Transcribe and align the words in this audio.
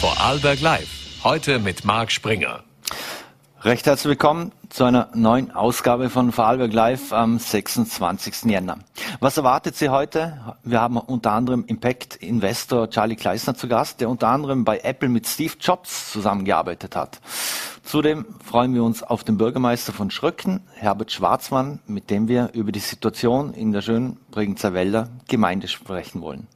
Vorarlberg 0.00 0.60
Live. 0.60 1.24
Heute 1.24 1.58
mit 1.58 1.84
Marc 1.84 2.12
Springer. 2.12 2.62
Recht 3.62 3.84
herzlich 3.84 4.10
willkommen 4.10 4.52
zu 4.68 4.84
einer 4.84 5.08
neuen 5.12 5.50
Ausgabe 5.50 6.08
von 6.08 6.30
Vorarlberg 6.30 6.72
Live 6.72 7.12
am 7.12 7.40
26. 7.40 8.44
Jänner. 8.44 8.78
Was 9.18 9.38
erwartet 9.38 9.74
Sie 9.74 9.88
heute? 9.88 10.54
Wir 10.62 10.80
haben 10.80 10.98
unter 10.98 11.32
anderem 11.32 11.64
Impact 11.66 12.14
Investor 12.14 12.88
Charlie 12.90 13.16
Kleisner 13.16 13.56
zu 13.56 13.66
Gast, 13.66 14.00
der 14.00 14.08
unter 14.08 14.28
anderem 14.28 14.64
bei 14.64 14.78
Apple 14.78 15.08
mit 15.08 15.26
Steve 15.26 15.54
Jobs 15.60 16.12
zusammengearbeitet 16.12 16.94
hat. 16.94 17.20
Zudem 17.82 18.24
freuen 18.44 18.74
wir 18.74 18.84
uns 18.84 19.02
auf 19.02 19.24
den 19.24 19.36
Bürgermeister 19.36 19.92
von 19.92 20.12
Schröcken, 20.12 20.60
Herbert 20.74 21.10
Schwarzmann, 21.10 21.80
mit 21.88 22.08
dem 22.10 22.28
wir 22.28 22.50
über 22.52 22.70
die 22.70 22.78
Situation 22.78 23.52
in 23.52 23.72
der 23.72 23.82
schönen 23.82 24.16
Bregenzer 24.30 24.74
Wälder 24.74 25.08
Gemeinde 25.26 25.66
sprechen 25.66 26.20
wollen. 26.20 26.46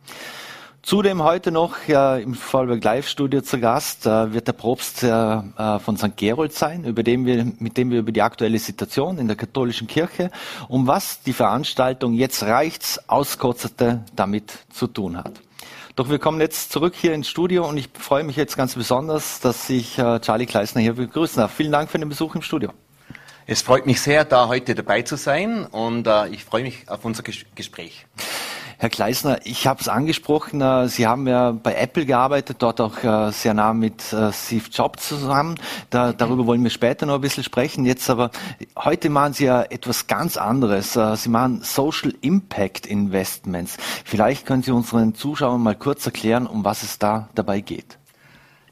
Zudem 0.82 1.22
heute 1.22 1.52
noch 1.52 1.86
ja, 1.86 2.16
im 2.16 2.34
Vorarlberg 2.34 2.82
Live-Studio 2.82 3.40
zu 3.42 3.60
Gast 3.60 4.04
äh, 4.04 4.32
wird 4.32 4.48
der 4.48 4.52
Propst 4.52 5.04
äh, 5.04 5.08
äh, 5.08 5.78
von 5.78 5.96
St. 5.96 6.16
Gerold 6.16 6.52
sein, 6.52 6.84
über 6.84 7.04
dem 7.04 7.24
wir, 7.24 7.46
mit 7.60 7.76
dem 7.76 7.92
wir 7.92 8.00
über 8.00 8.10
die 8.10 8.20
aktuelle 8.20 8.58
Situation 8.58 9.18
in 9.18 9.28
der 9.28 9.36
katholischen 9.36 9.86
Kirche 9.86 10.32
und 10.66 10.88
was 10.88 11.22
die 11.22 11.32
Veranstaltung 11.32 12.14
Jetzt 12.14 12.42
reicht's 12.42 13.08
auskotzerte 13.08 14.04
damit 14.16 14.58
zu 14.72 14.88
tun 14.88 15.16
hat. 15.16 15.40
Doch 15.94 16.10
wir 16.10 16.18
kommen 16.18 16.40
jetzt 16.40 16.72
zurück 16.72 16.94
hier 16.96 17.14
ins 17.14 17.28
Studio 17.28 17.68
und 17.68 17.76
ich 17.76 17.88
freue 17.96 18.24
mich 18.24 18.34
jetzt 18.34 18.56
ganz 18.56 18.74
besonders, 18.74 19.38
dass 19.38 19.70
ich 19.70 19.96
äh, 20.00 20.18
Charlie 20.18 20.46
Kleisner 20.46 20.80
hier 20.80 20.94
begrüßen 20.94 21.36
darf. 21.36 21.54
Vielen 21.54 21.70
Dank 21.70 21.90
für 21.90 22.00
den 22.00 22.08
Besuch 22.08 22.34
im 22.34 22.42
Studio. 22.42 22.72
Es 23.46 23.62
freut 23.62 23.86
mich 23.86 24.00
sehr, 24.00 24.24
da 24.24 24.48
heute 24.48 24.74
dabei 24.74 25.02
zu 25.02 25.16
sein 25.16 25.64
und 25.64 26.08
äh, 26.08 26.26
ich 26.30 26.44
freue 26.44 26.64
mich 26.64 26.88
auf 26.88 27.04
unser 27.04 27.22
Ges 27.22 27.44
Gespräch. 27.54 28.04
Herr 28.82 28.90
Kleisner, 28.90 29.38
ich 29.44 29.68
habe 29.68 29.80
es 29.80 29.86
angesprochen, 29.86 30.60
äh, 30.60 30.88
Sie 30.88 31.06
haben 31.06 31.28
ja 31.28 31.52
bei 31.52 31.72
Apple 31.76 32.04
gearbeitet, 32.04 32.56
dort 32.58 32.80
auch 32.80 33.04
äh, 33.04 33.30
sehr 33.30 33.54
nah 33.54 33.72
mit 33.74 34.12
äh, 34.12 34.32
Steve 34.32 34.64
Jobs 34.72 35.06
zusammen. 35.06 35.54
Da, 35.90 36.12
darüber 36.12 36.46
wollen 36.46 36.64
wir 36.64 36.70
später 36.70 37.06
noch 37.06 37.14
ein 37.14 37.20
bisschen 37.20 37.44
sprechen. 37.44 37.84
Jetzt 37.84 38.10
aber, 38.10 38.32
heute 38.76 39.08
machen 39.08 39.34
Sie 39.34 39.44
ja 39.44 39.62
etwas 39.62 40.08
ganz 40.08 40.36
anderes. 40.36 40.98
Sie 41.14 41.28
machen 41.28 41.60
Social 41.62 42.12
Impact 42.22 42.86
Investments. 42.86 43.76
Vielleicht 44.04 44.46
können 44.46 44.64
Sie 44.64 44.72
unseren 44.72 45.14
Zuschauern 45.14 45.62
mal 45.62 45.76
kurz 45.76 46.04
erklären, 46.04 46.48
um 46.48 46.64
was 46.64 46.82
es 46.82 46.98
da 46.98 47.28
dabei 47.36 47.60
geht. 47.60 47.98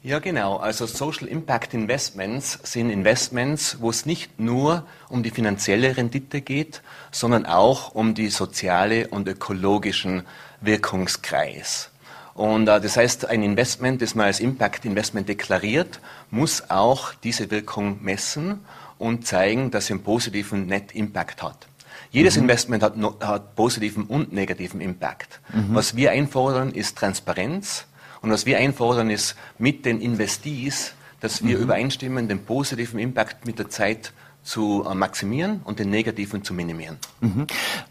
Ja, 0.03 0.17
genau. 0.17 0.57
Also 0.57 0.87
Social 0.87 1.27
Impact 1.27 1.75
Investments 1.75 2.59
sind 2.63 2.89
Investments, 2.89 3.77
wo 3.79 3.91
es 3.91 4.07
nicht 4.07 4.39
nur 4.39 4.83
um 5.09 5.21
die 5.21 5.29
finanzielle 5.29 5.95
Rendite 5.95 6.41
geht, 6.41 6.81
sondern 7.11 7.45
auch 7.45 7.93
um 7.93 8.13
die 8.13 8.29
soziale 8.29 9.07
und 9.09 9.27
ökologischen 9.27 10.23
Wirkungskreis. 10.61 11.89
Und 12.33 12.67
äh, 12.67 12.79
das 12.79 12.97
heißt, 12.97 13.29
ein 13.29 13.43
Investment, 13.43 14.01
das 14.01 14.15
man 14.15 14.27
als 14.27 14.39
Impact 14.39 14.85
Investment 14.85 15.27
deklariert, 15.27 15.99
muss 16.29 16.69
auch 16.69 17.13
diese 17.23 17.51
Wirkung 17.51 18.01
messen 18.01 18.61
und 18.97 19.27
zeigen, 19.27 19.71
dass 19.71 19.85
es 19.85 19.91
einen 19.91 20.03
positiven 20.03 20.67
Net 20.67 20.93
Impact 20.93 21.43
hat. 21.43 21.67
Jedes 22.11 22.35
mhm. 22.35 22.43
Investment 22.43 22.83
hat, 22.83 22.95
hat, 23.21 23.55
positiven 23.55 24.03
und 24.03 24.33
negativen 24.33 24.81
Impact. 24.81 25.39
Mhm. 25.53 25.75
Was 25.75 25.95
wir 25.95 26.11
einfordern, 26.11 26.71
ist 26.71 26.97
Transparenz 26.97 27.85
und 28.21 28.31
was 28.31 28.45
wir 28.45 28.57
einfordern, 28.57 29.09
ist 29.09 29.35
mit 29.57 29.85
den 29.85 29.99
Investees, 30.01 30.93
dass 31.19 31.43
wir 31.43 31.57
mhm. 31.57 31.63
übereinstimmen, 31.63 32.27
den 32.27 32.45
positiven 32.45 32.99
Impact 32.99 33.45
mit 33.45 33.59
der 33.59 33.69
Zeit 33.69 34.13
zu 34.43 34.85
äh, 34.89 34.93
maximieren 34.95 35.61
und 35.63 35.79
den 35.79 35.89
negativen 35.89 36.43
zu 36.43 36.53
minimieren. 36.53 36.97
Mhm. 37.19 37.47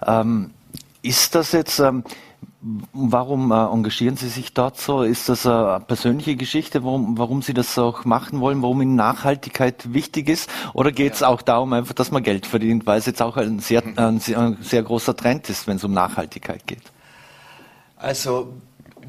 Ähm, 0.07 0.51
ist 1.03 1.35
das 1.35 1.53
jetzt, 1.53 1.79
ähm, 1.79 2.05
warum 2.93 3.53
äh, 3.53 3.55
engagieren 3.55 4.17
Sie 4.17 4.29
sich 4.29 4.53
dort 4.53 4.79
so? 4.79 5.03
Ist 5.03 5.29
das 5.29 5.47
eine 5.47 5.81
persönliche 5.81 6.37
Geschichte, 6.37 6.85
warum, 6.85 7.17
warum 7.17 7.41
Sie 7.41 7.55
das 7.55 7.79
auch 7.79 8.05
machen 8.05 8.41
wollen, 8.41 8.63
warum 8.63 8.83
Ihnen 8.83 8.97
Nachhaltigkeit 8.97 9.95
wichtig 9.95 10.29
ist? 10.29 10.51
Oder 10.75 10.93
geht 10.93 11.15
es 11.15 11.21
ja. 11.21 11.29
auch 11.29 11.41
darum, 11.41 11.73
einfach, 11.73 11.95
dass 11.95 12.11
man 12.11 12.23
Geld 12.23 12.47
verdient, 12.47 12.87
weil 12.87 12.99
es 12.99 13.07
jetzt 13.07 13.23
auch 13.23 13.37
ein 13.37 13.61
sehr, 13.61 13.83
ein 13.97 14.21
sehr, 14.21 14.39
ein 14.39 14.59
sehr 14.61 14.83
großer 14.83 15.17
Trend 15.17 15.49
ist, 15.49 15.67
wenn 15.67 15.77
es 15.77 15.85
um 15.85 15.95
Nachhaltigkeit 15.95 16.67
geht? 16.67 16.83
Also 17.97 18.55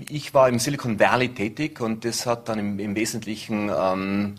ich 0.10 0.34
war 0.34 0.48
im 0.48 0.60
Silicon 0.60 1.00
Valley 1.00 1.30
tätig 1.30 1.82
und 1.82 2.06
das 2.06 2.26
hat 2.26 2.48
dann 2.48 2.60
im, 2.60 2.80
im 2.80 2.96
Wesentlichen 2.96 3.70
ähm, 3.70 4.36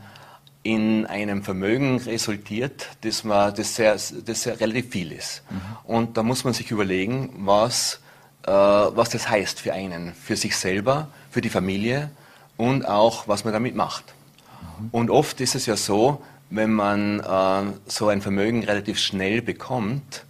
in 0.62 1.06
einem 1.06 1.42
Vermögen 1.42 1.98
resultiert, 1.98 2.88
das, 3.00 3.24
man, 3.24 3.54
das, 3.54 3.74
sehr, 3.74 3.92
das 3.92 4.42
sehr 4.42 4.60
relativ 4.60 4.90
viel 4.90 5.12
ist. 5.12 5.42
Mhm. 5.50 5.60
Und 5.84 6.16
da 6.16 6.22
muss 6.22 6.44
man 6.44 6.54
sich 6.54 6.70
überlegen, 6.70 7.30
was, 7.38 8.00
äh, 8.46 8.50
was 8.50 9.10
das 9.10 9.28
heißt 9.28 9.60
für 9.60 9.72
einen, 9.72 10.14
für 10.14 10.36
sich 10.36 10.56
selber, 10.56 11.08
für 11.30 11.40
die 11.40 11.48
Familie 11.48 12.10
und 12.56 12.86
auch, 12.86 13.26
was 13.26 13.44
man 13.44 13.52
damit 13.52 13.74
macht. 13.74 14.04
Mhm. 14.80 14.88
Und 14.92 15.10
oft 15.10 15.40
ist 15.40 15.54
es 15.54 15.66
ja 15.66 15.76
so, 15.76 16.22
wenn 16.50 16.72
man 16.72 17.20
äh, 17.20 17.72
so 17.86 18.08
ein 18.08 18.22
Vermögen 18.22 18.62
relativ 18.64 18.98
schnell 18.98 19.42
bekommt, 19.42 20.24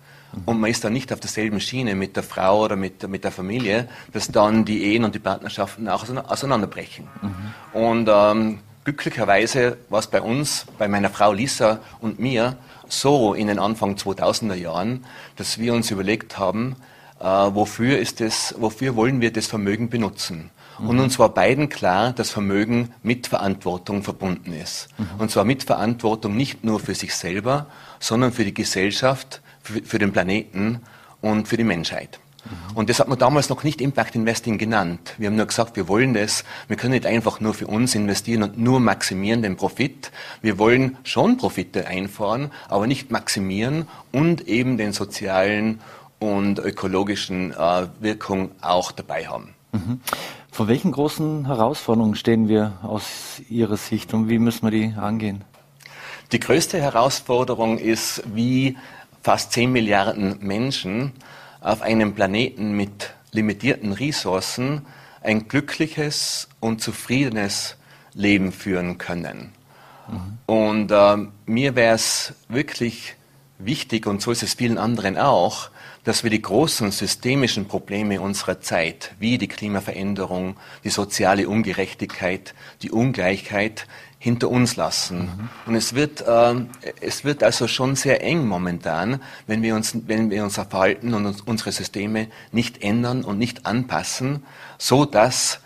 und 0.47 0.60
man 0.60 0.71
ist 0.71 0.82
dann 0.82 0.94
nicht 0.94 1.12
auf 1.12 1.21
derselben 1.21 1.60
Schiene 1.60 1.94
mit 1.94 2.16
der 2.16 2.22
Frau 2.22 2.65
oder 2.65 2.75
mit, 2.75 3.06
mit 3.06 3.22
der 3.22 3.32
Familie, 3.32 3.87
dass 4.12 4.28
dann 4.28 4.65
die 4.65 4.82
Ehen 4.84 5.04
und 5.04 5.15
die 5.15 5.19
Partnerschaften 5.19 5.88
auch 5.88 6.06
auseinanderbrechen. 6.09 7.06
Mhm. 7.21 7.78
Und 7.78 8.09
ähm, 8.10 8.59
glücklicherweise 8.84 9.76
war 9.88 10.00
es 10.00 10.06
bei 10.06 10.20
uns, 10.20 10.66
bei 10.78 10.88
meiner 10.88 11.10
Frau 11.10 11.32
Lisa 11.32 11.81
und 12.00 12.19
mir, 12.19 12.56
so 12.88 13.34
in 13.34 13.47
den 13.47 13.59
Anfang 13.59 13.94
2000er 13.94 14.54
Jahren, 14.54 15.04
dass 15.37 15.59
wir 15.59 15.72
uns 15.72 15.91
überlegt 15.91 16.38
haben, 16.38 16.76
äh, 17.21 17.25
wofür, 17.25 17.98
ist 17.98 18.21
das, 18.21 18.54
wofür 18.59 18.97
wollen 18.97 19.21
wir 19.21 19.32
das 19.32 19.47
Vermögen 19.47 19.88
benutzen. 19.88 20.50
Mhm. 20.78 20.88
Und 20.88 20.98
uns 20.98 21.19
war 21.19 21.31
beiden 21.31 21.69
klar, 21.69 22.12
dass 22.12 22.31
Vermögen 22.31 22.92
mit 23.03 23.28
Verantwortung 23.28 24.03
verbunden 24.03 24.53
ist. 24.53 24.88
Mhm. 24.98 25.06
Und 25.19 25.31
zwar 25.31 25.44
mit 25.44 25.65
Verantwortung 25.65 26.37
nicht 26.37 26.65
nur 26.65 26.81
für 26.81 26.94
sich 26.94 27.15
selber, 27.15 27.66
sondern 28.00 28.32
für 28.32 28.44
die 28.44 28.54
Gesellschaft, 28.54 29.41
für, 29.62 29.82
für 29.82 29.98
den 29.98 30.12
Planeten 30.12 30.81
und 31.21 31.48
für 31.48 31.56
die 31.56 31.65
Menschheit. 31.65 32.19
Mhm. 32.44 32.76
Und 32.76 32.91
das 32.91 33.00
hat 33.00 33.08
man 33.08 33.19
damals 33.19 33.48
noch 33.48 33.64
nicht 33.64 33.80
Impact 33.80 34.14
Investing 34.14 34.58
genannt. 34.58 35.14
Wir 35.19 35.28
haben 35.28 35.36
nur 35.36 35.47
gesagt, 35.47 35.76
wir 35.76 35.88
wollen 35.88 36.14
das. 36.14 36.44
Wir 36.69 36.76
können 36.76 36.92
nicht 36.92 37.06
einfach 37.06 37.41
nur 37.41 37.54
für 37.54 37.66
uns 37.66 37.94
investieren 37.94 38.42
und 38.42 38.58
nur 38.58 38.80
maximieren 38.80 39.42
den 39.42 39.56
Profit. 39.56 40.10
Wir 40.41 40.58
wollen 40.58 40.97
schon 41.04 41.36
Profite 41.36 41.86
einfahren, 41.86 42.50
aber 42.69 42.86
nicht 42.86 43.10
maximieren 43.10 43.86
und 44.10 44.48
eben 44.48 44.76
den 44.76 44.92
sozialen 44.92 45.80
und 46.19 46.58
ökologischen 46.58 47.53
äh, 47.53 47.86
Wirkung 48.00 48.50
auch 48.60 48.92
dabei 48.92 49.26
haben. 49.26 49.54
Mhm. 49.72 50.00
Vor 50.50 50.69
welchen 50.69 50.92
großen 50.92 51.47
Herausforderungen 51.47 52.14
stehen 52.14 52.48
wir 52.48 52.78
aus 52.82 53.41
Ihrer 53.48 53.76
Sicht 53.76 54.12
und 54.14 54.28
wie 54.28 54.38
müssen 54.38 54.64
wir 54.64 54.70
die 54.70 54.94
angehen? 54.97 55.44
Die 56.30 56.41
größte 56.41 56.80
Herausforderung 56.80 57.78
ist, 57.78 58.22
wie 58.34 58.76
fast 59.22 59.53
10 59.53 59.72
Milliarden 59.72 60.38
Menschen 60.41 61.12
auf 61.62 61.82
einem 61.82 62.14
Planeten 62.14 62.72
mit 62.72 63.14
limitierten 63.30 63.92
Ressourcen 63.92 64.86
ein 65.22 65.48
glückliches 65.48 66.48
und 66.60 66.80
zufriedenes 66.80 67.76
Leben 68.14 68.52
führen 68.52 68.98
können. 68.98 69.52
Mhm. 70.08 70.38
Und 70.46 70.90
äh, 70.90 71.16
mir 71.46 71.74
wäre 71.74 71.94
es 71.94 72.34
wirklich 72.48 73.14
wichtig, 73.58 74.06
und 74.06 74.20
so 74.20 74.32
ist 74.32 74.42
es 74.42 74.54
vielen 74.54 74.78
anderen 74.78 75.16
auch, 75.16 75.70
dass 76.04 76.24
wir 76.24 76.30
die 76.30 76.42
großen 76.42 76.90
systemischen 76.90 77.68
Probleme 77.68 78.20
unserer 78.20 78.60
Zeit, 78.60 79.12
wie 79.20 79.38
die 79.38 79.46
Klimaveränderung, 79.46 80.56
die 80.82 80.90
soziale 80.90 81.48
Ungerechtigkeit, 81.48 82.54
die 82.82 82.90
Ungleichheit, 82.90 83.86
hinter 84.22 84.50
uns 84.50 84.77
lassen. 84.77 85.22
Mhm. 85.22 85.49
Und 85.66 85.75
es 85.75 85.94
wird, 85.94 86.21
äh, 86.21 86.55
es 87.00 87.25
wird 87.25 87.43
also 87.43 87.66
schon 87.66 87.97
sehr 87.97 88.22
eng 88.22 88.47
momentan, 88.47 89.21
wenn 89.49 89.62
wir 89.62 89.75
uns, 89.75 89.97
wenn 90.06 90.31
wir 90.31 90.44
unser 90.44 90.65
Verhalten 90.65 91.12
und 91.12 91.27
uns, 91.27 91.41
unsere 91.41 91.72
Systeme 91.72 92.28
nicht 92.53 92.84
ändern 92.84 93.25
und 93.25 93.38
nicht 93.38 93.66
anpassen, 93.66 94.44
so 94.78 95.05
dass 95.06 95.59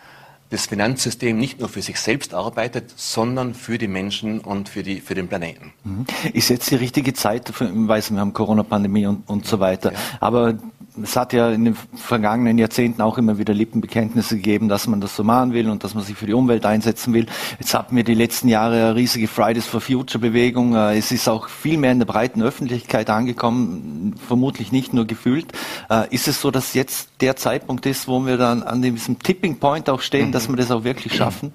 das 0.48 0.64
Finanzsystem 0.64 1.36
nicht 1.36 1.60
nur 1.60 1.68
für 1.68 1.82
sich 1.82 2.00
selbst 2.00 2.32
arbeitet, 2.32 2.94
sondern 2.96 3.52
für 3.52 3.76
die 3.76 3.88
Menschen 3.88 4.40
und 4.40 4.70
für, 4.70 4.82
die, 4.82 5.02
für 5.02 5.14
den 5.14 5.28
Planeten. 5.28 5.74
Mhm. 5.84 6.06
Ist 6.32 6.48
jetzt 6.48 6.70
die 6.70 6.76
richtige 6.76 7.12
Zeit, 7.12 7.52
weiß, 7.60 8.12
wir 8.12 8.20
haben 8.20 8.32
Corona-Pandemie 8.32 9.04
und, 9.04 9.28
und 9.28 9.44
so 9.44 9.60
weiter, 9.60 9.92
ja. 9.92 9.98
aber 10.20 10.54
es 11.02 11.16
hat 11.16 11.32
ja 11.32 11.50
in 11.50 11.64
den 11.64 11.76
vergangenen 11.94 12.58
Jahrzehnten 12.58 13.02
auch 13.02 13.18
immer 13.18 13.38
wieder 13.38 13.54
Lippenbekenntnisse 13.54 14.36
gegeben, 14.36 14.68
dass 14.68 14.86
man 14.86 15.00
das 15.00 15.16
so 15.16 15.24
machen 15.24 15.52
will 15.52 15.68
und 15.68 15.84
dass 15.84 15.94
man 15.94 16.04
sich 16.04 16.16
für 16.16 16.26
die 16.26 16.32
Umwelt 16.32 16.64
einsetzen 16.64 17.12
will. 17.14 17.26
Jetzt 17.58 17.74
hatten 17.74 17.96
wir 17.96 18.04
die 18.04 18.14
letzten 18.14 18.48
Jahre 18.48 18.76
eine 18.76 18.94
riesige 18.94 19.28
Fridays 19.28 19.66
for 19.66 19.80
Future 19.80 20.18
Bewegung. 20.20 20.74
Äh, 20.74 20.98
es 20.98 21.12
ist 21.12 21.28
auch 21.28 21.48
viel 21.48 21.78
mehr 21.78 21.92
in 21.92 21.98
der 21.98 22.06
breiten 22.06 22.42
Öffentlichkeit 22.42 23.10
angekommen, 23.10 24.14
vermutlich 24.26 24.72
nicht 24.72 24.92
nur 24.92 25.06
gefühlt. 25.06 25.52
Äh, 25.90 26.14
ist 26.14 26.28
es 26.28 26.40
so, 26.40 26.50
dass 26.50 26.74
jetzt 26.74 27.10
der 27.20 27.36
Zeitpunkt 27.36 27.86
ist, 27.86 28.08
wo 28.08 28.24
wir 28.26 28.36
dann 28.36 28.62
an 28.62 28.82
diesem 28.82 29.18
Tipping 29.18 29.58
Point 29.58 29.90
auch 29.90 30.00
stehen, 30.00 30.28
mhm. 30.28 30.32
dass 30.32 30.48
wir 30.48 30.56
das 30.56 30.70
auch 30.70 30.84
wirklich 30.84 31.14
schaffen? 31.14 31.52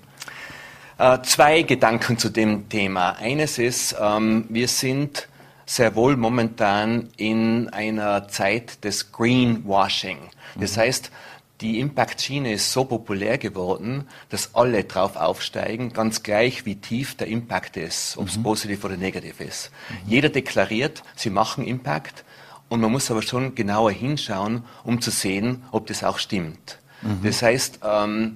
Äh, 0.98 1.24
zwei 1.24 1.64
Gedanken 1.64 2.20
zu 2.20 2.30
dem 2.30 2.70
Thema. 2.70 3.16
Eines 3.20 3.58
ist, 3.58 3.96
ähm, 4.00 4.46
wir 4.50 4.68
sind 4.68 5.28
sehr 5.72 5.96
wohl 5.96 6.18
momentan 6.18 7.08
in 7.16 7.70
einer 7.70 8.28
Zeit 8.28 8.84
des 8.84 9.14
Greenwashing. 9.14 10.18
Das 10.60 10.76
mhm. 10.76 10.82
heißt, 10.82 11.12
die 11.62 11.80
Impact-Schiene 11.80 12.52
ist 12.52 12.74
so 12.74 12.84
populär 12.84 13.38
geworden, 13.38 14.08
dass 14.28 14.54
alle 14.54 14.84
drauf 14.84 15.16
aufsteigen, 15.16 15.94
ganz 15.94 16.24
gleich 16.24 16.66
wie 16.66 16.76
tief 16.76 17.16
der 17.16 17.28
Impact 17.28 17.78
ist, 17.78 18.18
ob 18.18 18.28
es 18.28 18.38
mhm. 18.38 18.44
positiv 18.44 18.84
oder 18.84 18.98
negativ 18.98 19.40
ist. 19.40 19.72
Mhm. 19.90 20.10
Jeder 20.10 20.30
deklariert, 20.30 21.04
sie 21.16 21.30
machen 21.30 21.66
Impact 21.66 22.26
und 22.68 22.82
man 22.82 22.92
muss 22.92 23.10
aber 23.10 23.22
schon 23.22 23.56
genauer 23.56 23.92
hinschauen, 23.92 24.64
um 24.84 25.00
zu 25.00 25.10
sehen, 25.10 25.64
ob 25.72 25.88
das 25.88 26.04
auch 26.04 26.20
stimmt. 26.20 26.80
Mhm. 27.02 27.20
Das 27.24 27.42
heißt, 27.42 27.80
ähm, 27.84 28.36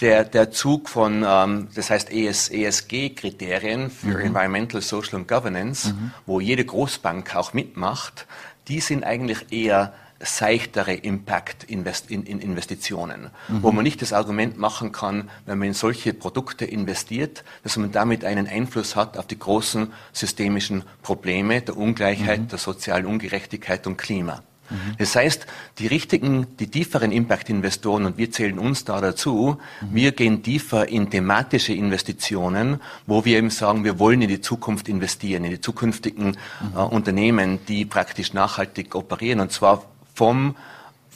der, 0.00 0.24
der 0.24 0.50
Zug 0.50 0.88
von, 0.88 1.24
ähm, 1.26 1.68
das 1.74 1.90
heißt 1.90 2.12
ES, 2.12 2.50
ESG-Kriterien 2.50 3.90
für 3.90 4.18
mhm. 4.18 4.26
Environmental, 4.26 4.80
Social 4.80 5.16
and 5.16 5.28
Governance, 5.28 5.92
mhm. 5.92 6.12
wo 6.26 6.40
jede 6.40 6.64
Großbank 6.64 7.34
auch 7.34 7.52
mitmacht, 7.52 8.26
die 8.68 8.80
sind 8.80 9.04
eigentlich 9.04 9.52
eher 9.52 9.92
seichtere 10.20 10.94
Impact-Investitionen, 10.94 13.30
mhm. 13.48 13.62
wo 13.62 13.70
man 13.70 13.84
nicht 13.84 14.02
das 14.02 14.12
Argument 14.12 14.58
machen 14.58 14.90
kann, 14.90 15.30
wenn 15.46 15.58
man 15.58 15.68
in 15.68 15.74
solche 15.74 16.12
Produkte 16.12 16.64
investiert, 16.64 17.44
dass 17.62 17.76
man 17.76 17.92
damit 17.92 18.24
einen 18.24 18.48
Einfluss 18.48 18.96
hat 18.96 19.16
auf 19.16 19.28
die 19.28 19.38
großen 19.38 19.92
systemischen 20.12 20.82
Probleme 21.02 21.60
der 21.60 21.76
Ungleichheit, 21.76 22.40
mhm. 22.40 22.48
der 22.48 22.58
sozialen 22.58 23.06
Ungerechtigkeit 23.06 23.86
und 23.86 23.96
Klima. 23.96 24.42
Mhm. 24.70 24.96
Das 24.98 25.14
heißt, 25.16 25.46
die 25.78 25.86
richtigen, 25.86 26.46
die 26.58 26.68
tieferen 26.68 27.12
Impact-Investoren, 27.12 28.06
und 28.06 28.18
wir 28.18 28.30
zählen 28.30 28.58
uns 28.58 28.84
da 28.84 29.00
dazu, 29.00 29.58
mhm. 29.80 29.94
wir 29.94 30.12
gehen 30.12 30.42
tiefer 30.42 30.88
in 30.88 31.10
thematische 31.10 31.72
Investitionen, 31.72 32.80
wo 33.06 33.24
wir 33.24 33.38
eben 33.38 33.50
sagen, 33.50 33.84
wir 33.84 33.98
wollen 33.98 34.22
in 34.22 34.28
die 34.28 34.40
Zukunft 34.40 34.88
investieren, 34.88 35.44
in 35.44 35.50
die 35.50 35.60
zukünftigen 35.60 36.28
mhm. 36.28 36.76
äh, 36.76 36.80
Unternehmen, 36.80 37.58
die 37.66 37.84
praktisch 37.84 38.32
nachhaltig 38.32 38.94
operieren, 38.94 39.40
und 39.40 39.52
zwar 39.52 39.84
vom 40.14 40.56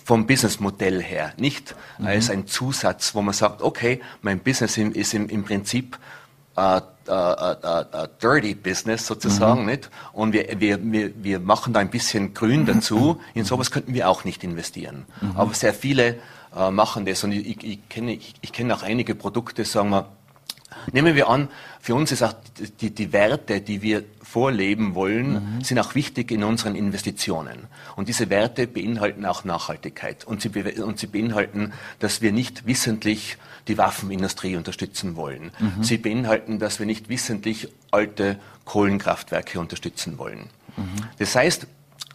vom 0.04 0.26
Businessmodell 0.26 1.00
her, 1.00 1.32
nicht 1.36 1.76
als 1.98 2.28
ein 2.28 2.48
Zusatz, 2.48 3.14
wo 3.14 3.22
man 3.22 3.34
sagt, 3.34 3.62
okay, 3.62 4.00
mein 4.20 4.40
Business 4.40 4.76
ist 4.76 5.14
im, 5.14 5.28
im 5.28 5.44
Prinzip 5.44 5.96
äh, 5.96 6.00
äh, 6.56 6.78
äh, 6.78 6.80
dirty 7.06 8.54
Business 8.54 9.06
sozusagen, 9.06 9.62
mhm. 9.62 9.66
nicht? 9.66 9.90
Und 10.12 10.32
wir, 10.32 10.46
wir, 10.58 10.78
wir, 10.82 11.12
wir 11.22 11.40
machen 11.40 11.72
da 11.72 11.80
ein 11.80 11.90
bisschen 11.90 12.34
grün 12.34 12.66
dazu. 12.66 13.20
In 13.34 13.44
sowas 13.44 13.70
könnten 13.70 13.94
wir 13.94 14.08
auch 14.08 14.24
nicht 14.24 14.44
investieren. 14.44 15.06
Mhm. 15.20 15.32
Aber 15.36 15.54
sehr 15.54 15.74
viele 15.74 16.18
äh, 16.56 16.70
machen 16.70 17.06
das 17.06 17.24
und 17.24 17.32
ich, 17.32 17.46
ich, 17.46 17.64
ich 17.64 17.88
kenne 17.88 18.12
ich, 18.12 18.34
ich 18.40 18.52
kenne 18.52 18.74
auch 18.74 18.82
einige 18.82 19.14
Produkte, 19.14 19.64
sagen 19.64 19.90
wir, 19.90 20.06
Nehmen 20.92 21.14
wir 21.14 21.28
an, 21.28 21.48
für 21.80 21.94
uns 21.94 22.12
ist 22.12 22.22
auch 22.22 22.34
die, 22.80 22.90
die 22.90 23.12
Werte, 23.12 23.60
die 23.60 23.82
wir 23.82 24.04
vorleben 24.22 24.94
wollen, 24.94 25.56
mhm. 25.56 25.64
sind 25.64 25.78
auch 25.78 25.94
wichtig 25.94 26.30
in 26.30 26.44
unseren 26.44 26.74
Investitionen. 26.74 27.66
Und 27.96 28.08
diese 28.08 28.30
Werte 28.30 28.66
beinhalten 28.66 29.26
auch 29.26 29.44
Nachhaltigkeit. 29.44 30.24
Und 30.24 30.40
sie, 30.40 30.48
und 30.80 30.98
sie 30.98 31.06
beinhalten, 31.06 31.72
dass 31.98 32.22
wir 32.22 32.32
nicht 32.32 32.66
wissentlich 32.66 33.36
die 33.68 33.78
Waffenindustrie 33.78 34.56
unterstützen 34.56 35.16
wollen. 35.16 35.52
Mhm. 35.58 35.82
Sie 35.82 35.98
beinhalten, 35.98 36.58
dass 36.58 36.78
wir 36.78 36.86
nicht 36.86 37.08
wissentlich 37.08 37.68
alte 37.90 38.38
Kohlenkraftwerke 38.64 39.60
unterstützen 39.60 40.18
wollen. 40.18 40.48
Mhm. 40.76 40.84
Das 41.18 41.36
heißt, 41.36 41.66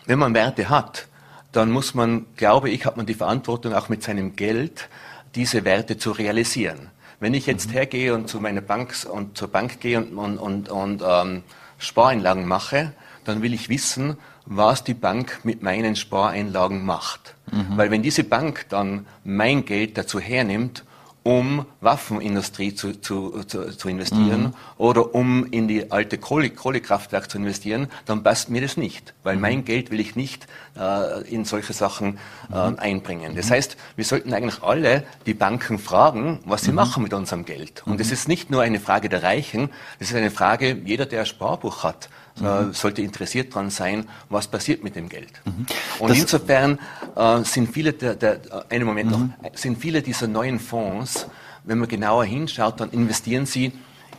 wenn 0.05 0.19
man 0.19 0.33
Werte 0.33 0.69
hat, 0.69 1.07
dann 1.51 1.71
muss 1.71 1.93
man, 1.93 2.25
glaube 2.35 2.69
ich, 2.69 2.85
hat 2.85 2.97
man 2.97 3.05
die 3.05 3.13
Verantwortung 3.13 3.73
auch 3.73 3.89
mit 3.89 4.03
seinem 4.03 4.35
Geld, 4.35 4.89
diese 5.35 5.63
Werte 5.65 5.97
zu 5.97 6.11
realisieren. 6.11 6.89
Wenn 7.19 7.33
ich 7.33 7.45
jetzt 7.47 7.69
mhm. 7.69 7.73
hergehe 7.73 8.13
und 8.13 8.29
zu 8.29 8.39
meiner 8.39 8.61
Bank 8.61 8.93
und 9.09 9.37
zur 9.37 9.47
Bank 9.47 9.79
gehe 9.79 9.99
und, 9.99 10.17
und, 10.17 10.37
und, 10.37 10.69
und 10.69 11.03
ähm, 11.05 11.43
Spareinlagen 11.77 12.47
mache, 12.47 12.93
dann 13.23 13.41
will 13.41 13.53
ich 13.53 13.69
wissen, 13.69 14.17
was 14.45 14.83
die 14.83 14.93
Bank 14.93 15.41
mit 15.43 15.61
meinen 15.61 15.95
Spareinlagen 15.95 16.85
macht. 16.85 17.35
Mhm. 17.51 17.77
Weil 17.77 17.91
wenn 17.91 18.01
diese 18.01 18.23
Bank 18.23 18.65
dann 18.69 19.05
mein 19.23 19.65
Geld 19.65 19.97
dazu 19.97 20.19
hernimmt, 20.19 20.83
um 21.27 21.65
Waffenindustrie 21.81 22.73
zu, 22.73 22.93
zu, 23.01 23.43
zu, 23.43 23.75
zu 23.75 23.89
investieren 23.89 24.43
mhm. 24.43 24.53
oder 24.77 25.13
um 25.13 25.45
in 25.51 25.67
die 25.67 25.91
alte 25.91 26.17
Kohle, 26.17 26.49
Kohlekraftwerke 26.49 27.27
zu 27.27 27.37
investieren, 27.37 27.89
dann 28.05 28.23
passt 28.23 28.49
mir 28.49 28.61
das 28.61 28.77
nicht, 28.77 29.13
weil 29.23 29.35
mhm. 29.35 29.41
mein 29.41 29.65
Geld 29.65 29.91
will 29.91 29.99
ich 29.99 30.15
nicht 30.15 30.47
äh, 30.79 31.27
in 31.29 31.43
solche 31.43 31.73
Sachen 31.73 32.17
äh, 32.49 32.69
mhm. 32.69 32.79
einbringen. 32.79 33.35
Das 33.35 33.51
heißt, 33.51 33.75
wir 33.97 34.05
sollten 34.05 34.33
eigentlich 34.33 34.63
alle 34.63 35.03
die 35.25 35.33
Banken 35.33 35.79
fragen, 35.79 36.39
was 36.45 36.61
sie 36.61 36.69
mhm. 36.69 36.75
machen 36.75 37.03
mit 37.03 37.13
unserem 37.13 37.43
Geld. 37.43 37.83
Und 37.85 37.99
es 37.99 38.07
mhm. 38.07 38.13
ist 38.13 38.27
nicht 38.29 38.49
nur 38.49 38.61
eine 38.61 38.79
Frage 38.79 39.09
der 39.09 39.21
Reichen, 39.21 39.69
es 39.99 40.11
ist 40.11 40.15
eine 40.15 40.31
Frage, 40.31 40.81
jeder, 40.85 41.05
der 41.05 41.21
ein 41.21 41.25
Sparbuch 41.25 41.83
hat, 41.83 42.07
mhm. 42.39 42.73
sollte 42.73 43.01
interessiert 43.01 43.53
daran 43.53 43.69
sein, 43.69 44.05
was 44.29 44.47
passiert 44.47 44.83
mit 44.83 44.95
dem 44.95 45.09
Geld. 45.09 45.31
Mhm. 45.45 45.65
Und 45.99 46.09
das 46.09 46.19
insofern 46.19 46.79
äh, 47.15 47.43
sind 47.43 47.71
viele 47.71 47.93
der, 47.93 48.15
der 48.15 48.39
einen 48.69 48.85
Moment 48.85 49.11
mhm. 49.11 49.33
noch, 49.41 49.57
sind 49.57 49.79
viele 49.79 50.01
dieser 50.01 50.27
neuen 50.27 50.59
Fonds, 50.59 51.16
wenn 51.63 51.79
man 51.79 51.87
genauer 51.87 52.25
hinschaut, 52.25 52.79
dann 52.79 52.91
investieren 52.91 53.45
sie 53.45 53.73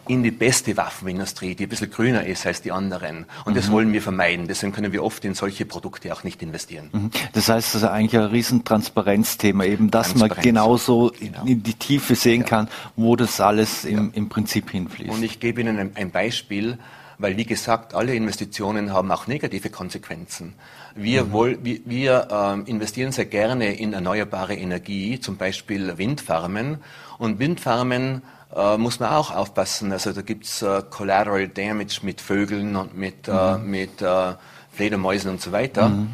in 0.09 0.23
die 0.23 0.31
beste 0.31 0.77
Waffenindustrie, 0.77 1.55
die 1.55 1.65
ein 1.65 1.69
bisschen 1.69 1.91
grüner 1.91 2.25
ist 2.25 2.47
als 2.47 2.62
die 2.62 2.73
anderen. 2.73 3.27
Und 3.45 3.53
mhm. 3.53 3.56
das 3.56 3.71
wollen 3.71 3.93
wir 3.93 4.00
vermeiden. 4.00 4.49
Deswegen 4.49 4.73
können 4.73 4.93
wir 4.93 5.05
oft 5.05 5.25
in 5.25 5.35
solche 5.35 5.67
Produkte 5.67 6.12
auch 6.12 6.25
nicht 6.25 6.43
investieren. 6.43 6.89
Mhm. 6.93 7.11
Das 7.35 7.49
heißt, 7.49 7.75
das 7.75 7.83
ist 7.83 7.89
eigentlich 7.89 8.19
ein 8.19 8.31
Riesentransparenzthema, 8.31 9.65
eben, 9.65 9.91
dass 9.91 10.15
man 10.15 10.31
genauso 10.31 11.12
genau. 11.19 11.45
in 11.45 11.62
die 11.62 11.75
Tiefe 11.75 12.15
sehen 12.15 12.41
ja. 12.41 12.47
kann, 12.47 12.69
wo 12.97 13.17
das 13.17 13.41
alles 13.41 13.85
im, 13.85 14.06
ja. 14.06 14.11
im 14.15 14.29
Prinzip 14.31 14.71
hinfließt. 14.71 15.11
Und 15.11 15.23
ich 15.23 15.41
gebe 15.41 15.61
Ihnen 15.61 15.79
ein, 15.79 15.91
ein 15.94 16.11
Beispiel 16.11 16.79
weil 17.19 17.37
wie 17.37 17.44
gesagt, 17.44 17.94
alle 17.94 18.15
Investitionen 18.15 18.93
haben 18.93 19.11
auch 19.11 19.27
negative 19.27 19.71
Konsequenzen. 19.71 20.55
Wir, 20.94 21.25
mhm. 21.25 21.32
wohl, 21.32 21.58
wir, 21.62 21.81
wir 21.85 22.29
ähm, 22.31 22.67
investieren 22.67 23.12
sehr 23.12 23.26
gerne 23.26 23.75
in 23.75 23.93
erneuerbare 23.93 24.55
Energie, 24.55 25.20
zum 25.20 25.37
Beispiel 25.37 25.99
Windfarmen. 25.99 26.79
Und 27.19 27.38
Windfarmen 27.38 28.23
äh, 28.55 28.76
muss 28.76 29.00
man 29.00 29.11
auch 29.11 29.35
aufpassen. 29.35 29.93
Also 29.93 30.12
da 30.12 30.23
gibt's 30.23 30.62
äh, 30.62 30.82
Collateral 30.88 31.49
Damage 31.49 32.00
mit 32.02 32.20
Vögeln 32.20 32.76
und 32.76 32.96
mit, 32.96 33.29
äh, 33.29 33.32
mhm. 33.32 33.37
äh, 33.37 33.58
mit 33.58 34.02
äh, 34.02 34.35
Fledermäusen 34.73 35.31
und 35.31 35.40
so 35.40 35.52
weiter. 35.52 35.88
Mhm. 35.90 36.11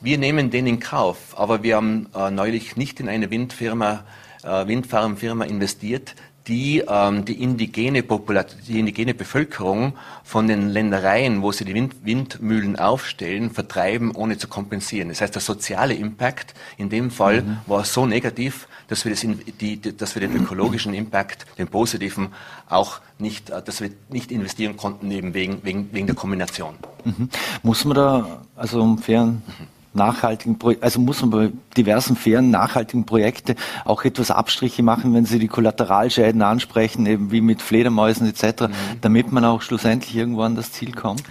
Wir 0.00 0.18
nehmen 0.18 0.50
den 0.50 0.66
in 0.66 0.80
Kauf, 0.80 1.38
aber 1.38 1.62
wir 1.62 1.76
haben 1.76 2.08
äh, 2.14 2.30
neulich 2.30 2.76
nicht 2.76 2.98
in 2.98 3.08
eine 3.08 3.30
Windfirma, 3.30 4.04
äh, 4.42 4.66
Windfarmfirma 4.66 5.44
investiert, 5.44 6.14
die 6.48 6.82
ähm, 6.88 7.24
die, 7.24 7.42
indigene 7.42 8.02
die 8.02 8.78
indigene 8.78 9.14
Bevölkerung 9.14 9.94
von 10.24 10.48
den 10.48 10.68
Ländereien, 10.68 11.42
wo 11.42 11.52
sie 11.52 11.64
die 11.64 11.74
Wind 11.74 12.04
Windmühlen 12.04 12.76
aufstellen, 12.76 13.50
vertreiben, 13.50 14.10
ohne 14.12 14.38
zu 14.38 14.48
kompensieren. 14.48 15.08
Das 15.08 15.20
heißt, 15.20 15.34
der 15.34 15.42
soziale 15.42 15.94
Impact 15.94 16.54
in 16.76 16.90
dem 16.90 17.10
Fall 17.10 17.42
mhm. 17.42 17.58
war 17.66 17.84
so 17.84 18.06
negativ, 18.06 18.66
dass 18.88 19.04
wir, 19.04 19.12
das 19.12 19.22
in, 19.22 19.40
die, 19.60 19.80
dass 19.80 20.14
wir 20.14 20.20
den 20.20 20.34
ökologischen 20.36 20.94
Impact, 20.94 21.46
den 21.58 21.68
positiven, 21.68 22.28
auch 22.68 23.00
nicht, 23.18 23.50
äh, 23.50 23.62
dass 23.62 23.80
wir 23.80 23.90
nicht 24.08 24.32
investieren 24.32 24.76
konnten, 24.76 25.10
eben 25.10 25.34
wegen, 25.34 25.62
wegen, 25.62 25.92
wegen 25.92 26.06
der 26.06 26.16
Kombination. 26.16 26.74
Mhm. 27.04 27.28
Muss 27.62 27.84
man 27.84 27.96
da, 27.96 28.42
also 28.56 28.82
um 28.82 28.98
fairen 28.98 29.42
mhm 29.46 29.71
nachhaltigen, 29.94 30.58
also 30.80 31.00
muss 31.00 31.20
man 31.20 31.30
bei 31.30 31.50
diversen 31.76 32.16
fairen, 32.16 32.50
nachhaltigen 32.50 33.04
Projekten 33.04 33.56
auch 33.84 34.04
etwas 34.04 34.30
Abstriche 34.30 34.82
machen, 34.82 35.14
wenn 35.14 35.24
Sie 35.24 35.38
die 35.38 35.48
Kollateralschäden 35.48 36.42
ansprechen, 36.42 37.06
eben 37.06 37.30
wie 37.30 37.40
mit 37.40 37.62
Fledermäusen 37.62 38.26
etc., 38.28 38.62
mhm. 38.62 38.72
damit 39.00 39.32
man 39.32 39.44
auch 39.44 39.62
schlussendlich 39.62 40.16
irgendwo 40.16 40.42
an 40.42 40.54
das 40.54 40.72
Ziel 40.72 40.92
kommt? 40.92 41.22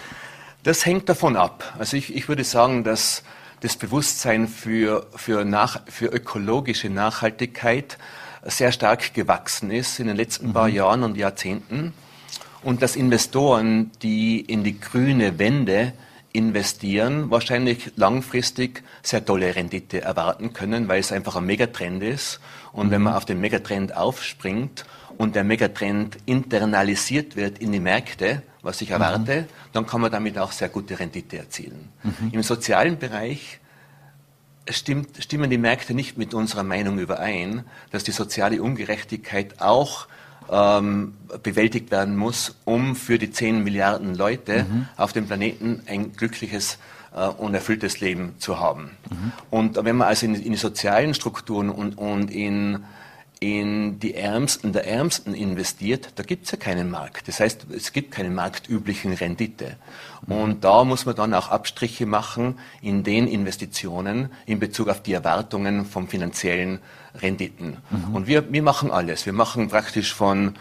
Das 0.63 0.85
hängt 0.85 1.09
davon 1.09 1.35
ab. 1.35 1.73
Also 1.79 1.97
ich, 1.97 2.15
ich 2.15 2.27
würde 2.27 2.43
sagen, 2.43 2.83
dass 2.83 3.23
das 3.61 3.75
Bewusstsein 3.75 4.47
für, 4.47 5.07
für, 5.15 5.45
nach, 5.45 5.81
für 5.87 6.07
ökologische 6.07 6.89
Nachhaltigkeit 6.89 7.97
sehr 8.43 8.71
stark 8.71 9.13
gewachsen 9.13 9.71
ist 9.71 9.99
in 9.99 10.07
den 10.07 10.17
letzten 10.17 10.49
mhm. 10.49 10.53
paar 10.53 10.67
Jahren 10.67 11.03
und 11.03 11.17
Jahrzehnten 11.17 11.93
und 12.63 12.81
dass 12.81 12.95
Investoren, 12.95 13.91
die 14.01 14.39
in 14.39 14.63
die 14.63 14.79
grüne 14.79 15.39
Wende 15.39 15.93
investieren, 16.33 17.29
wahrscheinlich 17.29 17.91
langfristig 17.95 18.83
sehr 19.03 19.25
tolle 19.25 19.55
Rendite 19.55 20.01
erwarten 20.01 20.53
können, 20.53 20.87
weil 20.87 20.99
es 20.99 21.11
einfach 21.11 21.35
ein 21.35 21.45
Megatrend 21.45 22.03
ist. 22.03 22.39
Und 22.71 22.87
mhm. 22.87 22.91
wenn 22.91 23.01
man 23.01 23.13
auf 23.15 23.25
den 23.25 23.41
Megatrend 23.41 23.95
aufspringt 23.95 24.85
und 25.17 25.35
der 25.35 25.43
Megatrend 25.43 26.17
internalisiert 26.25 27.35
wird 27.35 27.59
in 27.59 27.71
die 27.71 27.79
Märkte, 27.79 28.43
was 28.61 28.81
ich 28.81 28.89
mhm. 28.89 28.95
erwarte, 28.95 29.41
mhm. 29.41 29.45
dann 29.73 29.87
kann 29.87 30.01
man 30.01 30.11
damit 30.11 30.37
auch 30.37 30.51
sehr 30.51 30.69
gute 30.69 30.99
Rendite 30.99 31.37
erzielen. 31.37 31.89
Mhm. 32.03 32.29
Im 32.31 32.43
sozialen 32.43 32.97
Bereich 32.97 33.59
stimmt, 34.69 35.21
stimmen 35.21 35.49
die 35.49 35.57
Märkte 35.57 35.93
nicht 35.93 36.17
mit 36.17 36.33
unserer 36.33 36.63
Meinung 36.63 36.99
überein, 36.99 37.65
dass 37.91 38.03
die 38.03 38.11
soziale 38.11 38.61
Ungerechtigkeit 38.61 39.61
auch 39.61 40.07
ähm, 40.49 41.13
bewältigt 41.43 41.91
werden 41.91 42.17
muss, 42.17 42.55
um 42.65 42.95
für 42.95 43.17
die 43.17 43.31
10 43.31 43.63
Milliarden 43.63 44.15
Leute 44.15 44.63
mhm. 44.63 44.87
auf 44.97 45.13
dem 45.13 45.27
Planeten 45.27 45.81
ein 45.87 46.13
glückliches 46.13 46.77
äh, 47.13 47.27
und 47.27 47.53
erfülltes 47.53 47.99
Leben 47.99 48.35
zu 48.39 48.59
haben. 48.59 48.91
Mhm. 49.09 49.31
Und 49.49 49.83
wenn 49.83 49.95
man 49.95 50.07
also 50.07 50.25
in, 50.25 50.35
in, 50.35 50.51
die 50.51 50.57
sozialen 50.57 51.13
Strukturen 51.13 51.69
und, 51.69 51.97
und 51.97 52.31
in, 52.31 52.83
in 53.41 53.99
die 53.99 54.13
Ärmsten 54.13 54.71
der 54.71 54.87
Ärmsten 54.87 55.33
investiert, 55.33 56.09
da 56.15 56.21
gibt 56.21 56.45
es 56.45 56.51
ja 56.51 56.59
keinen 56.59 56.91
Markt. 56.91 57.27
Das 57.27 57.39
heißt, 57.39 57.65
es 57.75 57.91
gibt 57.91 58.11
keine 58.11 58.29
marktüblichen 58.29 59.13
Rendite. 59.13 59.77
Und 60.27 60.63
da 60.63 60.83
muss 60.83 61.07
man 61.07 61.15
dann 61.15 61.33
auch 61.33 61.49
Abstriche 61.49 62.05
machen 62.05 62.59
in 62.83 63.03
den 63.03 63.27
Investitionen 63.27 64.29
in 64.45 64.59
Bezug 64.59 64.89
auf 64.89 65.01
die 65.01 65.13
Erwartungen 65.13 65.85
vom 65.85 66.07
finanziellen 66.07 66.81
Renditen. 67.15 67.77
Mhm. 67.89 68.15
Und 68.15 68.27
wir, 68.27 68.53
wir 68.53 68.61
machen 68.61 68.91
alles. 68.91 69.25
Wir 69.25 69.33
machen 69.33 69.69
praktisch 69.69 70.13
von, 70.13 70.53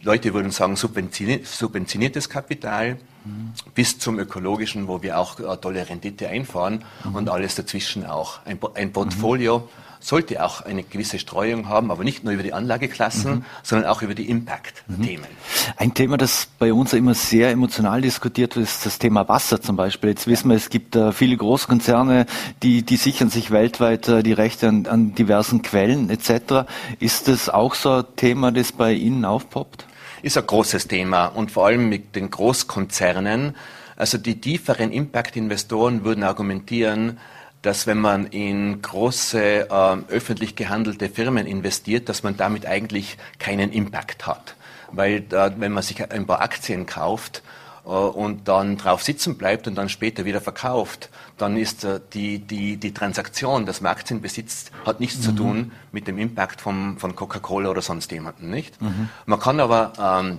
Leute 0.00 0.32
würden 0.32 0.52
sagen, 0.52 0.76
subventioniertes 0.76 2.28
Kapital 2.28 2.98
mhm. 3.24 3.54
bis 3.74 3.98
zum 3.98 4.20
ökologischen, 4.20 4.86
wo 4.86 5.02
wir 5.02 5.18
auch 5.18 5.40
äh, 5.40 5.56
tolle 5.56 5.88
Rendite 5.88 6.28
einfahren 6.28 6.84
mhm. 7.02 7.16
und 7.16 7.28
alles 7.28 7.56
dazwischen 7.56 8.06
auch. 8.06 8.38
Ein, 8.46 8.60
ein 8.74 8.92
Portfolio 8.92 9.58
mhm 9.58 9.89
sollte 10.00 10.42
auch 10.44 10.62
eine 10.62 10.82
gewisse 10.82 11.18
Streuung 11.18 11.68
haben, 11.68 11.90
aber 11.90 12.04
nicht 12.04 12.24
nur 12.24 12.32
über 12.32 12.42
die 12.42 12.52
Anlageklassen, 12.52 13.30
mhm. 13.30 13.44
sondern 13.62 13.88
auch 13.88 14.02
über 14.02 14.14
die 14.14 14.28
Impact-Themen. 14.28 15.20
Mhm. 15.20 15.72
Ein 15.76 15.94
Thema, 15.94 16.16
das 16.16 16.48
bei 16.58 16.72
uns 16.72 16.92
immer 16.94 17.14
sehr 17.14 17.50
emotional 17.50 18.00
diskutiert 18.00 18.56
wird, 18.56 18.66
ist 18.66 18.86
das 18.86 18.98
Thema 18.98 19.28
Wasser 19.28 19.60
zum 19.60 19.76
Beispiel. 19.76 20.10
Jetzt 20.10 20.26
wissen 20.26 20.48
wir, 20.48 20.56
es 20.56 20.70
gibt 20.70 20.96
äh, 20.96 21.12
viele 21.12 21.36
Großkonzerne, 21.36 22.26
die, 22.62 22.82
die 22.82 22.96
sichern 22.96 23.30
sich 23.30 23.50
weltweit 23.50 24.08
äh, 24.08 24.22
die 24.22 24.32
Rechte 24.32 24.68
an, 24.68 24.86
an 24.86 25.14
diversen 25.14 25.62
Quellen 25.62 26.08
etc. 26.08 26.66
Ist 26.98 27.28
das 27.28 27.48
auch 27.48 27.74
so 27.74 27.92
ein 27.92 28.04
Thema, 28.16 28.52
das 28.52 28.72
bei 28.72 28.92
Ihnen 28.92 29.24
aufpoppt? 29.24 29.86
Ist 30.22 30.36
ein 30.36 30.46
großes 30.46 30.88
Thema 30.88 31.26
und 31.26 31.50
vor 31.50 31.66
allem 31.66 31.88
mit 31.88 32.16
den 32.16 32.30
Großkonzernen. 32.30 33.54
Also 33.96 34.16
die 34.16 34.40
tieferen 34.40 34.92
Impact-Investoren 34.92 36.04
würden 36.04 36.24
argumentieren, 36.24 37.18
dass 37.62 37.86
wenn 37.86 37.98
man 37.98 38.26
in 38.26 38.80
große 38.80 39.68
äh, 39.70 39.96
öffentlich 40.08 40.56
gehandelte 40.56 41.08
Firmen 41.08 41.46
investiert, 41.46 42.08
dass 42.08 42.22
man 42.22 42.36
damit 42.36 42.66
eigentlich 42.66 43.18
keinen 43.38 43.72
Impact 43.72 44.26
hat. 44.26 44.54
Weil 44.92 45.24
äh, 45.30 45.50
wenn 45.56 45.72
man 45.72 45.82
sich 45.82 46.10
ein 46.10 46.26
paar 46.26 46.40
Aktien 46.40 46.86
kauft 46.86 47.42
äh, 47.84 47.88
und 47.88 48.48
dann 48.48 48.78
drauf 48.78 49.02
sitzen 49.02 49.36
bleibt 49.36 49.68
und 49.68 49.74
dann 49.74 49.88
später 49.88 50.24
wieder 50.24 50.40
verkauft, 50.40 51.10
dann 51.36 51.56
ist 51.56 51.84
äh, 51.84 52.00
die, 52.14 52.38
die, 52.38 52.78
die 52.78 52.94
Transaktion, 52.94 53.66
dass 53.66 53.82
man 53.82 53.92
Aktien 53.92 54.22
besitzt, 54.22 54.72
hat 54.86 55.00
nichts 55.00 55.18
mhm. 55.18 55.22
zu 55.22 55.32
tun 55.32 55.72
mit 55.92 56.08
dem 56.08 56.18
Impact 56.18 56.60
vom, 56.60 56.98
von 56.98 57.14
Coca-Cola 57.14 57.70
oder 57.70 57.82
sonst 57.82 58.10
jemanden, 58.10 58.50
nicht? 58.50 58.80
Mhm. 58.80 59.10
Man 59.26 59.38
kann 59.38 59.60
aber 59.60 59.92
ähm, 59.98 60.38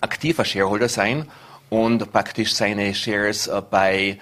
aktiver 0.00 0.44
Shareholder 0.44 0.88
sein 0.88 1.26
und 1.68 2.12
praktisch 2.12 2.54
seine 2.54 2.94
Shares 2.94 3.46
äh, 3.46 3.62
bei 3.70 4.18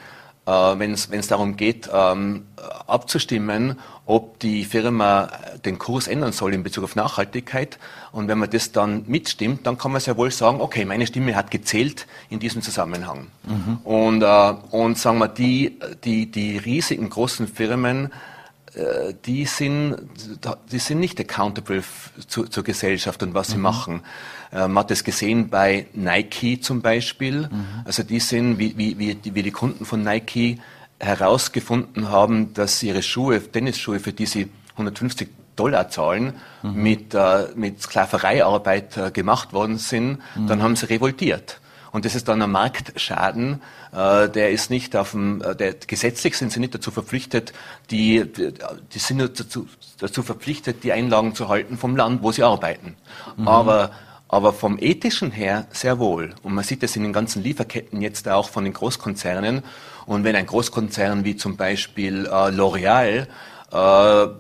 äh, 0.46 0.50
wenn 0.50 0.92
es 0.92 1.28
darum 1.28 1.56
geht, 1.56 1.88
ähm, 1.92 2.46
abzustimmen, 2.86 3.78
ob 4.06 4.40
die 4.40 4.64
Firma 4.64 5.28
den 5.64 5.78
Kurs 5.78 6.08
ändern 6.08 6.32
soll 6.32 6.52
in 6.52 6.62
Bezug 6.62 6.84
auf 6.84 6.96
Nachhaltigkeit. 6.96 7.78
Und 8.10 8.26
wenn 8.28 8.38
man 8.38 8.50
das 8.50 8.72
dann 8.72 9.04
mitstimmt, 9.06 9.66
dann 9.66 9.78
kann 9.78 9.92
man 9.92 10.00
sehr 10.00 10.16
wohl 10.16 10.30
sagen, 10.30 10.60
okay, 10.60 10.84
meine 10.84 11.06
Stimme 11.06 11.36
hat 11.36 11.50
gezählt 11.50 12.06
in 12.28 12.40
diesem 12.40 12.62
Zusammenhang. 12.62 13.28
Mhm. 13.44 13.78
Und, 13.84 14.22
äh, 14.22 14.54
und 14.70 14.98
sagen 14.98 15.18
wir, 15.18 15.28
die, 15.28 15.78
die, 16.04 16.30
die 16.30 16.58
riesigen 16.58 17.08
großen 17.08 17.46
Firmen, 17.46 18.12
die 19.26 19.46
sind, 19.46 19.96
die 20.70 20.78
sind 20.78 21.00
nicht 21.00 21.18
accountable 21.18 21.82
zu, 22.28 22.44
zur 22.44 22.62
Gesellschaft 22.62 23.22
und 23.22 23.34
was 23.34 23.48
mhm. 23.48 23.52
sie 23.52 23.58
machen. 23.58 24.02
Äh, 24.52 24.68
man 24.68 24.78
hat 24.78 24.90
es 24.90 25.04
gesehen 25.04 25.48
bei 25.48 25.86
Nike 25.92 26.60
zum 26.60 26.80
Beispiel. 26.80 27.48
Mhm. 27.50 27.66
Also 27.84 28.02
die 28.02 28.20
sind, 28.20 28.58
wie, 28.58 28.76
wie, 28.76 28.98
wie, 28.98 29.14
die, 29.14 29.34
wie 29.34 29.42
die 29.42 29.50
Kunden 29.50 29.84
von 29.84 30.02
Nike 30.02 30.60
herausgefunden 30.98 32.10
haben, 32.10 32.52
dass 32.54 32.82
ihre 32.82 33.02
Schuhe, 33.02 33.40
Tennisschuhe, 33.40 34.00
für 34.00 34.12
die 34.12 34.26
sie 34.26 34.50
150 34.72 35.28
Dollar 35.56 35.88
zahlen, 35.88 36.34
mhm. 36.62 36.82
mit, 36.82 37.14
äh, 37.14 37.48
mit 37.54 37.82
Sklavereiarbeit 37.82 38.96
äh, 38.96 39.10
gemacht 39.10 39.52
worden 39.52 39.78
sind, 39.78 40.18
mhm. 40.34 40.46
dann 40.46 40.62
haben 40.62 40.76
sie 40.76 40.86
revoltiert. 40.86 41.60
Und 41.92 42.04
das 42.04 42.14
ist 42.14 42.28
dann 42.28 42.40
ein 42.42 42.50
Marktschaden, 42.50 43.62
äh, 43.92 44.28
der 44.28 44.50
ist 44.50 44.70
nicht 44.70 44.96
auf 44.96 45.12
dem, 45.12 45.42
äh, 45.42 45.56
der, 45.56 45.74
gesetzlich 45.74 46.36
sind 46.36 46.52
sie 46.52 46.60
nicht 46.60 46.74
dazu 46.74 46.90
verpflichtet, 46.90 47.52
die, 47.90 48.24
die 48.24 48.98
sind 48.98 49.16
nur 49.18 49.28
dazu, 49.28 49.66
dazu 49.98 50.22
verpflichtet, 50.22 50.84
die 50.84 50.92
Einlagen 50.92 51.34
zu 51.34 51.48
halten 51.48 51.78
vom 51.78 51.96
Land, 51.96 52.22
wo 52.22 52.32
sie 52.32 52.42
arbeiten. 52.42 52.96
Mhm. 53.36 53.48
Aber 53.48 53.90
aber 54.32 54.52
vom 54.52 54.78
ethischen 54.78 55.32
her 55.32 55.66
sehr 55.72 55.98
wohl. 55.98 56.36
Und 56.44 56.54
man 56.54 56.62
sieht 56.62 56.84
das 56.84 56.94
in 56.94 57.02
den 57.02 57.12
ganzen 57.12 57.42
Lieferketten 57.42 58.00
jetzt 58.00 58.28
auch 58.28 58.48
von 58.48 58.62
den 58.62 58.72
Großkonzernen. 58.72 59.64
Und 60.06 60.22
wenn 60.22 60.36
ein 60.36 60.46
Großkonzern 60.46 61.24
wie 61.24 61.34
zum 61.34 61.56
Beispiel 61.56 62.26
äh, 62.26 62.28
L'Oreal 62.28 63.26
äh, 63.72 63.76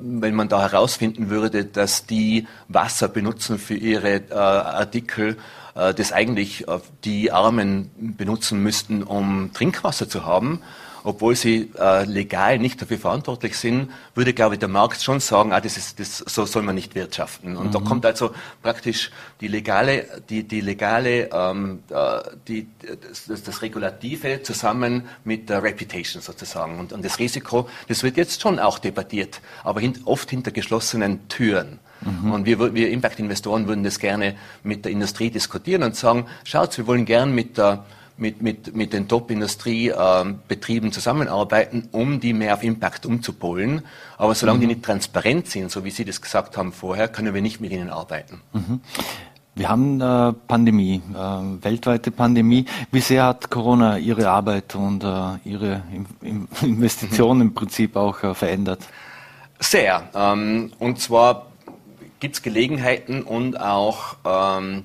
wenn 0.00 0.34
man 0.34 0.48
da 0.48 0.60
herausfinden 0.62 1.30
würde, 1.30 1.64
dass 1.64 2.06
die 2.06 2.46
Wasser 2.68 3.08
benutzen 3.08 3.58
für 3.58 3.74
ihre 3.74 4.16
äh, 4.28 4.34
Artikel, 4.34 5.36
das 5.74 6.12
eigentlich 6.12 6.68
äh, 6.68 6.78
die 7.04 7.32
Armen 7.32 7.90
benutzen 7.96 8.62
müssten, 8.62 9.02
um 9.02 9.52
Trinkwasser 9.52 10.08
zu 10.08 10.24
haben, 10.24 10.60
obwohl 11.04 11.34
sie 11.34 11.70
äh, 11.78 12.04
legal 12.04 12.58
nicht 12.58 12.80
dafür 12.80 12.98
verantwortlich 12.98 13.56
sind, 13.56 13.90
würde, 14.14 14.34
glaube 14.34 14.54
ich, 14.54 14.58
der 14.58 14.68
Markt 14.68 15.00
schon 15.00 15.20
sagen, 15.20 15.52
ah, 15.52 15.60
das 15.60 15.76
ist, 15.76 15.98
das, 15.98 16.18
so 16.18 16.44
soll 16.44 16.62
man 16.62 16.74
nicht 16.74 16.94
wirtschaften. 16.94 17.56
Und 17.56 17.68
mhm. 17.68 17.72
da 17.72 17.78
kommt 17.80 18.06
also 18.06 18.32
praktisch 18.62 19.10
die 19.40 19.48
legale, 19.48 20.22
die, 20.28 20.42
die 20.44 20.60
legale, 20.60 21.30
ähm, 21.32 21.82
äh, 21.90 22.20
die, 22.48 22.68
das, 23.28 23.42
das 23.42 23.62
Regulative 23.62 24.42
zusammen 24.42 25.08
mit 25.24 25.48
der 25.48 25.62
Reputation 25.62 26.22
sozusagen. 26.22 26.78
Und, 26.78 26.92
und 26.92 27.04
das 27.04 27.18
Risiko, 27.18 27.68
das 27.88 28.02
wird 28.02 28.16
jetzt 28.16 28.42
schon 28.42 28.58
auch 28.58 28.78
debattiert, 28.78 29.40
aber 29.64 29.80
hint, 29.80 30.00
oft 30.04 30.30
hinter 30.30 30.50
geschlossenen 30.50 31.28
Türen. 31.28 31.78
Mhm. 32.02 32.32
Und 32.32 32.46
wir, 32.46 32.74
wir 32.74 32.90
Impact-Investoren 32.90 33.66
würden 33.66 33.84
das 33.84 33.98
gerne 33.98 34.34
mit 34.62 34.84
der 34.84 34.92
Industrie 34.92 35.30
diskutieren 35.30 35.82
und 35.82 35.96
sagen, 35.96 36.26
schaut, 36.44 36.76
wir 36.78 36.86
wollen 36.86 37.04
gern 37.04 37.34
mit 37.34 37.58
der 37.58 37.84
mit, 38.20 38.42
mit, 38.42 38.76
mit 38.76 38.92
den 38.92 39.08
Top-Industriebetrieben 39.08 40.90
äh, 40.90 40.92
zusammenarbeiten, 40.92 41.88
um 41.90 42.20
die 42.20 42.34
mehr 42.34 42.54
auf 42.54 42.62
Impact 42.62 43.06
umzupolen. 43.06 43.82
Aber 44.18 44.34
solange 44.34 44.58
mhm. 44.58 44.60
die 44.60 44.66
nicht 44.68 44.82
transparent 44.84 45.48
sind, 45.48 45.70
so 45.70 45.84
wie 45.84 45.90
Sie 45.90 46.04
das 46.04 46.20
gesagt 46.20 46.56
haben 46.56 46.72
vorher, 46.72 47.08
können 47.08 47.34
wir 47.34 47.42
nicht 47.42 47.60
mit 47.60 47.72
ihnen 47.72 47.88
arbeiten. 47.88 48.42
Mhm. 48.52 48.80
Wir 49.54 49.68
haben 49.68 50.00
äh, 50.00 50.32
Pandemie, 50.46 51.02
äh, 51.12 51.64
weltweite 51.64 52.10
Pandemie. 52.10 52.66
Wie 52.92 53.00
sehr 53.00 53.24
hat 53.24 53.50
Corona 53.50 53.98
Ihre 53.98 54.28
Arbeit 54.28 54.74
und 54.74 55.02
äh, 55.02 55.48
Ihre 55.48 55.82
Investitionen 56.62 57.40
im 57.40 57.54
Prinzip 57.54 57.96
auch 57.96 58.22
äh, 58.22 58.34
verändert? 58.34 58.80
Sehr. 59.58 60.08
Ähm, 60.14 60.72
und 60.78 61.00
zwar 61.00 61.49
gibt 62.20 62.36
es 62.36 62.42
Gelegenheiten 62.42 63.22
und 63.22 63.58
auch 63.58 64.16
ähm, 64.24 64.84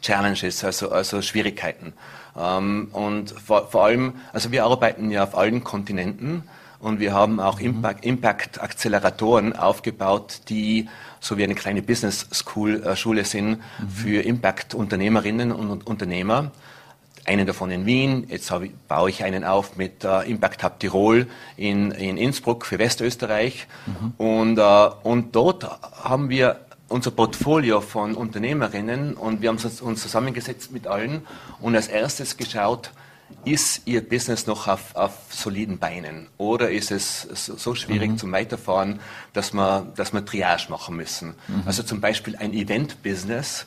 Challenges, 0.00 0.64
also, 0.64 0.90
also 0.90 1.20
Schwierigkeiten. 1.20 1.92
Ähm, 2.38 2.88
und 2.92 3.30
vor, 3.30 3.68
vor, 3.68 3.84
allem, 3.84 4.14
also 4.32 4.52
wir 4.52 4.64
arbeiten 4.64 5.10
ja 5.10 5.24
auf 5.24 5.36
allen 5.36 5.62
Kontinenten 5.64 6.44
und 6.78 7.00
wir 7.00 7.12
haben 7.12 7.40
auch 7.40 7.60
mhm. 7.60 7.84
Impact-Acceleratoren 8.00 9.54
aufgebaut, 9.54 10.42
die 10.48 10.88
so 11.18 11.36
wie 11.36 11.44
eine 11.44 11.54
kleine 11.54 11.82
Business 11.82 12.26
School 12.32 12.82
äh, 12.82 12.96
Schule 12.96 13.24
sind 13.24 13.58
mhm. 13.58 13.88
für 13.88 14.22
Impact-Unternehmerinnen 14.22 15.52
und 15.52 15.86
Unternehmer. 15.86 16.52
Einen 17.30 17.46
davon 17.46 17.70
in 17.70 17.86
Wien, 17.86 18.26
jetzt 18.28 18.50
ich, 18.50 18.72
baue 18.88 19.08
ich 19.08 19.22
einen 19.22 19.44
auf 19.44 19.76
mit 19.76 20.02
äh, 20.02 20.22
Impact 20.22 20.64
Hub 20.64 20.80
Tirol 20.80 21.28
in, 21.56 21.92
in 21.92 22.16
Innsbruck 22.16 22.66
für 22.66 22.80
Westösterreich. 22.80 23.68
Mhm. 23.86 24.12
Und, 24.18 24.58
äh, 24.58 24.90
und 25.04 25.36
dort 25.36 25.64
haben 26.02 26.28
wir 26.28 26.58
unser 26.88 27.12
Portfolio 27.12 27.82
von 27.82 28.16
Unternehmerinnen 28.16 29.14
und 29.14 29.42
wir 29.42 29.48
haben 29.48 29.58
uns 29.58 30.02
zusammengesetzt 30.02 30.72
mit 30.72 30.88
allen 30.88 31.24
und 31.60 31.76
als 31.76 31.86
erstes 31.86 32.36
geschaut, 32.36 32.90
ist 33.44 33.82
Ihr 33.84 34.00
Business 34.08 34.48
noch 34.48 34.66
auf, 34.66 34.96
auf 34.96 35.12
soliden 35.30 35.78
Beinen 35.78 36.26
oder 36.36 36.72
ist 36.72 36.90
es 36.90 37.22
so, 37.22 37.76
schwierig 37.76 38.10
mhm. 38.10 38.18
zum 38.18 38.32
Weiterfahren, 38.32 38.98
dass 39.34 39.54
wir, 39.54 39.86
dass 39.94 40.12
wir 40.12 40.24
Triage 40.24 40.66
machen 40.68 40.96
müssen? 40.96 41.36
Mhm. 41.46 41.62
Also 41.64 41.84
zum 41.84 42.00
Beispiel 42.00 42.34
ein 42.34 42.52
Event-Business, 42.52 43.66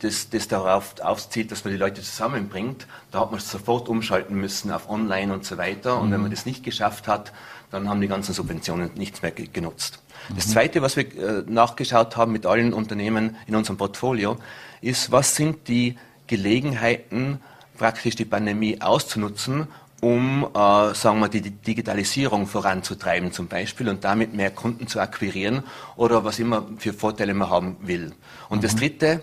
das, 0.00 0.28
das 0.30 0.48
darauf 0.48 0.94
aufzieht, 1.00 1.50
dass 1.50 1.64
man 1.64 1.72
die 1.72 1.78
Leute 1.78 2.02
zusammenbringt, 2.02 2.86
da 3.10 3.20
hat 3.20 3.30
man 3.30 3.40
sofort 3.40 3.88
umschalten 3.88 4.36
müssen 4.36 4.70
auf 4.70 4.90
Online 4.90 5.32
und 5.32 5.44
so 5.44 5.56
weiter. 5.56 5.98
Und 5.98 6.08
mhm. 6.08 6.12
wenn 6.12 6.20
man 6.22 6.30
das 6.30 6.46
nicht 6.46 6.62
geschafft 6.62 7.08
hat, 7.08 7.32
dann 7.70 7.88
haben 7.88 8.00
die 8.00 8.08
ganzen 8.08 8.34
Subventionen 8.34 8.90
nichts 8.94 9.22
mehr 9.22 9.30
genutzt. 9.30 10.00
Das 10.34 10.48
Zweite, 10.48 10.82
was 10.82 10.96
wir 10.96 11.04
äh, 11.04 11.44
nachgeschaut 11.46 12.16
haben 12.16 12.32
mit 12.32 12.44
allen 12.46 12.72
Unternehmen 12.72 13.36
in 13.46 13.54
unserem 13.54 13.78
Portfolio, 13.78 14.36
ist, 14.80 15.12
was 15.12 15.34
sind 15.34 15.68
die 15.68 15.96
Gelegenheiten, 16.26 17.40
praktisch 17.78 18.16
die 18.16 18.24
Pandemie 18.24 18.80
auszunutzen, 18.80 19.68
um, 20.00 20.48
äh, 20.54 20.94
sagen 20.94 21.20
wir, 21.20 21.28
die 21.28 21.50
Digitalisierung 21.50 22.46
voranzutreiben 22.46 23.32
zum 23.32 23.48
Beispiel 23.48 23.88
und 23.88 24.04
damit 24.04 24.34
mehr 24.34 24.50
Kunden 24.50 24.86
zu 24.86 25.00
akquirieren 25.00 25.62
oder 25.96 26.24
was 26.24 26.38
immer 26.38 26.66
für 26.78 26.92
Vorteile 26.92 27.34
man 27.34 27.50
haben 27.50 27.76
will. 27.82 28.12
Und 28.48 28.58
mhm. 28.58 28.62
das 28.62 28.76
Dritte 28.76 29.22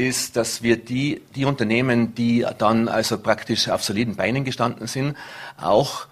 ist, 0.00 0.36
dass 0.36 0.62
wir 0.62 0.76
die, 0.76 1.20
die 1.34 1.44
Unternehmen, 1.44 2.14
die 2.14 2.46
dann 2.58 2.88
also 2.88 3.18
praktisch 3.18 3.68
auf 3.68 3.84
soliden 3.84 4.16
Beinen 4.16 4.44
gestanden 4.44 4.86
sind, 4.86 5.16
auch 5.60 6.06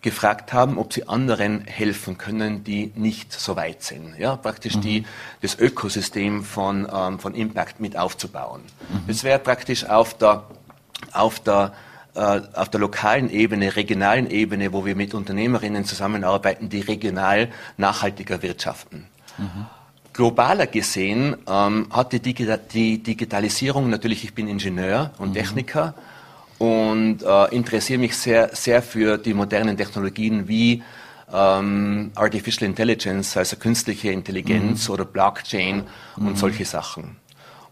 gefragt 0.00 0.52
haben, 0.52 0.78
ob 0.78 0.92
sie 0.92 1.08
anderen 1.08 1.64
helfen 1.64 2.18
können, 2.18 2.64
die 2.64 2.92
nicht 2.94 3.32
so 3.32 3.56
weit 3.56 3.82
sind. 3.82 4.18
Ja, 4.18 4.36
praktisch 4.36 4.76
mhm. 4.76 4.80
die, 4.80 5.06
das 5.40 5.58
Ökosystem 5.58 6.44
von, 6.44 6.88
ähm, 6.92 7.18
von 7.18 7.34
Impact 7.34 7.80
mit 7.80 7.96
aufzubauen. 7.96 8.62
Mhm. 8.90 9.06
Das 9.06 9.24
wäre 9.24 9.38
praktisch 9.38 9.84
auf 9.84 10.14
der, 10.14 10.44
auf 11.12 11.40
der 11.40 11.72
äh, 12.14 12.42
auf 12.52 12.68
der 12.68 12.78
lokalen 12.78 13.30
Ebene, 13.30 13.74
regionalen 13.74 14.30
Ebene, 14.30 14.74
wo 14.74 14.84
wir 14.84 14.94
mit 14.94 15.14
Unternehmerinnen 15.14 15.86
zusammenarbeiten, 15.86 16.68
die 16.68 16.80
regional 16.80 17.50
nachhaltiger 17.78 18.42
wirtschaften. 18.42 19.06
Mhm. 19.38 19.66
Globaler 20.12 20.66
gesehen 20.66 21.36
ähm, 21.48 21.86
hat 21.90 22.12
die, 22.12 22.20
die, 22.20 22.98
Digitalisierung 23.02 23.88
natürlich, 23.88 24.24
ich 24.24 24.34
bin 24.34 24.48
Ingenieur 24.48 25.12
und 25.18 25.30
mhm. 25.30 25.34
Techniker 25.34 25.94
und 26.58 27.22
äh, 27.22 27.54
interessiere 27.54 27.98
mich 27.98 28.16
sehr, 28.16 28.54
sehr 28.54 28.82
für 28.82 29.18
die 29.18 29.34
modernen 29.34 29.76
Technologien 29.76 30.46
wie 30.48 30.82
ähm, 31.32 32.12
Artificial 32.14 32.68
Intelligence, 32.68 33.36
also 33.36 33.56
künstliche 33.56 34.10
Intelligenz 34.10 34.88
mhm. 34.88 34.94
oder 34.94 35.04
Blockchain 35.04 35.84
und 36.16 36.24
mhm. 36.24 36.36
solche 36.36 36.64
Sachen. 36.64 37.16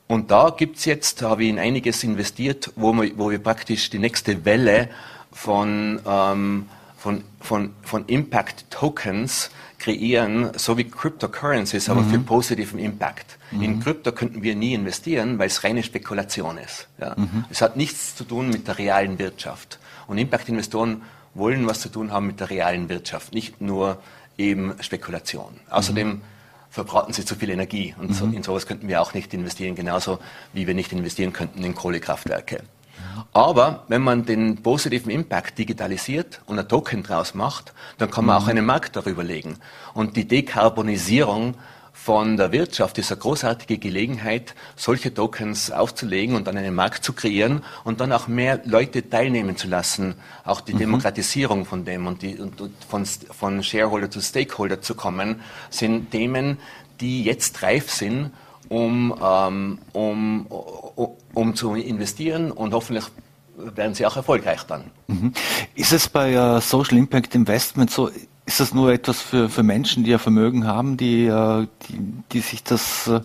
Und 0.08 0.30
da 0.32 0.50
gibt's 0.50 0.86
jetzt, 0.86 1.22
habe 1.22 1.44
ich 1.44 1.50
in 1.50 1.58
einiges 1.58 2.02
investiert, 2.02 2.72
wo 2.74 2.92
wir, 2.92 3.12
wo 3.16 3.30
wir 3.30 3.38
praktisch 3.38 3.90
die 3.90 4.00
nächste 4.00 4.44
Welle 4.44 4.88
von, 5.30 6.00
ähm, 6.04 6.66
von, 6.96 7.22
von, 7.38 7.70
von 7.82 8.06
Impact 8.06 8.70
Tokens 8.70 9.50
kreieren, 9.80 10.50
so 10.56 10.76
wie 10.78 10.84
Cryptocurrencies, 10.84 11.88
aber 11.88 12.02
mhm. 12.02 12.10
für 12.10 12.18
positiven 12.20 12.78
Impact. 12.78 13.38
Mhm. 13.50 13.62
In 13.62 13.80
Krypto 13.80 14.12
könnten 14.12 14.42
wir 14.42 14.54
nie 14.54 14.74
investieren, 14.74 15.38
weil 15.38 15.46
es 15.48 15.64
reine 15.64 15.82
Spekulation 15.82 16.58
ist. 16.58 16.86
Ja. 17.00 17.14
Mhm. 17.16 17.46
Es 17.50 17.62
hat 17.62 17.76
nichts 17.76 18.14
zu 18.14 18.24
tun 18.24 18.50
mit 18.50 18.68
der 18.68 18.78
realen 18.78 19.18
Wirtschaft. 19.18 19.78
Und 20.06 20.18
Impact-Investoren 20.18 21.02
wollen 21.34 21.66
was 21.66 21.80
zu 21.80 21.88
tun 21.88 22.12
haben 22.12 22.26
mit 22.26 22.40
der 22.40 22.50
realen 22.50 22.88
Wirtschaft, 22.88 23.32
nicht 23.32 23.60
nur 23.60 23.98
eben 24.36 24.74
Spekulation. 24.80 25.58
Außerdem 25.70 26.08
mhm 26.08 26.20
verbraten 26.70 27.12
sie 27.12 27.24
zu 27.24 27.34
viel 27.34 27.50
Energie. 27.50 27.94
Und 27.98 28.10
mhm. 28.10 28.14
so, 28.14 28.24
in 28.26 28.42
sowas 28.42 28.66
könnten 28.66 28.88
wir 28.88 29.02
auch 29.02 29.12
nicht 29.12 29.34
investieren, 29.34 29.74
genauso 29.74 30.20
wie 30.52 30.66
wir 30.66 30.74
nicht 30.74 30.92
investieren 30.92 31.32
könnten 31.32 31.62
in 31.64 31.74
Kohlekraftwerke. 31.74 32.62
Aber 33.32 33.84
wenn 33.88 34.02
man 34.02 34.24
den 34.24 34.62
positiven 34.62 35.10
Impact 35.10 35.58
digitalisiert 35.58 36.40
und 36.46 36.58
ein 36.58 36.68
Token 36.68 37.02
draus 37.02 37.34
macht, 37.34 37.72
dann 37.98 38.10
kann 38.10 38.24
man 38.24 38.36
mhm. 38.36 38.44
auch 38.44 38.48
einen 38.48 38.66
Markt 38.66 38.96
darüber 38.96 39.22
legen. 39.22 39.58
Und 39.94 40.16
die 40.16 40.26
Dekarbonisierung 40.26 41.54
von 41.92 42.38
der 42.38 42.50
Wirtschaft 42.50 42.96
ist 42.96 43.12
eine 43.12 43.20
großartige 43.20 43.76
Gelegenheit, 43.76 44.54
solche 44.74 45.12
Tokens 45.12 45.70
aufzulegen 45.70 46.34
und 46.34 46.46
dann 46.46 46.56
einen 46.56 46.74
Markt 46.74 47.04
zu 47.04 47.12
kreieren 47.12 47.62
und 47.84 48.00
dann 48.00 48.10
auch 48.12 48.26
mehr 48.26 48.60
Leute 48.64 49.08
teilnehmen 49.08 49.56
zu 49.56 49.68
lassen, 49.68 50.14
auch 50.44 50.62
die 50.62 50.72
mhm. 50.72 50.78
Demokratisierung 50.78 51.66
von 51.66 51.84
dem 51.84 52.06
und, 52.06 52.22
die, 52.22 52.38
und 52.38 52.54
von, 52.88 53.04
von 53.04 53.62
Shareholder 53.62 54.10
zu 54.10 54.22
Stakeholder 54.22 54.80
zu 54.80 54.94
kommen, 54.94 55.42
sind 55.68 56.10
Themen, 56.10 56.56
die 57.00 57.22
jetzt 57.22 57.62
reif 57.62 57.90
sind, 57.90 58.30
um, 58.70 59.14
ähm, 59.22 59.78
um, 59.92 60.46
um, 61.34 61.54
zu 61.54 61.74
investieren 61.74 62.50
und 62.50 62.72
hoffentlich 62.72 63.04
werden 63.56 63.94
sie 63.94 64.06
auch 64.06 64.16
erfolgreich 64.16 64.62
dann. 64.62 64.84
Mhm. 65.08 65.34
Ist 65.74 65.92
es 65.92 66.08
bei 66.08 66.38
uh, 66.38 66.60
Social 66.60 66.96
Impact 66.96 67.34
Investment 67.34 67.90
so, 67.90 68.08
ist 68.46 68.60
das 68.60 68.72
nur 68.72 68.92
etwas 68.92 69.20
für, 69.20 69.48
für 69.50 69.62
Menschen, 69.62 70.04
die 70.04 70.10
ja 70.10 70.18
Vermögen 70.18 70.66
haben, 70.66 70.96
die, 70.96 71.26
äh, 71.26 71.66
die, 71.88 71.98
die 72.32 72.40
sich 72.40 72.64
das 72.64 73.06
äh, 73.08 73.20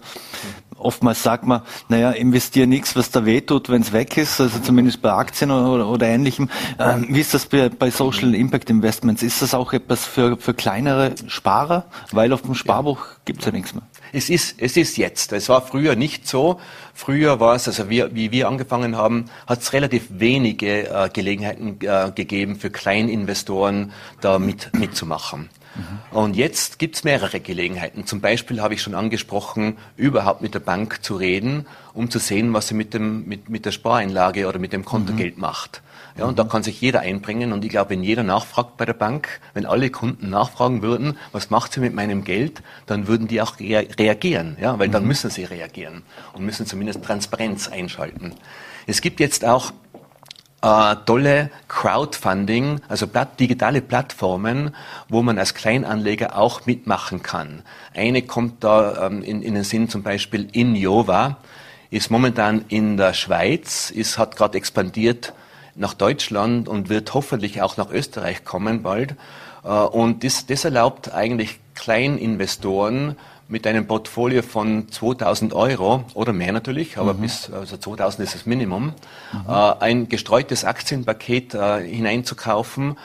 oftmals 0.78 1.24
sagt 1.24 1.46
man, 1.46 1.62
naja, 1.90 2.12
investiere 2.12 2.68
nichts, 2.68 2.96
was 2.96 3.12
da 3.12 3.26
wehtut, 3.26 3.70
wenn 3.70 3.82
es 3.82 3.94
weg 3.94 4.18
ist, 4.18 4.40
also 4.40 4.60
zumindest 4.60 5.02
bei 5.02 5.12
Aktien 5.12 5.52
oder, 5.52 5.88
oder 5.88 6.08
ähnlichem. 6.08 6.50
Ähm, 6.80 7.08
wie 7.10 7.22
ist 7.22 7.34
das 7.34 7.46
bei, 7.46 7.70
bei, 7.70 7.90
Social 7.90 8.36
Impact 8.36 8.70
Investments? 8.70 9.24
Ist 9.24 9.42
das 9.42 9.54
auch 9.54 9.74
etwas 9.74 10.06
für, 10.06 10.38
für 10.38 10.54
kleinere 10.54 11.16
Sparer? 11.28 11.86
Weil 12.12 12.34
auf 12.34 12.42
dem 12.42 12.56
Sparbuch 12.56 13.00
gibt 13.26 13.40
es 13.40 13.46
ja 13.46 13.52
nichts 13.52 13.74
mehr. 13.74 13.84
Es 14.16 14.30
ist, 14.30 14.56
es 14.60 14.78
ist 14.78 14.98
jetzt. 14.98 15.34
Es 15.34 15.50
war 15.50 15.62
früher 15.62 15.98
nicht 15.98 16.26
so. 16.26 16.62
Früher 16.94 17.42
war 17.42 17.56
es, 17.56 17.68
also 17.68 17.90
wir, 17.90 18.16
wie 18.16 18.32
wir 18.32 18.48
angefangen 18.48 18.96
haben, 18.96 19.26
hat 19.46 19.62
es 19.62 19.74
relativ 19.74 20.06
wenige 20.10 20.88
äh, 20.90 21.10
Gelegenheiten 21.12 21.78
äh, 21.82 22.12
gegeben 22.16 22.56
für 22.56 22.70
Kleininvestoren 22.70 23.92
da 24.22 24.40
mit, 24.40 24.74
mitzumachen. 24.74 25.50
Mhm. 25.76 26.18
Und 26.18 26.36
jetzt 26.38 26.80
gibt 26.80 26.96
es 26.96 27.04
mehrere 27.04 27.42
Gelegenheiten. 27.42 28.06
Zum 28.06 28.22
Beispiel 28.22 28.62
habe 28.62 28.74
ich 28.74 28.82
schon 28.82 28.96
angesprochen, 28.96 29.76
überhaupt 29.98 30.42
mit 30.42 30.54
der 30.54 30.62
Bank 30.62 31.04
zu 31.04 31.18
reden, 31.18 31.66
um 31.94 32.10
zu 32.10 32.20
sehen, 32.20 32.54
was 32.54 32.70
sie 32.70 32.74
mit, 32.74 32.94
dem, 32.94 33.26
mit, 33.26 33.50
mit 33.50 33.66
der 33.66 33.72
Spareinlage 33.72 34.48
oder 34.48 34.60
mit 34.60 34.72
dem 34.72 34.86
Kontogeld 34.86 35.36
mhm. 35.36 35.42
macht. 35.42 35.82
Ja, 36.18 36.26
und 36.26 36.40
da 36.40 36.46
kann 36.46 36.64
sich 36.64 36.80
jeder 36.80 37.02
einbringen. 37.02 37.52
Und 37.52 37.66
ich 37.66 37.72
glaube, 37.72 37.90
wenn 37.90 38.04
jeder 38.04 38.24
nachfragt 38.24 38.78
bei 38.78 38.86
der 38.86 38.94
Bank, 38.94 39.42
wenn 39.54 39.66
alle 39.66 39.90
Kunden 39.90 40.30
nachfragen 40.30 40.82
würden, 40.82 41.18
was 41.34 41.50
macht 41.50 41.74
sie 41.74 41.82
mit 41.82 41.94
meinem 41.94 42.24
Geld, 42.24 42.64
dann 42.86 43.08
würden 43.08 43.28
die 43.28 43.42
auch 43.42 43.60
rea 43.60 43.84
reagieren. 44.00 44.56
Ja, 44.62 44.80
weil 44.80 44.88
dann 44.88 45.04
mhm. 45.04 45.10
müssen 45.10 45.30
sie 45.30 45.44
reagieren 45.44 46.04
und 46.34 46.46
müssen 46.46 46.66
zumindest 46.66 47.04
Transparenz 47.04 47.68
einschalten. 47.68 48.34
Es 48.88 49.02
gibt 49.02 49.20
jetzt 49.20 49.44
auch 49.44 49.74
äh, 50.62 50.96
tolle 51.06 51.52
Crowdfunding, 51.68 52.80
also 52.88 53.08
Platt, 53.08 53.40
digitale 53.40 53.82
Plattformen, 53.82 54.74
wo 55.10 55.22
man 55.22 55.38
als 55.38 55.54
Kleinanleger 55.54 56.38
auch 56.38 56.66
mitmachen 56.66 57.24
kann. 57.24 57.64
Eine 57.94 58.22
kommt 58.22 58.64
da 58.64 59.08
ähm, 59.08 59.22
in, 59.22 59.42
in 59.42 59.54
den 59.54 59.66
Sinn 59.66 59.90
zum 59.90 60.02
Beispiel 60.02 60.48
Innova, 60.54 61.38
ist 61.92 62.10
momentan 62.10 62.66
in 62.70 62.96
der 62.96 63.14
Schweiz, 63.14 63.92
ist, 63.92 64.18
hat 64.18 64.38
gerade 64.38 64.58
expandiert 64.58 65.34
nach 65.76 65.94
Deutschland 65.94 66.68
und 66.68 66.90
wird 66.90 67.14
hoffentlich 67.14 67.62
auch 67.62 67.78
nach 67.78 67.92
Österreich 67.92 68.44
kommen 68.46 68.82
bald. 68.82 69.16
Äh, 69.64 69.70
und 69.70 70.24
das, 70.24 70.46
das 70.46 70.66
erlaubt 70.66 71.14
eigentlich 71.14 71.60
Kleininvestoren 71.76 73.18
mit 73.48 73.68
einem 73.68 73.86
Portfolio 73.86 74.42
von 74.42 74.90
2000 74.90 75.54
Euro 75.54 76.04
oder 76.16 76.34
mehr 76.34 76.52
natürlich, 76.52 76.98
aber 76.98 77.14
mhm. 77.14 77.22
bis 77.22 77.52
also 77.52 77.78
2000 77.78 78.28
ist 78.28 78.34
das 78.34 78.46
Minimum, 78.46 78.86
mhm. 78.86 78.94
Äh, 79.48 79.74
ein 79.80 80.10
gestreutes 80.10 80.66
Aktienpaket 80.66 81.54
äh, 81.54 81.84
hineinzukaufen, 81.88 82.98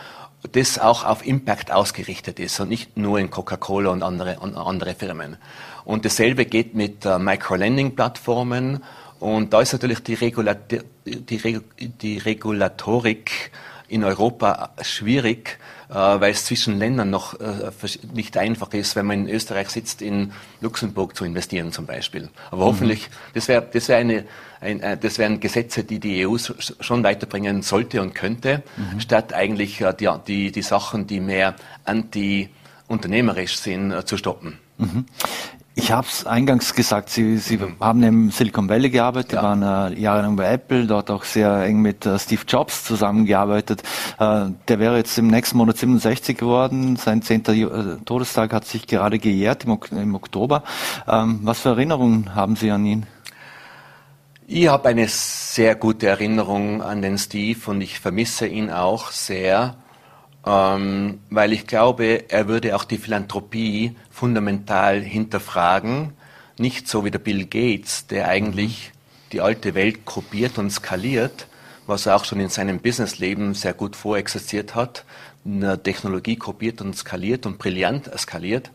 das 0.53 0.79
auch 0.79 1.05
auf 1.05 1.27
Impact 1.27 1.71
ausgerichtet 1.71 2.41
ist 2.41 2.59
und 2.61 2.71
nicht 2.71 2.97
nur 2.97 3.19
in 3.19 3.31
Coca-Cola 3.31 3.91
und 3.91 4.03
andere, 4.03 4.39
und 4.41 4.57
andere 4.57 4.95
Firmen. 4.95 5.37
Und 5.85 6.07
dasselbe 6.07 6.47
geht 6.47 6.75
mit 6.75 7.05
Microlending-Plattformen 7.05 8.83
und 9.21 9.53
da 9.53 9.61
ist 9.61 9.73
natürlich 9.73 10.01
die, 10.01 10.15
Regulat 10.15 10.73
die, 11.05 11.37
Reg 11.37 11.61
die 11.79 12.19
Regulatorik 12.19 13.53
in 13.89 14.05
Europa 14.05 14.71
schwierig, 14.83 15.59
äh, 15.91 15.95
weil 15.95 16.31
es 16.31 16.45
zwischen 16.45 16.79
Ländern 16.79 17.11
noch 17.11 17.39
äh, 17.41 17.71
nicht 18.15 18.37
einfach 18.37 18.73
ist, 18.73 18.97
wenn 18.97 19.07
man 19.07 19.27
in 19.27 19.35
Österreich 19.35 19.69
sitzt, 19.69 20.01
in 20.01 20.33
Luxemburg 20.61 21.17
zu 21.17 21.25
investieren 21.25 21.73
zum 21.73 21.87
Beispiel. 21.87 22.31
Aber 22.51 22.63
mhm. 22.63 22.67
hoffentlich, 22.69 23.11
das 23.35 23.49
wäre 23.49 23.67
das 23.71 23.89
wär 23.89 23.99
eine, 23.99 24.25
ein, 24.61 24.81
äh, 24.81 24.97
das 24.97 25.19
wären 25.19 25.41
Gesetze, 25.41 25.85
die 25.85 25.99
die 25.99 26.27
EU 26.27 26.37
schon 26.39 27.03
weiterbringen 27.03 27.63
sollte 27.63 28.01
und 28.01 28.15
könnte, 28.15 28.63
mhm. 28.77 29.01
statt 29.01 29.35
eigentlich 29.35 29.81
äh, 29.81 29.93
die, 29.93 30.09
die, 30.27 30.53
die 30.53 30.63
Sachen, 30.63 31.07
die 31.07 31.21
mehr 31.21 31.57
anti-unternehmerisch 31.85 33.59
sind, 33.59 33.91
äh, 33.91 34.05
zu 34.05 34.17
stoppen. 34.17 34.59
Mhm. 34.79 35.05
Ich 35.77 35.93
habe 35.93 36.07
es 36.07 36.27
eingangs 36.27 36.75
gesagt, 36.75 37.11
Sie, 37.11 37.39
Sie 37.39 37.57
mhm. 37.57 37.77
haben 37.81 38.03
im 38.03 38.31
Silicon 38.31 38.69
Valley 38.69 38.91
gearbeitet, 38.91 39.35
ja. 39.35 39.43
waren 39.43 39.63
äh, 39.63 39.99
jahrelang 39.99 40.35
bei 40.37 40.53
Apple, 40.53 40.87
dort 40.87 41.11
auch 41.11 41.23
sehr 41.23 41.63
eng 41.63 41.81
mit 41.81 42.05
äh, 42.05 42.19
Steve 42.19 42.43
Jobs 42.47 42.85
zusammengearbeitet. 42.85 43.83
Äh, 44.19 44.47
der 44.67 44.79
wäre 44.81 44.97
jetzt 44.97 45.17
im 45.17 45.29
nächsten 45.29 45.57
Monat 45.57 45.79
67 45.79 46.37
geworden, 46.37 46.97
sein 46.97 47.23
zehnter 47.23 47.53
äh, 47.55 47.97
Todestag 48.05 48.53
hat 48.53 48.65
sich 48.65 48.89
gerade 48.89 49.19
gejährt 49.19 49.65
im, 49.65 49.79
im 49.93 50.15
Oktober. 50.17 50.65
Ähm, 51.09 51.41
was 51.45 51.61
für 51.61 51.71
Erinnerungen 51.71 52.35
haben 52.35 52.57
Sie 52.57 52.71
an 52.71 52.85
ihn? 52.85 53.07
Ich 54.49 54.67
habe 54.67 54.89
eine 54.89 55.07
sehr 55.07 55.77
gute 55.77 56.09
Erinnerung 56.09 56.83
an 56.83 57.03
den 57.03 57.17
Steve 57.17 57.71
und 57.71 57.81
ich 57.81 58.01
vermisse 58.01 58.49
ihn 58.49 58.71
auch 58.71 59.13
sehr 59.13 59.77
ähm, 60.47 61.21
weil 61.31 61.53
ich 61.53 61.67
glaube, 61.67 62.31
er 62.31 62.49
würde 62.49 62.75
auch 62.77 62.85
die 62.85 62.99
Philanthropie 62.99 63.97
fundamental 64.11 65.01
hinterfragen, 65.01 66.13
nicht 66.59 66.89
so 66.89 67.05
wie 67.05 67.11
der 67.11 67.19
Bill 67.19 67.47
Gates, 67.47 68.07
der 68.07 68.29
eigentlich 68.29 68.93
die 69.33 69.41
alte 69.41 69.75
Welt 69.75 70.05
kopiert 70.05 70.59
und 70.59 70.71
skaliert, 70.71 71.47
was 71.87 72.07
er 72.07 72.17
auch 72.17 72.25
schon 72.25 72.41
in 72.41 72.49
seinem 72.49 72.81
Businessleben 72.81 73.55
sehr 73.55 73.75
gut 73.75 73.97
vorexerziert 73.97 74.75
hat, 74.75 75.05
eine 75.45 75.83
Technologie 75.83 76.37
kopiert 76.37 76.81
und 76.81 76.97
skaliert 76.97 77.47
und 77.47 77.59
brillant 77.59 78.11
skaliert. 78.19 78.71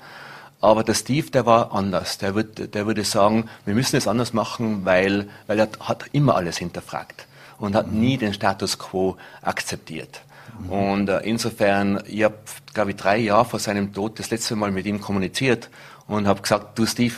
Aber 0.62 0.84
der 0.84 0.95
Steve, 0.95 1.30
der 1.30 1.45
war 1.45 1.73
anders. 1.73 2.17
Der, 2.17 2.34
wird, 2.34 2.73
der 2.73 2.88
würde 2.88 3.04
sagen, 3.04 3.49
wir 3.65 3.75
müssen 3.75 3.97
es 3.97 4.08
anders 4.08 4.34
machen, 4.34 4.84
weil, 4.84 5.30
weil 5.47 5.60
er 5.60 5.69
hat 5.80 6.06
immer 6.12 6.36
alles 6.36 6.58
hinterfragt 6.58 7.28
und 7.60 7.75
hat 7.75 7.91
nie 7.91 8.17
den 8.17 8.34
Status 8.34 8.80
quo 8.80 9.17
akzeptiert. 9.41 10.21
Und 10.70 11.10
äh, 11.10 11.20
insofern, 11.20 12.02
ich 12.08 12.24
habe, 12.24 12.36
glaube 12.74 12.91
ich, 12.91 12.98
drei 12.98 13.18
Jahre 13.18 13.46
vor 13.46 13.60
seinem 13.60 13.94
Tod 13.94 14.20
das 14.20 14.30
letzte 14.30 14.56
Mal 14.56 14.72
mit 14.72 14.86
ihm 14.86 15.02
kommuniziert 15.02 15.70
und 16.08 16.28
habe 16.28 16.41
gesagt, 16.41 16.78
du 16.78 16.86
Steve, 16.86 17.15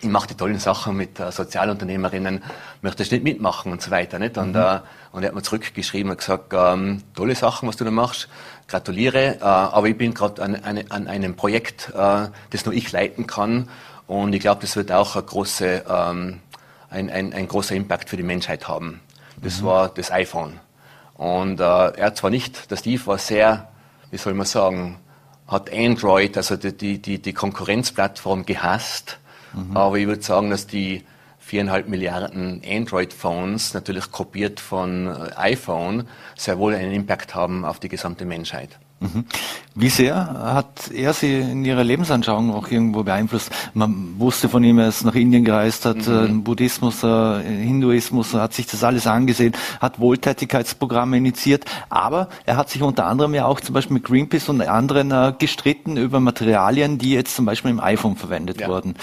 ich 0.00 0.08
mache 0.08 0.28
die 0.28 0.34
tollen 0.34 0.58
Sachen 0.58 0.96
mit 0.96 1.18
äh, 1.20 1.32
Sozialunternehmerinnen, 1.32 2.42
möchtest 2.82 3.12
nicht 3.12 3.24
mitmachen 3.24 3.72
und 3.72 3.80
so 3.80 3.90
weiter. 3.90 4.18
Nicht? 4.18 4.36
Und, 4.36 4.50
mhm. 4.50 4.56
äh, 4.56 4.80
und 5.12 5.22
er 5.22 5.28
hat 5.28 5.34
mir 5.34 5.42
zurückgeschrieben 5.42 6.10
und 6.10 6.18
gesagt, 6.18 6.52
ähm, 6.52 7.02
tolle 7.14 7.34
Sachen, 7.34 7.68
was 7.68 7.76
du 7.76 7.84
da 7.84 7.90
machst, 7.90 8.28
gratuliere, 8.68 9.36
äh, 9.36 9.42
aber 9.42 9.88
ich 9.88 9.96
bin 9.96 10.12
gerade 10.12 10.42
an, 10.42 10.56
an, 10.56 10.84
an, 10.90 11.08
einem 11.08 11.34
Projekt, 11.34 11.92
äh, 11.94 12.28
das 12.50 12.64
nur 12.66 12.74
ich 12.74 12.92
leiten 12.92 13.26
kann 13.26 13.68
und 14.06 14.34
ich 14.34 14.40
glaube, 14.40 14.60
das 14.60 14.76
wird 14.76 14.92
auch 14.92 15.16
eine 15.16 15.24
große, 15.24 15.84
ähm, 15.88 16.40
ein, 16.90 17.10
ein, 17.10 17.32
ein 17.32 17.48
großer 17.48 17.74
Impact 17.74 18.10
für 18.10 18.16
die 18.16 18.22
Menschheit 18.22 18.68
haben. 18.68 19.00
Das 19.42 19.60
mhm. 19.62 19.66
war 19.66 19.88
das 19.88 20.10
iPhone. 20.10 20.60
Und 21.16 21.60
äh, 21.60 21.62
er 21.62 22.14
zwar 22.14 22.30
nicht, 22.30 22.70
der 22.70 22.76
Steve 22.76 23.06
war 23.06 23.18
sehr, 23.18 23.68
wie 24.10 24.18
soll 24.18 24.34
man 24.34 24.46
sagen, 24.46 24.98
hat 25.48 25.72
Android, 25.72 26.36
also 26.36 26.56
die, 26.56 27.00
die, 27.00 27.20
die 27.20 27.32
Konkurrenzplattform 27.32 28.44
gehasst 28.44 29.18
Mhm. 29.56 29.76
Aber 29.76 29.96
ich 29.96 30.06
würde 30.06 30.22
sagen, 30.22 30.50
dass 30.50 30.66
die 30.66 31.02
viereinhalb 31.46 31.88
Milliarden 31.88 32.60
Android-Phones, 32.68 33.72
natürlich 33.72 34.10
kopiert 34.10 34.58
von 34.58 35.06
äh, 35.06 35.30
iPhone, 35.36 36.08
sehr 36.36 36.58
wohl 36.58 36.74
einen 36.74 36.92
Impact 36.92 37.36
haben 37.36 37.64
auf 37.64 37.78
die 37.78 37.88
gesamte 37.88 38.24
Menschheit. 38.24 38.80
Mhm. 38.98 39.26
Wie 39.76 39.90
sehr 39.90 40.16
hat 40.16 40.90
er 40.92 41.12
Sie 41.12 41.38
in 41.38 41.64
Ihrer 41.64 41.84
Lebensanschauung 41.84 42.52
auch 42.52 42.68
irgendwo 42.68 43.04
beeinflusst? 43.04 43.52
Man 43.74 44.18
wusste 44.18 44.48
von 44.48 44.64
ihm, 44.64 44.78
er 44.78 44.88
ist 44.88 45.04
nach 45.04 45.14
Indien 45.14 45.44
gereist, 45.44 45.84
hat 45.84 46.08
mhm. 46.08 46.24
Äh, 46.24 46.28
Buddhismus, 46.42 47.04
äh, 47.04 47.42
Hinduismus, 47.42 48.34
hat 48.34 48.52
sich 48.52 48.66
das 48.66 48.82
alles 48.82 49.06
angesehen, 49.06 49.52
hat 49.80 50.00
Wohltätigkeitsprogramme 50.00 51.18
initiiert, 51.18 51.64
aber 51.90 52.28
er 52.44 52.56
hat 52.56 52.70
sich 52.70 52.82
unter 52.82 53.06
anderem 53.06 53.34
ja 53.34 53.44
auch 53.44 53.60
zum 53.60 53.74
Beispiel 53.74 53.94
mit 53.94 54.04
Greenpeace 54.04 54.48
und 54.48 54.62
anderen 54.62 55.38
gestritten 55.38 55.96
über 55.96 56.18
Materialien, 56.18 56.98
die 56.98 57.12
jetzt 57.12 57.36
zum 57.36 57.44
Beispiel 57.44 57.70
im 57.70 57.78
iPhone 57.80 58.16
verwendet 58.16 58.60
ja. 58.60 58.68
wurden. 58.68 58.94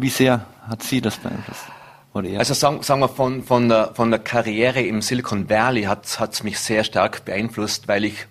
Wie 0.00 0.08
sehr 0.08 0.46
hat 0.70 0.82
Sie 0.82 1.00
das 1.00 1.18
beeinflusst? 1.18 1.64
Also 2.12 2.54
sagen, 2.54 2.82
sagen 2.82 3.00
wir 3.00 3.08
von, 3.08 3.42
von, 3.44 3.68
der, 3.68 3.94
von 3.94 4.10
der 4.10 4.18
Karriere 4.20 4.80
im 4.82 5.02
Silicon 5.02 5.48
Valley 5.48 5.82
hat 5.82 6.06
es 6.18 6.42
mich 6.42 6.58
sehr 6.58 6.82
stark 6.82 7.24
beeinflusst, 7.24 7.86
weil 7.86 8.04
ich 8.04 8.26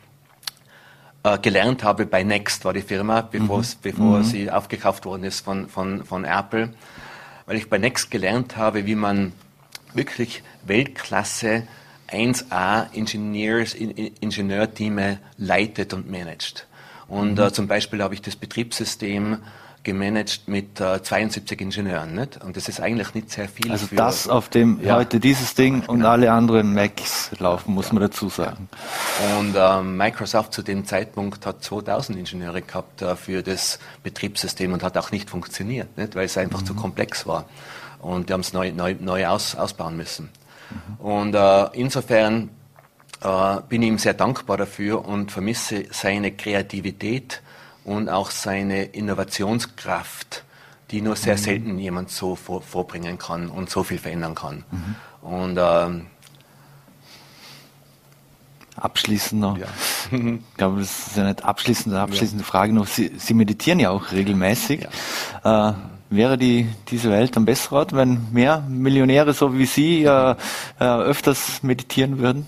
äh, 1.24 1.38
gelernt 1.38 1.84
habe 1.84 2.06
bei 2.06 2.24
Next, 2.24 2.66
war 2.66 2.74
die 2.74 2.82
Firma, 2.82 3.22
bevor, 3.22 3.60
mhm. 3.60 3.66
bevor 3.82 4.18
mhm. 4.20 4.24
sie 4.24 4.52
aufgekauft 4.52 5.06
worden 5.06 5.24
ist 5.24 5.42
von, 5.42 5.70
von, 5.70 6.04
von 6.04 6.26
Apple, 6.26 6.74
weil 7.46 7.58
ich 7.58 7.70
bei 7.70 7.78
Next 7.78 8.12
gelernt 8.12 8.58
habe, 8.58 8.86
wie 8.86 8.96
man 8.96 9.34
wirklich 9.94 10.44
Weltklasse 10.66 11.64
1A 12.10 12.92
Ingenieurs, 12.92 13.74
Ingenieurteame 13.74 15.20
leitet 15.38 15.94
und 15.94 16.10
managt. 16.10 16.68
Und 17.08 17.34
mhm. 17.34 17.44
äh, 17.44 17.54
zum 17.54 17.68
Beispiel 17.68 18.04
habe 18.04 18.14
ich 18.14 18.22
das 18.22 18.36
Betriebssystem 18.36 19.38
gemanagt 19.84 20.48
mit 20.48 20.80
äh, 20.80 21.02
72 21.02 21.60
Ingenieuren. 21.62 22.16
Nicht? 22.16 22.44
Und 22.44 22.58
das 22.58 22.68
ist 22.68 22.80
eigentlich 22.80 23.14
nicht 23.14 23.32
sehr 23.32 23.48
viel. 23.48 23.72
Also 23.72 23.88
das, 23.92 24.28
auf 24.28 24.50
dem 24.50 24.80
ja, 24.84 24.96
heute 24.96 25.20
dieses 25.20 25.56
Ding 25.56 25.82
genau. 25.82 25.94
und 25.94 26.06
alle 26.06 26.32
anderen 26.32 26.74
Macs 26.74 27.32
laufen, 27.40 27.74
muss 27.74 27.92
man 27.92 28.02
dazu 28.02 28.30
sagen. 28.30 28.70
Und 29.40 29.56
äh, 29.56 29.82
Microsoft 29.82 30.54
zu 30.54 30.62
dem 30.62 30.86
Zeitpunkt 30.86 31.46
hat 31.46 31.64
2000 31.64 32.18
Ingenieure 32.18 32.62
gehabt 32.62 33.02
äh, 33.02 33.16
für 33.16 33.42
das 33.42 33.80
Betriebssystem 34.04 34.74
und 34.74 34.84
hat 34.84 34.98
auch 34.98 35.12
nicht 35.12 35.30
funktioniert, 35.30 35.98
nicht? 35.98 36.16
weil 36.16 36.26
es 36.26 36.38
einfach 36.38 36.62
mhm. 36.62 36.66
zu 36.66 36.74
komplex 36.76 37.26
war. 37.26 37.46
Und 38.00 38.30
die 38.30 38.34
haben 38.34 38.42
es 38.42 38.54
neu, 38.54 38.72
neu, 38.72 38.96
neu 39.00 39.28
aus, 39.28 39.56
ausbauen 39.56 39.98
müssen. 39.98 40.30
Mhm. 40.70 41.06
Und 41.06 41.36
äh, 41.36 41.66
insofern 41.74 42.50
äh, 43.22 43.58
bin 43.68 43.82
ich 43.82 43.88
ihm 43.88 43.98
sehr 43.98 44.14
dankbar 44.14 44.58
dafür 44.58 45.06
und 45.06 45.32
vermisse 45.32 45.86
seine 45.92 46.32
Kreativität 46.32 47.42
und 47.84 48.10
auch 48.10 48.32
seine 48.32 48.84
Innovationskraft, 48.84 50.44
die 50.92 51.02
nur 51.02 51.16
sehr 51.16 51.36
mhm. 51.36 51.40
selten 51.40 51.80
jemand 51.80 52.10
so 52.10 52.36
vor, 52.36 52.62
vorbringen 52.62 53.18
kann 53.18 53.50
und 53.50 53.70
so 53.70 53.84
viel 53.84 53.98
verändern 53.98 54.36
kann. 54.36 54.64
Mhm. 54.72 54.96
Und 55.22 55.58
ähm, 55.60 56.08
abschließend 58.76 59.42
noch, 59.42 59.58
ja. 59.58 59.68
ich 60.12 60.58
glaube, 60.58 60.80
das 60.80 61.08
ist 61.08 61.18
ja 61.18 61.26
nicht 61.26 61.44
abschließend, 61.44 61.96
abschließende 61.96 62.44
ja. 62.44 62.50
Frage 62.50 62.74
noch. 62.74 62.88
Sie, 62.88 63.12
Sie, 63.18 63.34
meditieren 63.34 63.80
ja 63.80 63.90
auch 63.90 64.12
regelmäßig. 64.12 64.88
Ja. 65.44 65.70
Äh, 65.70 65.74
wäre 66.10 66.38
die, 66.38 66.68
diese 66.90 67.12
Welt 67.12 67.38
ein 67.38 67.46
besserer 67.46 67.78
Ort, 67.78 67.94
wenn 67.94 68.32
mehr 68.32 68.62
Millionäre 68.68 69.34
so 69.34 69.58
wie 69.58 69.66
Sie 69.66 70.04
äh, 70.04 70.36
äh, 70.80 70.84
öfters 70.84 71.62
meditieren 71.62 72.18
würden? 72.18 72.48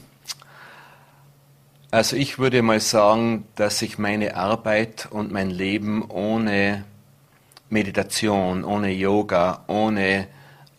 Also 1.94 2.16
ich 2.16 2.40
würde 2.40 2.62
mal 2.62 2.80
sagen, 2.80 3.44
dass 3.56 3.82
ich 3.82 4.00
meine 4.00 4.38
Arbeit 4.38 5.10
und 5.12 5.34
mein 5.34 5.50
Leben 5.50 6.10
ohne 6.10 6.86
Meditation, 7.70 8.64
ohne 8.64 8.92
Yoga, 8.92 9.66
ohne 9.68 10.28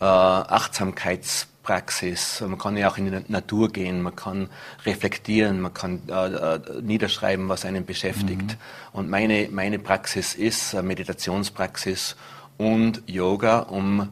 äh, 0.00 0.04
Achtsamkeitspraxis, 0.04 2.40
man 2.40 2.56
kann 2.56 2.78
ja 2.78 2.90
auch 2.90 2.96
in 2.96 3.12
die 3.12 3.30
Natur 3.30 3.70
gehen, 3.70 4.00
man 4.00 4.16
kann 4.16 4.48
reflektieren, 4.86 5.60
man 5.60 5.74
kann 5.74 6.00
äh, 6.08 6.28
äh, 6.28 6.80
niederschreiben, 6.80 7.46
was 7.50 7.66
einen 7.66 7.84
beschäftigt. 7.84 8.52
Mhm. 8.52 8.56
Und 8.94 9.10
meine, 9.10 9.50
meine 9.50 9.78
Praxis 9.78 10.34
ist 10.34 10.72
Meditationspraxis 10.82 12.16
und 12.56 13.02
Yoga, 13.06 13.58
um 13.58 14.08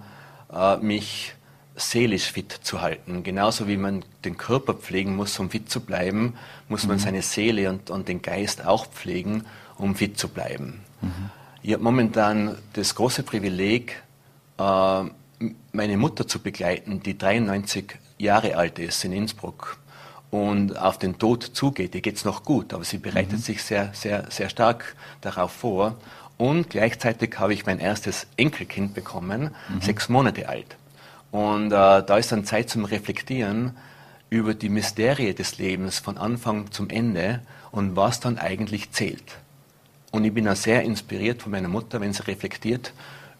äh, 0.53 0.77
mich 0.77 1.33
seelisch 1.81 2.33
fit 2.33 2.53
zu 2.63 2.81
halten. 2.81 3.23
Genauso 3.23 3.67
wie 3.69 3.77
man 3.77 4.05
den 4.25 4.37
Körper 4.37 4.75
pflegen 4.75 5.17
muss, 5.17 5.39
um 5.39 5.51
fit 5.51 5.71
zu 5.71 5.81
bleiben, 5.81 6.35
muss 6.69 6.87
man 6.87 6.97
mhm. 6.97 7.01
seine 7.01 7.23
Seele 7.23 7.71
und, 7.71 7.91
und, 7.91 8.09
den 8.09 8.23
Geist 8.23 8.65
auch 8.65 8.87
pflegen, 8.87 9.45
um 9.77 9.95
fit 9.95 10.19
zu 10.19 10.29
bleiben. 10.29 10.81
Mhm. 11.01 11.31
Ich 11.63 11.73
habe 11.73 11.83
momentan 11.83 12.57
das 12.73 12.95
große 12.95 13.23
Privileg, 13.23 14.03
äh, 14.59 15.03
meine 15.73 15.97
Mutter 15.97 16.27
zu 16.27 16.39
begleiten, 16.39 17.03
die 17.03 17.17
93 17.17 17.99
Jahre 18.19 18.57
alt 18.57 18.79
ist 18.79 19.05
in 19.05 19.13
Innsbruck 19.13 19.79
und 20.31 20.79
auf 20.79 20.99
den 20.99 21.19
Tod 21.19 21.43
zugeht. 21.43 21.95
Ihr 21.95 22.01
geht 22.03 22.17
es 22.17 22.25
noch 22.25 22.45
gut, 22.45 22.73
aber 22.73 22.85
sie 22.85 22.99
bereitet 22.99 23.33
mhm. 23.33 23.43
sich 23.43 23.63
sehr, 23.63 23.91
sehr, 23.95 24.31
sehr 24.31 24.49
stark 24.49 24.95
darauf 25.21 25.53
vor. 25.53 25.97
Und 26.37 26.71
gleichzeitig 26.71 27.39
habe 27.39 27.53
ich 27.53 27.67
mein 27.67 27.79
erstes 27.79 28.27
Enkelkind 28.37 28.95
bekommen, 28.95 29.51
mhm. 29.69 29.81
sechs 29.81 30.09
Monate 30.09 30.49
alt. 30.49 30.77
Und 31.31 31.67
äh, 31.67 32.03
da 32.03 32.17
ist 32.17 32.33
dann 32.33 32.45
Zeit 32.45 32.71
zum 32.71 32.85
Reflektieren 32.85 33.77
über 34.31 34.55
die 34.55 34.69
Mysterie 34.69 35.35
des 35.35 35.59
Lebens 35.59 35.99
von 35.99 36.17
Anfang 36.19 36.71
zum 36.71 36.89
Ende 36.89 37.41
und 37.71 37.97
was 37.97 38.21
dann 38.21 38.39
eigentlich 38.39 38.91
zählt. 38.93 39.39
Und 40.11 40.25
ich 40.25 40.35
bin 40.35 40.45
da 40.45 40.55
sehr 40.55 40.83
inspiriert 40.83 41.43
von 41.43 41.53
meiner 41.53 41.69
Mutter, 41.69 42.01
wenn 42.01 42.13
sie 42.13 42.27
reflektiert 42.27 42.93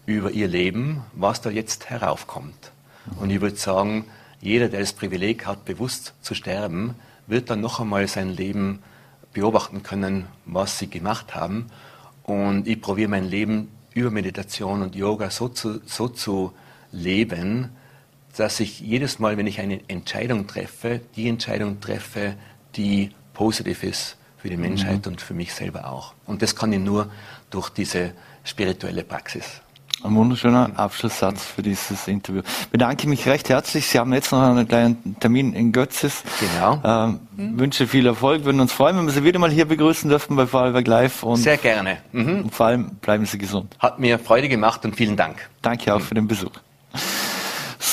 über 0.05 0.31
ihr 0.31 0.47
Leben, 0.47 1.03
was 1.13 1.41
da 1.41 1.49
jetzt 1.49 1.89
heraufkommt. 1.89 2.71
Und 3.19 3.29
ich 3.29 3.41
würde 3.41 3.57
sagen, 3.57 4.05
jeder, 4.39 4.69
der 4.69 4.79
das 4.79 4.93
Privileg 4.93 5.45
hat, 5.45 5.65
bewusst 5.65 6.13
zu 6.21 6.33
sterben, 6.33 6.95
wird 7.27 7.49
dann 7.49 7.61
noch 7.61 7.79
einmal 7.79 8.07
sein 8.07 8.29
Leben 8.29 8.79
beobachten 9.33 9.83
können, 9.83 10.27
was 10.45 10.79
sie 10.79 10.89
gemacht 10.89 11.35
haben. 11.35 11.67
Und 12.23 12.67
ich 12.67 12.81
probiere 12.81 13.09
mein 13.09 13.25
Leben 13.25 13.69
über 13.93 14.11
Meditation 14.11 14.81
und 14.81 14.95
Yoga 14.95 15.29
so 15.29 15.49
zu, 15.49 15.81
so 15.85 16.07
zu 16.07 16.53
leben, 16.91 17.69
dass 18.39 18.59
ich 18.59 18.79
jedes 18.79 19.19
Mal, 19.19 19.37
wenn 19.37 19.47
ich 19.47 19.59
eine 19.59 19.81
Entscheidung 19.87 20.47
treffe, 20.47 21.01
die 21.15 21.27
Entscheidung 21.27 21.79
treffe, 21.79 22.35
die 22.75 23.11
positiv 23.33 23.83
ist 23.83 24.17
für 24.37 24.49
die 24.49 24.57
Menschheit 24.57 25.05
mhm. 25.05 25.13
und 25.13 25.21
für 25.21 25.33
mich 25.33 25.53
selber 25.53 25.91
auch. 25.91 26.13
Und 26.25 26.41
das 26.41 26.55
kann 26.55 26.73
ich 26.73 26.79
nur 26.79 27.11
durch 27.49 27.69
diese 27.69 28.13
spirituelle 28.43 29.03
Praxis. 29.03 29.61
Ein 30.03 30.15
wunderschöner 30.15 30.71
Abschlusssatz 30.77 31.45
für 31.45 31.61
dieses 31.61 32.07
Interview. 32.07 32.41
Ich 32.61 32.69
bedanke 32.69 33.07
mich 33.07 33.27
recht 33.27 33.49
herzlich. 33.49 33.85
Sie 33.85 33.99
haben 33.99 34.11
jetzt 34.13 34.31
noch 34.31 34.41
einen 34.41 34.67
kleinen 34.67 35.15
Termin 35.19 35.53
in 35.53 35.71
Götzes. 35.71 36.23
Genau. 36.39 36.81
Ähm, 36.83 37.19
mhm. 37.35 37.59
Wünsche 37.59 37.85
viel 37.85 38.07
Erfolg. 38.07 38.43
Würden 38.43 38.61
uns 38.61 38.73
freuen, 38.73 38.97
wenn 38.97 39.05
wir 39.05 39.11
Sie 39.11 39.23
wieder 39.23 39.37
mal 39.37 39.51
hier 39.51 39.65
begrüßen 39.65 40.09
dürfen 40.09 40.35
bei 40.35 40.47
Vorarlberg 40.47 40.87
Live. 40.87 41.21
Und 41.21 41.35
Sehr 41.35 41.57
gerne. 41.57 41.97
Mhm. 42.13 42.45
Und 42.45 42.55
vor 42.55 42.65
allem 42.65 42.95
bleiben 42.95 43.27
Sie 43.27 43.37
gesund. 43.37 43.75
Hat 43.77 43.99
mir 43.99 44.17
Freude 44.17 44.49
gemacht 44.49 44.83
und 44.85 44.95
vielen 44.95 45.15
Dank. 45.15 45.49
Danke 45.61 45.93
auch 45.93 45.99
mhm. 45.99 46.03
für 46.03 46.15
den 46.15 46.27
Besuch. 46.27 46.53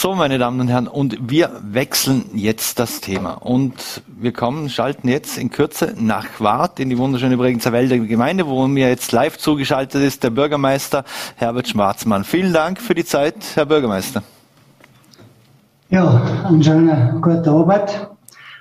So, 0.00 0.14
meine 0.14 0.38
Damen 0.38 0.60
und 0.60 0.68
Herren, 0.68 0.86
und 0.86 1.18
wir 1.28 1.50
wechseln 1.60 2.26
jetzt 2.32 2.78
das 2.78 3.00
Thema. 3.00 3.32
Und 3.32 3.74
wir 4.06 4.32
kommen, 4.32 4.70
schalten 4.70 5.08
jetzt 5.08 5.36
in 5.36 5.50
Kürze 5.50 5.92
nach 5.98 6.24
Quart 6.36 6.78
in 6.78 6.88
die 6.88 6.96
wunderschöne 6.98 7.36
Bregenzer 7.36 7.72
Wälder 7.72 7.98
Gemeinde, 7.98 8.46
wo 8.46 8.68
mir 8.68 8.88
jetzt 8.88 9.10
live 9.10 9.38
zugeschaltet 9.38 10.00
ist 10.04 10.22
der 10.22 10.30
Bürgermeister 10.30 11.02
Herbert 11.34 11.66
Schwarzmann. 11.66 12.22
Vielen 12.22 12.52
Dank 12.52 12.80
für 12.80 12.94
die 12.94 13.04
Zeit, 13.04 13.34
Herr 13.56 13.66
Bürgermeister. 13.66 14.22
Ja, 15.90 16.44
einen 16.46 16.62
schönen 16.62 17.20
guten 17.20 17.48
Abend. 17.48 18.08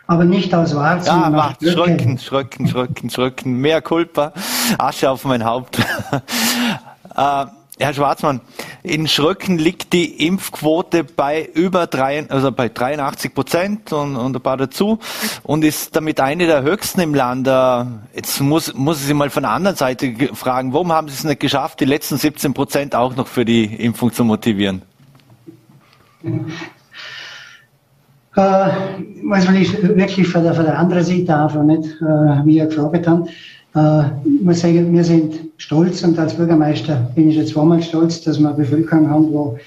Aber 0.08 0.26
nicht 0.26 0.56
aus 0.56 0.74
Warz. 0.76 1.06
Ja, 1.06 1.32
warte, 1.32 1.72
Schröcken, 1.72 2.18
Schröcken, 2.18 2.68
Schröcken, 2.68 3.12
Schröcken, 3.12 3.54
mehr 3.62 3.84
Culpa, 3.84 4.34
Asche 4.80 5.12
auf 5.12 5.24
mein 5.24 5.46
Haupt. 5.46 5.78
äh, 7.16 7.46
Herr 7.80 7.94
Schwarzmann, 7.94 8.42
in 8.82 9.08
Schröcken 9.08 9.60
liegt 9.60 9.94
die 9.94 10.26
Impfquote 10.26 11.04
bei 11.04 11.48
über 11.54 11.86
drei, 11.86 12.28
also 12.28 12.52
bei 12.52 12.70
83 12.70 13.36
Prozent 13.36 13.94
und, 13.94 14.16
und 14.16 14.36
ein 14.36 14.42
paar 14.42 14.58
dazu 14.58 14.98
und 15.44 15.64
ist 15.64 15.96
damit 15.96 16.20
eine 16.20 16.48
der 16.48 16.64
höchsten 16.64 17.02
im 17.02 17.14
Land. 17.14 17.48
Äh, 17.48 17.86
jetzt 18.16 18.42
muss, 18.42 18.74
muss 18.74 19.02
ich 19.02 19.06
Sie 19.06 19.14
mal 19.14 19.30
von 19.30 19.44
der 19.44 19.52
anderen 19.52 19.78
Seite 19.78 20.12
fragen, 20.34 20.74
warum 20.74 20.92
haben 20.92 21.08
Sie 21.08 21.14
es 21.14 21.24
nicht 21.24 21.40
geschafft, 21.40 21.80
die 21.80 21.86
letzten 21.86 22.18
17 22.18 22.56
Prozent 22.56 22.96
auch 22.96 23.16
noch 23.16 23.28
für 23.28 23.46
die 23.46 23.66
Impfung 23.66 24.12
zu 24.12 24.24
motivieren? 24.24 24.82
Äh, 28.36 28.70
will 29.24 29.62
ich 29.62 29.84
wirklich 29.84 30.28
von 30.28 30.44
der, 30.44 30.56
von 30.56 30.66
der 30.66 30.80
anderen 30.80 31.04
Seite 31.04 31.36
anfangen, 31.36 31.80
nicht, 31.80 32.02
äh, 32.02 32.46
wie 32.46 32.58
ihr 32.58 32.66
gefragt 32.66 33.08
habt. 33.08 33.30
Äh, 33.78 34.04
ich 34.26 34.42
muss 34.44 34.62
sagen, 34.62 34.92
wir 34.94 35.04
sind 35.04 35.36
stolz 35.58 36.04
und 36.04 36.18
als 36.18 36.34
Bürgermeister 36.36 37.12
bin 37.16 37.30
ich 37.30 37.36
jetzt 37.36 37.52
zweimal 37.52 37.82
stolz, 37.82 38.22
dass 38.22 38.40
wir 38.40 38.48
eine 38.48 38.58
Bevölkerung 38.58 39.10
haben, 39.10 39.32
wo 39.32 39.58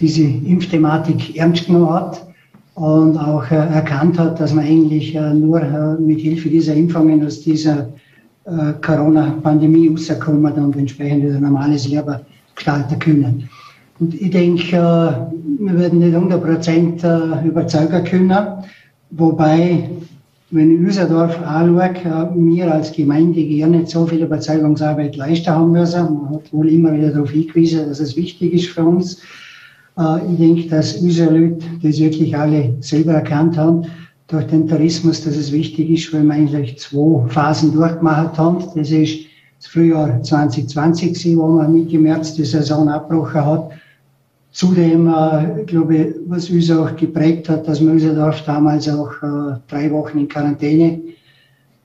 diese 0.00 0.22
Impfthematik 0.22 1.36
ernst 1.36 1.66
genommen 1.66 1.90
hat 1.90 2.26
und 2.74 3.16
auch 3.16 3.50
äh, 3.50 3.54
erkannt 3.54 4.18
hat, 4.18 4.38
dass 4.40 4.52
man 4.52 4.64
eigentlich 4.64 5.14
äh, 5.14 5.32
nur 5.32 5.60
mit 5.98 6.20
Hilfe 6.20 6.48
dieser 6.48 6.74
Impfungen 6.74 7.24
aus 7.24 7.40
dieser 7.40 7.88
Corona-Pandemie 8.80 9.88
rauskommen 9.88 10.52
und 10.52 10.76
entsprechend 10.76 11.24
wieder 11.24 11.40
normales 11.40 11.88
Leben 11.88 12.14
gestalten 12.54 12.96
können. 13.00 13.48
Und 13.98 14.14
ich 14.14 14.30
denke, 14.30 15.30
wir 15.58 15.78
werden 15.78 15.98
nicht 15.98 16.14
100 16.14 16.44
Prozent 16.44 17.02
äh, 17.02 17.44
überzeugen 17.44 18.04
können, 18.04 18.46
wobei 19.10 19.90
wenn 20.50 20.70
ich 20.70 20.80
unser 20.80 21.06
Dorf 21.06 21.36
anschaue, 21.42 22.32
wir 22.36 22.72
als 22.72 22.92
Gemeinde 22.92 23.40
nicht 23.40 23.88
so 23.88 24.06
viel 24.06 24.22
Überzeugungsarbeit 24.22 25.16
leisten 25.16 25.50
haben 25.50 25.72
müssen. 25.72 26.02
Man 26.02 26.34
hat 26.36 26.52
wohl 26.52 26.68
immer 26.68 26.94
wieder 26.94 27.10
darauf 27.10 27.30
hingewiesen, 27.30 27.88
dass 27.88 27.98
es 27.98 28.16
wichtig 28.16 28.52
ist 28.52 28.68
für 28.68 28.84
uns. 28.84 29.20
Äh, 29.98 30.18
ich 30.30 30.38
denke, 30.38 30.68
dass 30.68 30.96
unsere 30.98 31.36
Leute 31.36 31.66
das 31.82 31.98
wirklich 31.98 32.36
alle 32.36 32.76
selber 32.80 33.14
erkannt 33.14 33.56
haben, 33.56 33.86
durch 34.28 34.46
den 34.46 34.66
Tourismus, 34.68 35.24
dass 35.24 35.36
es 35.36 35.52
wichtig 35.52 35.90
ist, 35.90 36.12
weil 36.12 36.24
wir 36.24 36.34
eigentlich 36.34 36.78
zwei 36.78 37.26
Phasen 37.28 37.72
durchgemacht 37.72 38.38
haben. 38.38 38.64
Das 38.74 38.90
ist 38.90 39.18
das 39.58 39.68
Frühjahr 39.68 40.22
2020, 40.22 41.36
wo 41.36 41.48
man 41.48 41.72
Mitte 41.72 41.98
März 41.98 42.34
die 42.34 42.44
Saison 42.44 42.88
abgebrochen 42.88 43.44
hat 43.44 43.70
Zudem, 44.56 45.06
äh, 45.06 45.64
glaube 45.66 45.96
ich, 45.96 46.14
was 46.28 46.48
uns 46.48 46.70
auch 46.70 46.96
geprägt 46.96 47.50
hat, 47.50 47.68
dass 47.68 47.82
Möserdorf 47.82 48.42
damals 48.46 48.88
auch 48.88 49.12
äh, 49.22 49.58
drei 49.68 49.90
Wochen 49.90 50.18
in 50.20 50.28
Quarantäne 50.28 51.02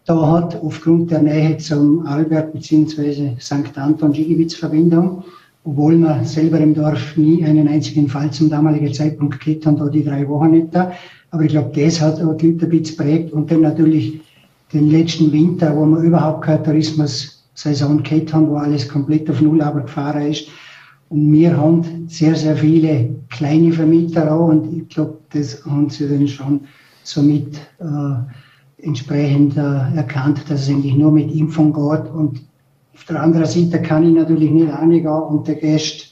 da 0.05 0.31
hat, 0.31 0.55
aufgrund 0.63 1.11
der 1.11 1.21
Nähe 1.21 1.57
zum 1.57 2.07
Albert 2.07 2.53
bzw. 2.53 3.31
St. 3.41 3.77
Anton 3.77 4.13
Skigebietsverbindung, 4.13 5.25
obwohl 5.65 5.97
wir 5.97 6.23
selber 6.23 6.61
im 6.61 6.73
Dorf 6.73 7.17
nie 7.17 7.43
einen 7.43 7.67
einzigen 7.67 8.07
Fall 8.07 8.31
zum 8.31 8.49
damaligen 8.49 8.93
Zeitpunkt 8.93 9.41
gehabt 9.41 9.65
haben, 9.65 9.75
da 9.75 9.89
die 9.89 10.05
drei 10.05 10.25
Wochen 10.29 10.51
nicht 10.51 10.67
da. 10.71 10.93
Aber 11.31 11.43
ich 11.43 11.49
glaube, 11.49 11.71
das 11.75 11.99
hat 11.99 12.21
auch 12.21 12.37
die 12.37 12.51
Leute 12.51 12.67
ein 12.67 12.69
bisschen 12.69 12.95
prägt 12.95 13.33
und 13.33 13.51
dann 13.51 13.63
natürlich 13.63 14.21
den 14.71 14.89
letzten 14.89 15.29
Winter, 15.33 15.75
wo 15.75 15.85
wir 15.87 15.99
überhaupt 16.03 16.45
keine 16.45 16.63
Tourismus-Saison 16.63 18.01
gehabt 18.01 18.33
haben, 18.33 18.47
wo 18.47 18.55
alles 18.55 18.87
komplett 18.87 19.29
auf 19.29 19.41
Null 19.41 19.61
aber 19.61 19.81
gefahren 19.81 20.31
ist, 20.31 20.47
und 21.11 21.29
wir 21.33 21.57
haben 21.57 22.07
sehr, 22.07 22.35
sehr 22.35 22.55
viele 22.55 23.09
kleine 23.29 23.73
Vermieter 23.73 24.31
auch 24.31 24.47
und 24.47 24.73
ich 24.73 24.87
glaube, 24.87 25.17
das 25.33 25.63
haben 25.65 25.89
sie 25.89 26.07
dann 26.07 26.25
schon 26.25 26.61
somit 27.03 27.57
äh, 27.79 28.85
entsprechend 28.85 29.57
äh, 29.57 29.95
erkannt, 29.95 30.41
dass 30.47 30.61
es 30.61 30.69
eigentlich 30.69 30.95
nur 30.95 31.11
mit 31.11 31.29
Impfung 31.35 31.73
geht. 31.73 32.09
Und 32.13 32.41
auf 32.93 33.03
der 33.09 33.21
anderen 33.21 33.45
Seite 33.45 33.81
kann 33.81 34.07
ich 34.07 34.15
natürlich 34.15 34.51
nicht 34.51 34.71
reingehen 34.71 35.07
und 35.07 35.47
der 35.47 35.55
Gäste 35.55 36.05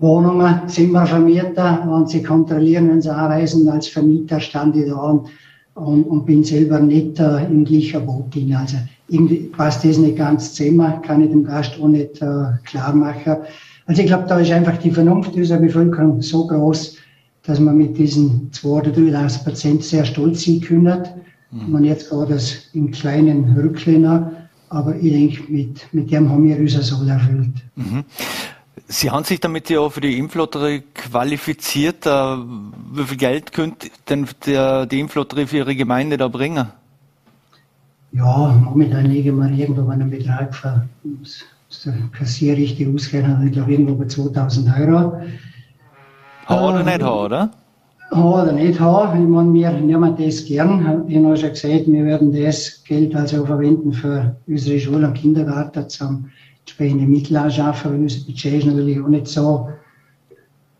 Wohnungen, 0.00 0.68
Zimmervermieter 0.68 1.88
und 1.90 2.10
sie 2.10 2.22
kontrollieren, 2.22 2.90
wenn 2.90 3.02
sie 3.02 3.14
anreisen. 3.14 3.68
Als 3.70 3.88
Vermieter 3.88 4.40
stand 4.40 4.76
ich 4.76 4.88
da 4.88 4.96
und, 4.96 5.28
und, 5.80 6.04
und 6.04 6.26
bin 6.26 6.44
selber 6.44 6.80
nicht 6.80 7.18
äh, 7.18 7.44
im 7.46 7.64
gleichen 7.64 8.06
Boot 8.06 8.34
drin. 8.34 8.54
Also 8.54 8.76
irgendwie 9.08 9.50
passt 9.56 9.84
das 9.84 9.98
nicht 9.98 10.16
ganz 10.16 10.54
zusammen, 10.54 11.02
kann 11.02 11.22
ich 11.22 11.30
dem 11.30 11.44
Gast 11.44 11.78
auch 11.80 11.88
nicht 11.88 12.22
äh, 12.22 12.44
klar 12.64 12.94
machen. 12.94 13.36
Also 13.86 14.02
ich 14.02 14.08
glaube, 14.08 14.26
da 14.28 14.38
ist 14.38 14.52
einfach 14.52 14.76
die 14.76 14.90
Vernunft 14.90 15.34
unserer 15.34 15.58
Bevölkerung 15.58 16.22
so 16.22 16.46
groß, 16.46 16.96
dass 17.42 17.58
man 17.58 17.76
mit 17.76 17.98
diesen 17.98 18.52
2 18.52 18.68
oder 18.68 18.90
3.000 18.90 19.44
Prozent 19.44 19.84
sehr 19.84 20.04
stolz 20.04 20.44
sein 20.44 20.60
können. 20.60 21.02
Mhm. 21.50 21.72
Man 21.72 21.84
jetzt 21.84 22.08
gerade 22.08 22.34
das 22.34 22.68
im 22.74 22.90
kleinen 22.90 23.56
Rücklehner, 23.56 24.30
aber 24.68 24.94
ich 24.94 25.12
denke, 25.12 25.52
mit, 25.52 25.86
mit 25.92 26.10
dem 26.12 26.28
haben 26.28 26.44
wir 26.44 26.56
unser 26.58 26.82
Soll 26.82 27.08
erfüllt. 27.08 27.54
Mhm. 27.74 28.04
Sie 28.92 29.08
haben 29.08 29.22
sich 29.22 29.38
damit 29.38 29.70
ja 29.70 29.78
auch 29.78 29.90
für 29.92 30.00
die 30.00 30.18
Impflotterie 30.18 30.82
qualifiziert. 30.94 32.06
Äh, 32.06 32.10
wie 32.10 33.04
viel 33.04 33.16
Geld 33.16 33.52
könnte 33.52 33.88
denn 34.08 34.26
der, 34.44 34.84
die 34.86 34.98
Impflotterie 34.98 35.46
für 35.46 35.58
Ihre 35.58 35.76
Gemeinde 35.76 36.16
da 36.16 36.26
bringen? 36.26 36.66
Ja, 38.10 38.60
momentan 38.64 39.06
legen 39.06 39.38
wir 39.38 39.48
irgendwo 39.48 39.88
einen 39.88 40.10
Betrag 40.10 40.52
für, 40.52 40.88
das 41.04 41.44
der 41.84 41.94
Kassier 42.18 42.56
richtig 42.56 42.92
ausgerechnet 42.92 43.38
hat, 43.38 43.44
ich 43.46 43.52
glaube 43.52 43.70
irgendwo 43.70 43.94
bei 43.94 44.06
2000 44.06 44.68
Euro. 44.76 45.22
Haben 46.46 46.64
oder 46.64 46.82
nicht 46.82 47.00
haben, 47.00 47.24
oder? 47.26 47.50
Haben 48.10 48.24
oder 48.24 48.52
nicht 48.52 48.80
haben. 48.80 49.22
Ich 49.22 49.28
meine, 49.28 49.54
wir 49.54 49.70
nehmen 49.70 50.16
das 50.16 50.44
gern. 50.46 51.04
Ich 51.06 51.16
habe 51.16 51.36
schon 51.36 51.50
gesagt, 51.50 51.86
wir 51.86 52.04
werden 52.04 52.32
das 52.32 52.82
Geld 52.82 53.14
also 53.14 53.46
verwenden 53.46 53.92
für 53.92 54.34
unsere 54.48 54.80
Schule 54.80 55.06
und 55.06 55.14
Kindergarten 55.14 55.88
zum 55.88 56.28
entsprechende 56.70 57.04
Mittel 57.04 57.36
anschaffen, 57.36 57.92
weil 57.92 58.00
unser 58.00 58.24
Budget 58.24 58.54
ist 58.54 58.66
natürlich 58.66 59.00
auch 59.00 59.08
nicht 59.08 59.26
so, 59.26 59.68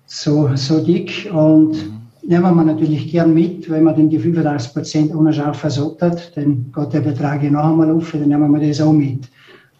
so, 0.06 0.50
so 0.54 0.84
dick. 0.84 1.28
Und 1.32 1.72
mhm 1.72 2.00
nehmen 2.22 2.54
wir 2.54 2.64
natürlich 2.64 3.10
gern 3.10 3.34
mit, 3.34 3.68
wenn 3.70 3.84
man 3.84 3.96
dann 3.96 4.10
die 4.10 4.18
85 4.18 4.72
Prozent 4.72 5.14
unscharf 5.14 5.58
versorgt 5.58 6.02
hat, 6.02 6.36
dann 6.36 6.72
geht 6.72 6.92
der 6.92 7.00
Betrag 7.00 7.42
ja 7.42 7.50
noch 7.50 7.64
einmal 7.64 7.90
auf, 7.90 8.12
dann 8.12 8.28
nehmen 8.28 8.52
wir 8.52 8.68
das 8.68 8.80
auch 8.80 8.92
mit. 8.92 9.28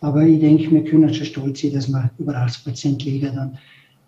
Aber 0.00 0.22
ich 0.22 0.40
denke, 0.40 0.70
wir 0.70 0.84
können 0.84 1.12
schon 1.12 1.26
stolz 1.26 1.60
sein, 1.60 1.74
dass 1.74 1.88
wir 1.88 2.10
über 2.18 2.34
80 2.34 2.64
Prozent 2.64 3.04
Liga 3.04 3.30
dann 3.30 3.58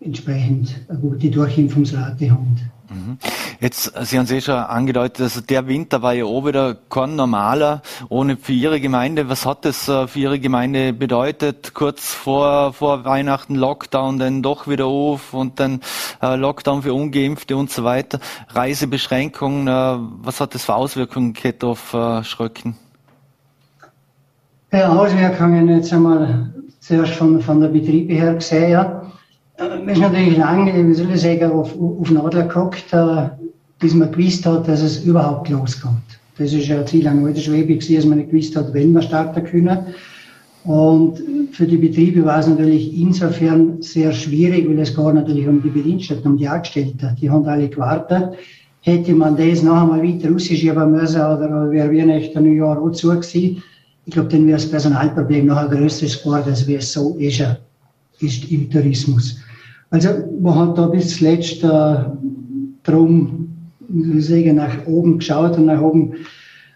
entsprechend 0.00 0.74
eine 0.88 0.98
gute 0.98 1.30
Durchimpfungsrate 1.30 2.30
haben. 2.30 2.56
Mhm. 2.92 3.18
Jetzt, 3.60 3.92
Sie 4.06 4.18
haben 4.18 4.24
es 4.24 4.30
eh 4.30 4.40
schon 4.40 4.56
angedeutet, 4.56 5.20
also 5.20 5.40
der 5.40 5.66
Winter 5.66 6.02
war 6.02 6.12
ja 6.12 6.24
auch 6.24 6.44
wieder 6.44 6.76
kein 6.90 7.16
normaler, 7.16 7.82
ohne 8.08 8.36
für 8.36 8.52
Ihre 8.52 8.80
Gemeinde. 8.80 9.28
Was 9.28 9.46
hat 9.46 9.64
das 9.64 9.88
äh, 9.88 10.06
für 10.08 10.18
Ihre 10.18 10.40
Gemeinde 10.40 10.92
bedeutet? 10.92 11.72
Kurz 11.74 12.12
vor, 12.12 12.72
vor 12.72 13.04
Weihnachten 13.04 13.54
Lockdown, 13.54 14.18
dann 14.18 14.42
doch 14.42 14.68
wieder 14.68 14.86
auf 14.86 15.32
und 15.32 15.60
dann 15.60 15.80
äh, 16.20 16.36
Lockdown 16.36 16.82
für 16.82 16.92
Ungeimpfte 16.92 17.56
und 17.56 17.70
so 17.70 17.84
weiter. 17.84 18.20
Reisebeschränkungen, 18.48 19.68
äh, 19.68 19.96
was 20.22 20.40
hat 20.40 20.54
das 20.54 20.64
für 20.64 20.74
Auswirkungen 20.74 21.32
gehabt 21.32 21.64
auf 21.64 21.96
Schröcken? 22.22 22.76
Ja, 24.72 24.88
Auswirkungen 24.88 25.68
jetzt 25.68 25.92
einmal 25.92 26.52
zuerst 26.80 27.14
von, 27.14 27.40
von 27.40 27.60
der 27.60 27.68
Betriebe 27.68 28.14
her 28.14 28.34
gesehen, 28.34 28.70
ja 28.70 29.02
wir 29.68 29.88
äh, 29.88 29.94
sind 29.94 30.02
natürlich 30.02 30.36
lange, 30.36 30.88
wie 30.88 30.94
soll 30.94 31.10
ich 31.10 31.20
sagen, 31.20 31.50
auf, 31.50 31.74
auf 31.78 32.10
Nadel 32.10 32.42
geguckt, 32.42 32.92
äh, 32.92 33.28
bis 33.78 33.94
man 33.94 34.12
gewusst 34.12 34.46
hat, 34.46 34.68
dass 34.68 34.82
es 34.82 35.04
überhaupt 35.04 35.48
losgeht. 35.48 35.90
Das 36.38 36.52
ist 36.52 36.68
ja 36.68 36.84
Ziel 36.86 37.04
lang 37.04 37.24
alter 37.26 37.40
Schwebe 37.40 37.76
dass 37.76 38.04
man 38.04 38.18
nicht 38.18 38.30
gewusst 38.30 38.56
hat, 38.56 38.72
wenn 38.72 38.92
wir 38.92 39.02
starten 39.02 39.44
können. 39.44 39.78
Und 40.64 41.20
für 41.52 41.66
die 41.66 41.76
Betriebe 41.76 42.24
war 42.24 42.38
es 42.38 42.46
natürlich 42.46 42.96
insofern 42.96 43.82
sehr 43.82 44.12
schwierig, 44.12 44.68
weil 44.68 44.78
es 44.78 44.94
geht 44.94 45.14
natürlich 45.14 45.48
um 45.48 45.60
die 45.60 45.70
Bediensteten, 45.70 46.32
um 46.32 46.36
die 46.38 46.46
Angestellten. 46.46 47.16
Die 47.20 47.28
haben 47.28 47.44
alle 47.46 47.68
gewartet. 47.68 48.34
Hätte 48.82 49.12
man 49.12 49.36
das 49.36 49.62
noch 49.62 49.82
einmal 49.82 50.02
weiter 50.02 50.30
rausschieben 50.30 50.92
müssen 50.92 51.20
oder 51.20 51.70
wäre 51.70 51.90
wie 51.90 52.02
nicht 52.02 52.36
ein 52.36 52.56
Jahr 52.56 52.80
auch 52.80 52.90
zu 52.92 53.08
gewesen, 53.10 53.62
ich 54.04 54.14
glaube, 54.14 54.28
dann 54.30 54.46
wäre 54.46 54.56
das 54.56 54.68
Personalproblem 54.68 55.46
noch 55.46 55.58
ein 55.58 55.70
größeres 55.70 56.22
geworden, 56.22 56.48
als 56.48 56.66
wie 56.66 56.74
es 56.74 56.92
so 56.92 57.14
ist, 57.18 57.44
ist 58.18 58.50
im 58.50 58.68
Tourismus. 58.68 59.36
Also 59.92 60.08
man 60.40 60.54
hat 60.54 60.78
da 60.78 60.86
bis 60.86 61.18
zuletzt 61.18 61.62
äh, 61.62 61.94
drum, 62.82 63.48
sagen, 64.16 64.56
nach 64.56 64.86
oben 64.86 65.18
geschaut 65.18 65.58
und 65.58 65.66
nach 65.66 65.82
oben 65.82 66.14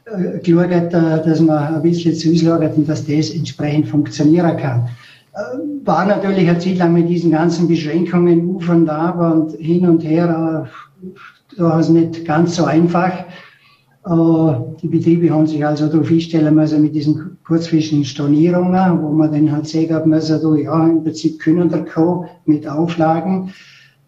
äh, 0.05 0.39
geschaut, 0.41 0.71
äh, 0.71 0.91
dass 0.91 1.41
man 1.41 1.77
ein 1.77 1.83
bisschen 1.83 2.15
zu 2.15 2.31
auslagert 2.31 2.77
und 2.77 2.87
dass 2.87 3.07
das 3.07 3.31
entsprechend 3.31 3.89
funktionieren 3.89 4.55
kann. 4.59 4.89
Äh, 5.33 5.87
war 5.87 6.05
natürlich 6.05 6.47
eine 6.47 6.59
Zeit 6.59 6.77
lang 6.77 6.93
mit 6.93 7.09
diesen 7.09 7.31
ganzen 7.31 7.67
Beschränkungen 7.69 8.55
auf 8.55 8.69
und 8.69 8.87
ab 8.91 9.19
und 9.19 9.53
hin 9.59 9.89
und 9.89 10.05
her, 10.05 10.69
äh, 11.03 11.07
da 11.57 11.65
war 11.65 11.81
es 11.81 11.89
nicht 11.89 12.27
ganz 12.27 12.57
so 12.57 12.67
einfach. 12.67 13.13
Die 14.09 14.87
Betriebe 14.87 15.31
haben 15.31 15.49
sich 15.49 15.67
also 15.67 15.89
darauf 15.89 16.09
einstellen 16.11 16.55
müssen 16.55 16.81
mit 16.81 16.95
diesen 16.95 17.39
kurzfristigen 17.45 18.05
Stornierungen, 18.05 19.03
wo 19.03 19.11
man 19.11 19.33
dann 19.33 19.51
halt 19.51 19.67
sagen 19.67 20.09
müssen, 20.09 20.41
so, 20.41 20.55
ja, 20.55 20.87
im 20.87 21.03
Prinzip 21.03 21.41
können 21.41 21.69
da 21.69 21.79
kommen 21.79 22.29
mit 22.45 22.69
Auflagen. 22.69 23.51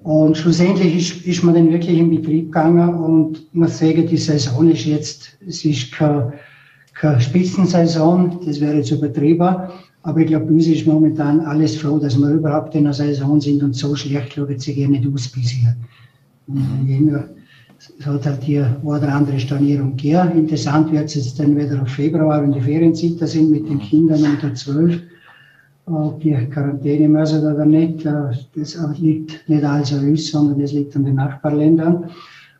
Und 0.05 0.37
schlussendlich 0.37 0.97
ist, 0.97 1.27
ist 1.27 1.43
man 1.43 1.55
dann 1.55 1.73
wirklich 1.73 1.99
in 1.99 2.11
Betrieb 2.11 2.53
gegangen 2.53 2.95
und 2.95 3.53
man 3.53 3.69
sagen, 3.69 4.07
die 4.07 4.17
Saison 4.17 4.71
ist 4.71 4.85
jetzt, 4.85 5.37
es 5.45 5.65
ist 5.65 5.91
keine, 5.91 6.35
keine 6.95 7.21
Spitzensaison, 7.21 8.39
das 8.47 8.61
wäre 8.61 8.77
jetzt 8.77 8.93
übertrieben, 8.93 9.57
Aber 10.03 10.21
ich 10.21 10.29
glaube, 10.29 10.47
uns 10.47 10.67
ist 10.69 10.87
momentan 10.87 11.41
alles 11.41 11.77
froh, 11.77 11.99
dass 11.99 12.17
wir 12.17 12.31
überhaupt 12.31 12.75
in 12.77 12.85
der 12.85 12.93
Saison 12.93 13.41
sind 13.41 13.63
und 13.65 13.75
so 13.75 13.97
schlecht 13.97 14.35
schaut 14.35 14.51
es 14.51 14.63
sich 14.63 14.77
nicht 14.77 15.07
aus 15.13 15.29
bisher. 15.29 15.77
Und 16.47 16.89
es 17.79 18.07
hat 18.07 18.27
halt 18.27 18.47
die 18.47 18.59
eine 18.59 18.77
oder 18.83 19.13
andere 19.13 19.39
Stornierung 19.39 19.97
gegeben. 19.97 20.33
Interessant 20.33 20.93
wird 20.93 21.05
es 21.05 21.15
jetzt 21.15 21.39
dann 21.39 21.57
wieder 21.57 21.81
auf 21.81 21.89
Februar, 21.89 22.43
wenn 22.43 22.53
die 22.53 22.61
Ferienzeit 22.61 23.29
sind 23.29 23.51
mit 23.51 23.69
den 23.69 23.79
Kindern 23.79 24.23
unter 24.25 24.55
12 24.55 25.01
ob 25.91 26.21
die 26.21 26.35
Quarantäne 26.51 27.09
müssen 27.09 27.41
oder 27.41 27.65
nicht. 27.65 28.05
Äh, 28.05 28.31
das 28.55 28.77
liegt 28.99 29.49
nicht 29.49 29.65
alles 29.65 29.93
an 29.93 30.09
uns, 30.09 30.31
sondern 30.31 30.61
das 30.61 30.73
liegt 30.73 30.95
an 30.97 31.05
den 31.05 31.17
Nachbarländern. 31.17 32.11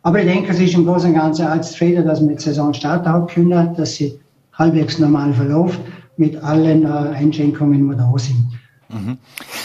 Aber 0.01 0.19
ich 0.19 0.25
denke, 0.25 0.51
es 0.51 0.59
ist 0.59 0.75
im 0.75 0.85
Großen 0.85 1.09
und 1.09 1.15
Ganzen 1.15 1.45
als 1.45 1.75
Fehler, 1.75 2.03
dass 2.03 2.21
wir 2.21 2.35
die 2.35 2.41
Saison 2.41 2.73
starten 2.73 3.07
haben 3.07 3.27
können, 3.27 3.75
dass 3.75 3.95
sie 3.95 4.19
halbwegs 4.53 4.99
normal 4.99 5.33
verläuft, 5.33 5.79
mit 6.17 6.35
allen 6.37 6.83
äh, 6.83 6.87
Einschränkungen, 6.87 7.89
die 7.89 7.97
da 7.97 8.11
sind. 8.17 8.47
Mhm. 8.89 9.17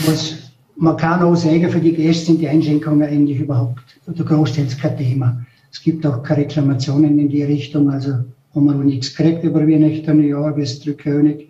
Was 0.07 0.44
man 0.77 0.97
kann 0.97 1.23
auch 1.23 1.37
sagen, 1.37 1.69
für 1.71 1.81
die 1.81 1.93
Gäste 1.93 2.27
sind 2.27 2.41
die 2.41 2.49
Einschränkungen 2.49 3.03
eigentlich 3.03 3.41
überhaupt, 3.41 3.83
oder 4.07 4.25
großteils 4.25 4.77
kein 4.79 4.97
Thema. 4.97 5.45
Es 5.73 5.83
gibt 5.83 6.07
auch 6.07 6.23
keine 6.23 6.43
Reklamationen 6.43 7.19
in 7.19 7.29
die 7.29 7.43
Richtung, 7.43 7.91
also 7.91 8.13
haben 8.55 8.67
wir 8.67 8.75
noch 8.75 8.85
nichts 8.85 9.15
gekriegt 9.15 9.45
über 9.45 9.67
Weihnachten, 9.67 10.23
Jahr 10.23 10.53
bis 10.53 10.81
Drückkönig. 10.81 11.49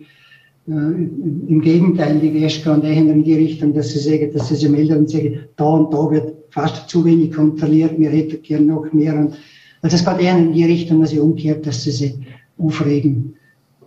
Äh, 0.67 0.71
Im 0.71 1.61
Gegenteil, 1.61 2.19
die 2.19 2.31
Gäste 2.31 2.79
gehen 2.81 3.09
in 3.09 3.23
die 3.23 3.35
Richtung, 3.35 3.73
dass 3.73 3.89
sie 3.89 3.99
sagen, 3.99 4.31
dass 4.33 4.47
sie 4.47 4.55
sich 4.55 4.69
melden 4.69 4.99
und 4.99 5.09
sagen, 5.09 5.41
da 5.55 5.65
und 5.65 5.93
da 5.93 6.09
wird 6.09 6.33
fast 6.49 6.89
zu 6.89 7.05
wenig 7.05 7.33
kontrolliert, 7.33 7.99
wir 7.99 8.09
hätten 8.09 8.41
gerne 8.41 8.65
noch 8.65 8.91
mehr. 8.93 9.15
Und, 9.15 9.35
also 9.81 9.95
es 9.95 10.03
geht 10.05 10.19
eher 10.19 10.37
in 10.37 10.53
die 10.53 10.65
Richtung, 10.65 11.01
dass 11.01 11.11
sie 11.11 11.19
umkehrt, 11.19 11.67
dass 11.67 11.83
sie 11.83 11.91
sich 11.91 12.15
aufregen, 12.57 13.35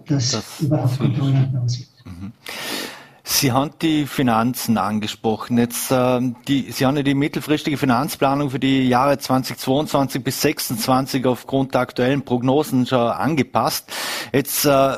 dass 0.07 0.31
das 0.31 0.61
überhaupt 0.61 0.99
Kontrolle 0.99 1.49
da 1.53 1.69
sind. 1.69 1.89
Mhm. 2.05 2.33
Sie 3.31 3.53
haben 3.53 3.73
die 3.83 4.07
Finanzen 4.07 4.79
angesprochen. 4.79 5.59
Jetzt, 5.59 5.93
äh, 5.93 6.19
die, 6.49 6.73
Sie 6.73 6.87
haben 6.87 6.97
ja 6.97 7.03
die 7.03 7.15
mittelfristige 7.15 7.77
Finanzplanung 7.77 8.49
für 8.51 8.59
die 8.59 8.89
Jahre 8.89 9.19
2022 9.19 10.25
bis 10.25 10.41
2026 10.41 11.27
aufgrund 11.27 11.75
der 11.75 11.83
aktuellen 11.83 12.25
Prognosen 12.25 12.87
schon 12.87 12.99
angepasst. 12.99 13.93
Jetzt 14.33 14.65
äh, 14.65 14.97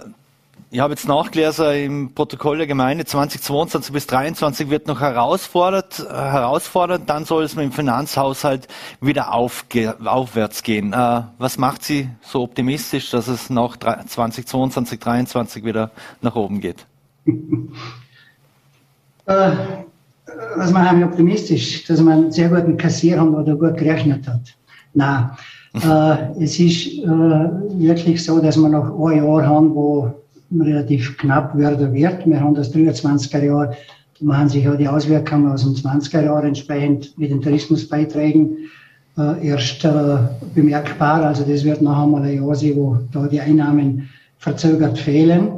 ich 0.70 0.78
habe 0.78 0.92
jetzt 0.92 1.08
nachgelesen 1.08 1.72
im 1.72 2.14
Protokoll 2.14 2.58
der 2.58 2.68
Gemeinde 2.68 3.04
2022 3.04 3.92
bis 3.92 4.06
2023 4.06 4.70
wird 4.70 4.86
noch 4.86 5.00
herausfordert, 5.00 5.98
äh, 5.98 7.04
dann 7.04 7.24
soll 7.24 7.42
es 7.42 7.56
mit 7.56 7.64
dem 7.64 7.72
Finanzhaushalt 7.72 8.68
wieder 9.00 9.34
aufge, 9.34 9.96
aufwärts 10.04 10.62
gehen. 10.62 10.92
Äh, 10.92 11.22
was 11.38 11.58
macht 11.58 11.82
Sie 11.82 12.08
so 12.22 12.44
optimistisch, 12.44 13.10
dass 13.10 13.26
es 13.26 13.50
nach 13.50 13.76
2022, 13.76 14.46
2023 14.46 15.64
wieder 15.64 15.90
nach 16.22 16.36
oben 16.36 16.60
geht? 16.60 16.86
Äh, 19.30 19.52
was 20.56 20.72
macht 20.72 20.96
mich 20.96 21.04
optimistisch? 21.04 21.84
Dass 21.84 22.00
man 22.00 22.14
einen 22.14 22.32
sehr 22.32 22.48
guten 22.48 22.76
Kassier 22.76 23.20
haben 23.20 23.34
oder 23.34 23.54
gut 23.54 23.76
gerechnet 23.76 24.26
hat. 24.26 24.40
Nein. 24.92 25.30
äh, 25.74 26.42
es 26.42 26.58
ist 26.58 26.98
äh, 26.98 27.06
wirklich 27.06 28.24
so, 28.24 28.40
dass 28.40 28.56
wir 28.56 28.68
noch 28.68 28.98
ein 29.06 29.18
Jahr 29.18 29.46
haben, 29.46 29.74
wo 29.74 30.12
relativ 30.58 31.16
knapp 31.18 31.56
werden 31.56 31.94
wird. 31.94 32.26
Wir 32.26 32.40
haben 32.40 32.56
das 32.56 32.74
23er 32.74 33.44
Jahr, 33.44 33.66
da 33.68 34.26
machen 34.26 34.48
sich 34.48 34.64
ja 34.64 34.74
die 34.74 34.88
Auswirkungen 34.88 35.52
aus 35.52 35.62
dem 35.62 35.74
20er 35.74 36.24
Jahr 36.24 36.42
entsprechend 36.42 37.16
mit 37.16 37.30
den 37.30 37.40
Tourismusbeiträgen 37.40 38.56
äh, 39.16 39.46
erst 39.46 39.84
äh, 39.84 40.16
bemerkbar. 40.56 41.22
Also 41.22 41.44
das 41.44 41.62
wird 41.62 41.82
noch 41.82 42.02
einmal 42.02 42.24
ein 42.24 42.42
Jahr 42.42 42.54
sein, 42.56 42.72
wo 42.74 42.98
da 43.12 43.28
die 43.28 43.40
Einnahmen 43.40 44.08
verzögert 44.38 44.98
fehlen. 44.98 45.50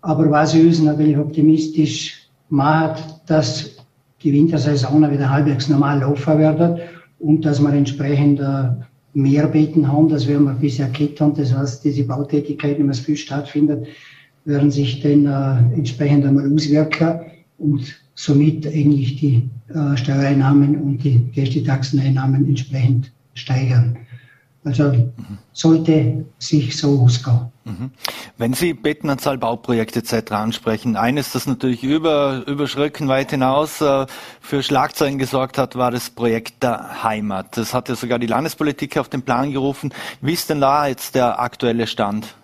Aber 0.00 0.28
was 0.30 0.52
uns 0.52 0.82
natürlich 0.82 1.16
optimistisch 1.16 2.23
macht, 2.54 3.02
dass 3.26 3.76
die 4.22 4.32
Wintersaison 4.32 5.10
wieder 5.10 5.28
halbwegs 5.28 5.68
normal 5.68 6.00
laufen 6.00 6.38
wird 6.38 6.80
und 7.18 7.44
dass 7.44 7.60
wir 7.60 7.72
entsprechend 7.72 8.40
äh, 8.40 8.70
mehr 9.12 9.46
Beeten 9.48 9.90
haben, 9.90 10.08
das 10.08 10.28
wir 10.28 10.38
bisher 10.38 10.88
gehabt 10.88 11.20
haben. 11.20 11.34
Das 11.34 11.54
heißt, 11.54 11.84
diese 11.84 12.04
Bautätigkeiten, 12.04 12.88
was 12.88 13.00
viel 13.00 13.16
stattfindet, 13.16 13.86
werden 14.44 14.70
sich 14.70 15.00
dann 15.00 15.26
äh, 15.26 15.74
entsprechend 15.76 16.24
einmal 16.24 16.52
auswirken 16.52 17.20
und 17.58 18.00
somit 18.14 18.66
eigentlich 18.66 19.16
die 19.16 19.48
äh, 19.68 19.96
Steuereinnahmen 19.96 20.80
und 20.80 20.98
die 21.02 21.18
Gästetaxeneinnahmen 21.32 22.46
entsprechend 22.46 23.10
steigern. 23.34 23.96
Also 24.64 24.94
sollte 25.52 26.24
sich 26.38 26.76
so 26.76 27.00
ausgehen. 27.00 27.52
Mhm. 27.64 27.90
Wenn 28.38 28.54
Sie 28.54 28.72
Bettenanzahl 28.72 29.36
Bauprojekte 29.36 29.98
etc. 29.98 30.32
ansprechen, 30.32 30.96
eines, 30.96 31.32
das 31.32 31.46
natürlich 31.46 31.82
über, 31.82 32.42
über 32.46 32.66
Schröcken 32.66 33.08
weit 33.08 33.30
hinaus 33.30 33.82
äh, 33.82 34.06
für 34.40 34.62
Schlagzeilen 34.62 35.18
gesorgt 35.18 35.58
hat, 35.58 35.76
war 35.76 35.90
das 35.90 36.08
Projekt 36.08 36.62
der 36.62 37.02
Heimat. 37.04 37.56
Das 37.58 37.74
hat 37.74 37.90
ja 37.90 37.94
sogar 37.94 38.18
die 38.18 38.26
Landespolitik 38.26 38.96
auf 38.96 39.10
den 39.10 39.22
Plan 39.22 39.52
gerufen. 39.52 39.92
Wie 40.22 40.32
ist 40.32 40.48
denn 40.48 40.62
da 40.62 40.86
jetzt 40.86 41.14
der 41.14 41.40
aktuelle 41.40 41.86
Stand? 41.86 42.34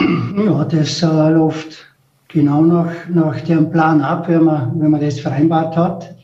Ja, 0.00 0.64
das 0.64 1.02
äh, 1.02 1.06
läuft 1.06 1.86
genau 2.28 2.62
nach, 2.62 2.92
nach 3.08 3.40
dem 3.40 3.70
Plan 3.70 4.00
ab, 4.00 4.28
wenn 4.28 4.44
man, 4.44 4.80
wenn 4.80 4.90
man 4.90 5.00
das 5.00 5.20
vereinbart 5.20 5.76
hat. 5.76 6.14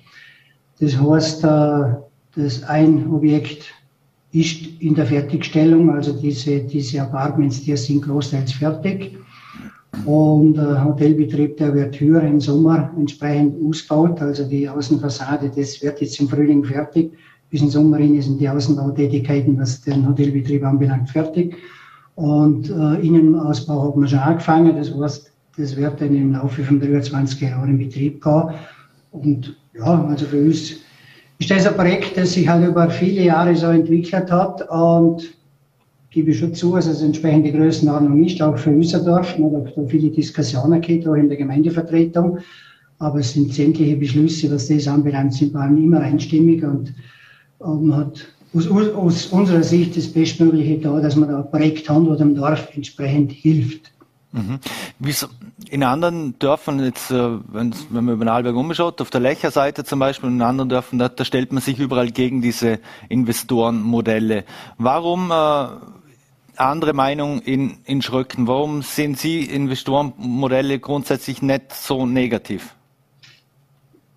Das 0.80 0.96
heißt, 0.98 1.44
äh, 1.44 2.07
das 2.38 2.62
ein 2.62 3.10
Objekt 3.10 3.74
ist 4.32 4.80
in 4.80 4.94
der 4.94 5.06
Fertigstellung, 5.06 5.90
also 5.90 6.12
diese, 6.12 6.60
diese 6.60 7.02
Apartments, 7.02 7.62
die 7.62 7.76
sind 7.76 8.02
großteils 8.02 8.52
fertig. 8.52 9.16
Und 10.04 10.54
der 10.54 10.84
Hotelbetrieb, 10.84 11.56
der 11.56 11.74
wird 11.74 11.98
höher 11.98 12.22
im 12.22 12.40
Sommer 12.40 12.92
entsprechend 12.96 13.56
ausgebaut. 13.66 14.20
Also 14.20 14.44
die 14.44 14.68
Außenfassade, 14.68 15.50
das 15.54 15.82
wird 15.82 16.00
jetzt 16.00 16.20
im 16.20 16.28
Frühling 16.28 16.62
fertig. 16.62 17.12
Bis 17.50 17.62
im 17.62 17.70
Sommer 17.70 17.96
hin 17.96 18.20
sind 18.20 18.40
die 18.40 18.48
Außenbautätigkeiten, 18.48 19.58
was 19.58 19.80
den 19.80 20.06
Hotelbetrieb 20.06 20.62
anbelangt, 20.64 21.08
fertig. 21.10 21.56
Und 22.14 22.68
äh, 22.68 23.00
Innenausbau 23.00 23.88
hat 23.88 23.96
man 23.96 24.08
schon 24.08 24.18
angefangen. 24.18 24.76
Das 24.76 24.94
heißt, 24.94 25.32
das 25.56 25.76
wird 25.76 26.00
dann 26.00 26.14
im 26.14 26.32
Laufe 26.32 26.62
von 26.62 26.78
23 26.78 27.40
Jahren 27.40 27.70
in 27.70 27.78
Betrieb 27.78 28.22
gehen. 28.22 28.42
Und 29.10 29.56
ja, 29.74 30.04
also 30.04 30.26
für 30.26 30.44
uns 30.44 30.76
ist 31.38 31.50
das 31.50 31.66
ein 31.66 31.74
Projekt, 31.74 32.16
das 32.16 32.32
sich 32.32 32.48
halt 32.48 32.66
über 32.66 32.90
viele 32.90 33.22
Jahre 33.22 33.54
so 33.54 33.66
entwickelt 33.66 34.30
hat. 34.30 34.68
Und 34.70 35.34
gebe 36.10 36.30
ich 36.30 36.38
schon 36.38 36.54
zu, 36.54 36.74
also 36.74 36.90
es 36.90 37.02
entsprechend 37.02 37.46
die 37.46 37.52
Größenordnung 37.52 38.24
ist, 38.24 38.40
auch 38.42 38.58
für 38.58 38.70
Usserdorf. 38.70 39.38
Man 39.38 39.54
hat 39.54 39.76
da 39.76 39.82
viele 39.86 40.10
Diskussionen 40.10 40.80
gehabt, 40.80 41.06
auch 41.06 41.14
in 41.14 41.28
der 41.28 41.38
Gemeindevertretung. 41.38 42.38
Aber 42.98 43.20
es 43.20 43.32
sind 43.32 43.54
sämtliche 43.54 43.96
Beschlüsse, 43.96 44.50
was 44.50 44.68
das 44.68 44.88
anbelangt, 44.88 45.34
sind 45.34 45.52
bei 45.52 45.60
allem 45.60 45.84
immer 45.84 46.00
einstimmig 46.00 46.64
und, 46.64 46.92
man 47.60 47.96
hat 47.96 48.26
aus, 48.54 48.68
aus 48.68 49.26
unserer 49.26 49.62
Sicht 49.62 49.96
das 49.96 50.08
Bestmögliche 50.08 50.78
da, 50.78 51.00
dass 51.00 51.16
man 51.16 51.28
da 51.28 51.40
ein 51.40 51.50
Projekt 51.50 51.88
haben, 51.88 52.06
wo 52.06 52.14
dem 52.14 52.34
Dorf 52.34 52.68
entsprechend 52.74 53.32
hilft. 53.32 53.92
Mhm. 54.32 54.58
In 55.70 55.82
anderen 55.82 56.38
Dörfern, 56.38 56.82
jetzt, 56.82 57.10
äh, 57.10 57.30
wenn 57.48 57.74
man 57.90 58.08
über 58.08 58.24
den 58.24 58.28
Arlberg 58.28 58.56
umschaut, 58.56 59.00
auf 59.00 59.10
der 59.10 59.20
Lächerseite 59.20 59.84
zum 59.84 59.98
Beispiel, 59.98 60.30
in 60.30 60.40
anderen 60.40 60.68
Dörfern, 60.70 60.98
da, 60.98 61.08
da 61.08 61.24
stellt 61.24 61.52
man 61.52 61.60
sich 61.60 61.78
überall 61.78 62.10
gegen 62.10 62.40
diese 62.40 62.78
Investorenmodelle. 63.08 64.44
Warum 64.78 65.30
äh, 65.30 65.66
andere 66.56 66.94
Meinung 66.94 67.40
in, 67.40 67.78
in 67.84 68.00
Schröcken? 68.00 68.46
Warum 68.46 68.82
sehen 68.82 69.14
Sie 69.14 69.40
Investorenmodelle 69.40 70.78
grundsätzlich 70.78 71.42
nicht 71.42 71.72
so 71.74 72.06
negativ? 72.06 72.74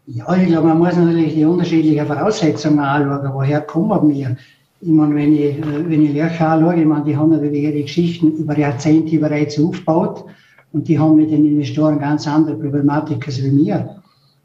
Ja, 0.08 0.34
ich 0.36 0.48
glaube, 0.48 0.70
man 0.70 0.80
muss 0.80 0.96
natürlich 0.96 1.36
die 1.36 1.46
unterschiedlichen 1.46 2.06
Voraussetzungen 2.08 2.80
anschauen. 2.80 3.34
Woher 3.34 3.62
kommen 3.62 4.10
wir? 4.10 4.38
Ich 4.80 4.90
meine, 4.90 5.16
wenn 5.16 5.36
ich, 5.36 5.58
wenn 5.62 6.06
ich 6.06 6.14
Lärcher 6.14 6.50
anschaue, 6.50 6.80
ich 6.80 6.86
meine, 6.86 7.04
die 7.04 7.16
haben 7.16 7.30
natürlich 7.30 7.64
ihre 7.64 7.82
Geschichten 7.82 8.32
über 8.32 8.58
Jahrzehnte 8.58 9.20
bereits 9.20 9.60
aufgebaut 9.60 10.26
und 10.73 10.88
die 10.88 10.97
haben 10.97 11.15
mit 11.15 11.31
den 11.31 11.45
Investoren 11.45 11.99
ganz 11.99 12.27
andere 12.27 12.55
Problematik 12.55 13.25
als 13.27 13.41
wir. 13.41 14.01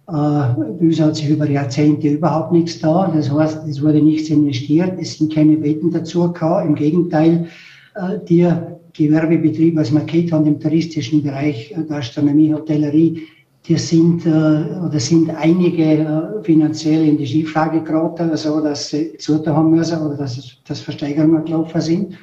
Äh, 0.09 0.13
bei 0.13 0.77
uns 0.81 1.01
hat 1.01 1.17
sich 1.17 1.29
über 1.29 1.49
Jahrzehnte 1.49 2.09
überhaupt 2.09 2.53
nichts 2.53 2.79
da. 2.79 3.11
Das 3.15 3.31
heißt, 3.31 3.67
es 3.69 3.83
wurde 3.83 4.03
nichts 4.03 4.31
investiert, 4.31 4.95
es 5.01 5.19
sind 5.19 5.35
keine 5.35 5.57
Betten 5.57 5.91
dazu 5.91 6.33
gekommen. 6.33 6.69
Im 6.69 6.75
Gegenteil, 6.75 7.49
äh, 7.95 8.19
die 8.29 8.49
Gewerbebetriebe, 8.93 9.81
was 9.81 9.93
wir 9.93 10.01
kennt 10.01 10.33
haben 10.33 10.47
im 10.47 10.61
touristischen 10.61 11.23
Bereich, 11.23 11.73
äh, 11.73 11.83
Gastronomie, 11.85 12.53
Hotellerie, 12.53 13.23
die 13.69 13.77
sind, 13.77 14.25
äh, 14.27 14.31
oder 14.31 15.01
sind 15.01 15.31
einige 15.31 15.83
äh, 15.83 16.43
finanziell 16.43 17.05
in 17.09 17.19
die 17.19 17.27
Schieflage 17.27 17.83
geraten, 17.83 18.37
so 18.37 18.61
dass 18.61 18.91
sie 18.91 19.17
zu 19.19 19.45
haben 19.45 19.71
müssen 19.71 20.01
oder 20.03 20.17
dass, 20.17 20.59
dass 20.67 20.81
Versteigerungen 20.81 21.45
gelaufen 21.45 21.81
sind. 21.81 22.15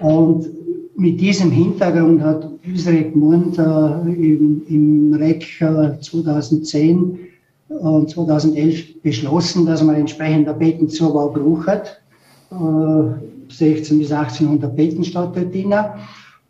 Und 0.00 0.46
mit 0.96 1.20
diesem 1.20 1.50
Hintergrund 1.50 2.22
hat 2.22 2.48
unsere 2.66 3.10
Gemeinde 3.10 4.02
äh, 4.06 4.12
im, 4.12 4.62
im 4.68 5.14
REC 5.14 5.98
2010 6.00 7.18
und 7.68 8.10
2011 8.10 9.02
beschlossen, 9.02 9.66
dass 9.66 9.82
man 9.82 9.96
entsprechend 9.96 10.46
der 10.46 10.52
Betenzubau 10.52 11.30
braucht. 11.30 12.00
16 13.48 13.98
bis 13.98 14.12
1800 14.12 14.74
Betten 14.74 15.04
statt 15.04 15.34
dort 15.34 15.90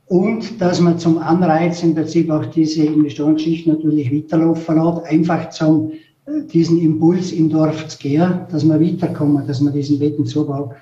und 0.07 0.61
dass 0.61 0.81
man 0.81 0.99
zum 0.99 1.19
Anreiz 1.19 1.83
im 1.83 1.95
Prinzip 1.95 2.31
auch 2.31 2.45
diese 2.47 2.85
Investorenschicht 2.85 3.67
natürlich 3.67 4.13
weiterlaufen 4.13 4.77
lässt, 4.77 5.07
einfach 5.07 5.49
zum 5.51 5.93
äh, 6.27 6.43
diesen 6.53 6.79
Impuls 6.79 7.33
im 7.33 7.49
Dorf 7.49 7.89
zu 7.89 7.99
gehen, 7.99 8.41
dass 8.51 8.65
wir 8.65 8.81
weiterkommen, 8.81 9.47
dass 9.47 9.63
wir 9.63 9.71
diesen 9.71 9.99
Bettenzubau 9.99 10.75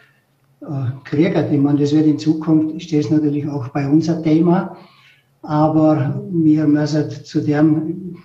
äh, 0.62 1.56
meine, 1.58 1.78
das 1.78 1.92
wird 1.92 2.06
in 2.06 2.18
Zukunft, 2.18 2.92
das 2.92 3.10
natürlich 3.10 3.48
auch 3.48 3.68
bei 3.68 3.88
uns 3.88 4.08
ein 4.08 4.22
Thema, 4.22 4.76
aber 5.42 6.22
wir 6.30 6.66
müssen 6.66 7.10
zu 7.10 7.40
dem 7.40 8.16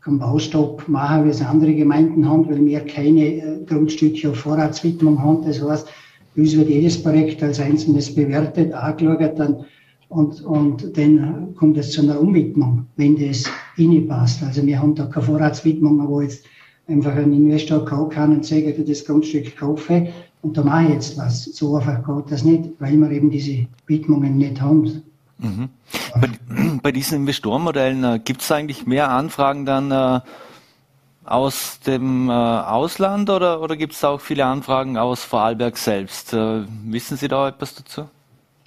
keinen 0.00 0.18
Baustopp 0.18 0.86
machen, 0.86 1.24
wie 1.24 1.30
es 1.30 1.40
andere 1.40 1.74
Gemeinden 1.74 2.28
haben, 2.28 2.48
weil 2.48 2.64
wir 2.64 2.80
keine 2.80 3.22
äh, 3.22 3.64
Grundstücke 3.66 4.30
auf 4.30 4.36
Vorratswidmung 4.36 5.22
haben. 5.22 5.46
Das 5.46 5.62
heißt, 5.62 5.88
uns 6.36 6.56
wird 6.56 6.68
jedes 6.68 7.02
Projekt 7.02 7.42
als 7.42 7.60
einzelnes 7.60 8.14
bewertet, 8.14 8.72
angeschaut 8.72 9.38
dann, 9.38 9.64
und, 10.08 10.42
und 10.42 10.96
dann 10.96 11.54
kommt 11.54 11.78
es 11.78 11.92
zu 11.92 12.02
einer 12.02 12.20
Umwidmung, 12.20 12.86
wenn 12.96 13.16
das 13.16 13.44
passt. 14.08 14.42
Also 14.42 14.64
wir 14.64 14.80
haben 14.80 14.94
da 14.94 15.06
keine 15.06 15.26
Vorratswidmung, 15.26 16.06
wo 16.06 16.20
jetzt 16.20 16.44
einfach 16.86 17.16
ein 17.16 17.32
Investor 17.32 17.84
kaufen 17.84 18.10
kann 18.10 18.32
und 18.32 18.44
sagen, 18.44 18.74
für 18.74 18.84
das 18.84 19.04
Grundstück 19.04 19.56
kaufe 19.56 20.08
und 20.44 20.56
da 20.56 20.62
mache 20.62 20.84
ich 20.84 20.90
jetzt 20.90 21.18
was. 21.18 21.44
So 21.44 21.76
einfach 21.76 22.04
geht 22.04 22.30
das 22.30 22.44
nicht, 22.44 22.70
weil 22.78 22.96
wir 22.96 23.10
eben 23.10 23.30
diese 23.30 23.66
Widmungen 23.86 24.36
nicht 24.36 24.60
haben. 24.60 25.02
Mhm. 25.38 25.68
Bei, 26.20 26.28
bei, 26.82 26.92
diesen 26.92 27.20
Investorenmodellen 27.20 28.04
äh, 28.04 28.20
gibt 28.22 28.42
es 28.42 28.52
eigentlich 28.52 28.86
mehr 28.86 29.10
Anfragen 29.10 29.64
dann 29.64 29.90
äh, 29.90 30.20
aus 31.24 31.80
dem 31.80 32.28
äh, 32.28 32.32
Ausland 32.32 33.30
oder, 33.30 33.62
oder 33.62 33.76
gibt 33.76 33.94
es 33.94 34.04
auch 34.04 34.20
viele 34.20 34.44
Anfragen 34.44 34.98
aus 34.98 35.24
Vorarlberg 35.24 35.78
selbst? 35.78 36.34
Äh, 36.34 36.64
wissen 36.84 37.16
Sie 37.16 37.28
da 37.28 37.48
etwas 37.48 37.74
dazu? 37.74 38.04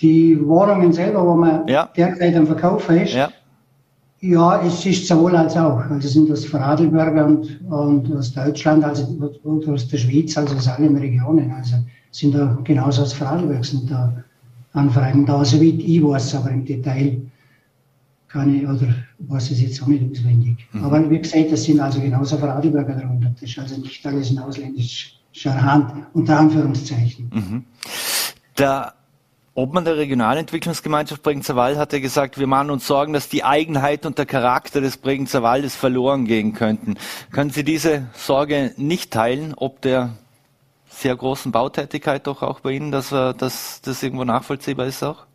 Die 0.01 0.37
Wohnungen 0.45 0.91
selber, 0.93 1.25
wo 1.25 1.35
man 1.35 1.67
ja. 1.67 1.89
derzeit 1.95 2.35
am 2.35 2.47
Verkauf 2.47 2.89
ist, 2.89 3.13
ja. 3.13 3.29
Ja, 4.19 4.61
es 4.63 4.85
ist 4.85 5.07
sowohl 5.07 5.35
als 5.35 5.55
auch. 5.55 5.79
Also 5.89 6.07
sind 6.07 6.29
das 6.29 6.45
Vorarlberger 6.45 7.25
und, 7.25 7.61
und 7.69 8.15
aus 8.15 8.33
Deutschland, 8.33 8.83
also 8.83 9.03
aus 9.67 9.87
der 9.87 9.97
Schweiz, 9.97 10.37
also 10.37 10.55
aus 10.55 10.67
allen 10.67 10.97
Regionen. 10.97 11.51
Also 11.51 11.75
sind 12.11 12.33
da 12.33 12.57
genauso 12.63 13.03
aus 13.03 13.13
Vorarlberg 13.13 13.63
sind 13.63 13.91
da 13.91 14.23
Anfragen 14.73 15.25
da, 15.25 15.43
soweit 15.45 15.79
ich 15.79 16.03
weiß, 16.03 16.35
aber 16.35 16.51
im 16.51 16.65
Detail 16.65 17.21
kann 18.27 18.53
ich, 18.53 18.67
oder 18.67 18.93
weiß 19.19 19.51
es 19.51 19.61
jetzt 19.61 19.81
auch 19.81 19.87
nicht 19.87 20.03
auswendig. 20.11 20.67
Mhm. 20.71 20.83
Aber 20.83 21.09
wie 21.09 21.19
gesagt, 21.19 21.51
das 21.51 21.63
sind 21.63 21.79
also 21.79 22.01
genauso 22.01 22.37
Vorarlberger 22.37 22.95
darunter. 22.95 23.29
Das 23.39 23.49
ist 23.49 23.59
also 23.59 23.79
nicht 23.79 24.05
alles 24.05 24.31
in 24.31 24.39
ausländischer 24.39 25.61
Hand, 25.61 25.93
unter 26.13 26.39
Anführungszeichen. 26.39 27.29
Mhm. 27.33 27.63
Der 28.57 28.93
Obmann 29.57 29.85
der 29.85 29.97
Regionalentwicklungsgemeinschaft 29.97 31.23
Bregenzer 31.23 31.55
Wald 31.55 31.79
hat 31.79 31.91
ja 31.91 31.97
gesagt, 31.97 32.37
wir 32.37 32.45
machen 32.45 32.69
uns 32.69 32.85
Sorgen, 32.85 33.13
dass 33.13 33.27
die 33.27 33.43
Eigenheit 33.43 34.05
und 34.05 34.19
der 34.19 34.27
Charakter 34.27 34.81
des 34.81 34.97
Bregenzer 34.97 35.41
Waldes 35.41 35.75
verloren 35.75 36.25
gehen 36.25 36.53
könnten. 36.53 36.93
Können 37.31 37.49
Sie 37.49 37.63
diese 37.63 38.05
Sorge 38.13 38.75
nicht 38.77 39.09
teilen, 39.09 39.55
ob 39.55 39.81
der 39.81 40.11
sehr 40.89 41.15
großen 41.15 41.51
Bautätigkeit 41.51 42.27
doch 42.27 42.43
auch 42.43 42.59
bei 42.59 42.73
Ihnen, 42.73 42.91
dass, 42.91 43.09
dass 43.09 43.81
das 43.81 44.03
irgendwo 44.03 44.25
nachvollziehbar 44.25 44.85
ist 44.85 45.01
auch? 45.01 45.25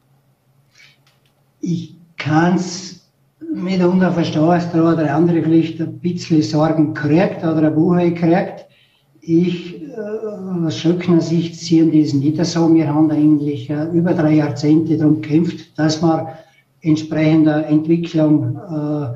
Ich 1.60 1.96
kann 2.16 2.54
es 2.54 3.04
mitunter 3.52 4.12
verstehen, 4.12 4.46
dass 4.46 4.70
der 4.70 4.84
oder 4.84 4.96
der 4.98 5.16
andere 5.16 5.42
vielleicht 5.42 5.80
ein 5.80 5.98
bisschen 5.98 6.42
Sorgen 6.42 6.94
kriegt 6.94 7.42
oder 7.42 7.66
ein 7.66 7.74
Buch 7.74 7.96
kriegt. 7.96 8.66
Ich 9.20 9.81
äh, 9.81 9.81
aus 9.98 10.78
Schöckner 10.78 11.20
Sicht 11.20 11.56
sehen 11.56 11.90
nicht 11.90 12.44
so. 12.44 12.74
Wir 12.74 12.92
haben 12.92 13.10
eigentlich 13.10 13.68
äh, 13.68 13.84
über 13.92 14.14
drei 14.14 14.34
Jahrzehnte 14.34 14.96
darum 14.96 15.20
gekämpft, 15.20 15.78
dass 15.78 16.02
wir 16.02 16.28
entsprechende 16.82 17.64
Entwicklung 17.66 18.56
äh, 18.56 19.14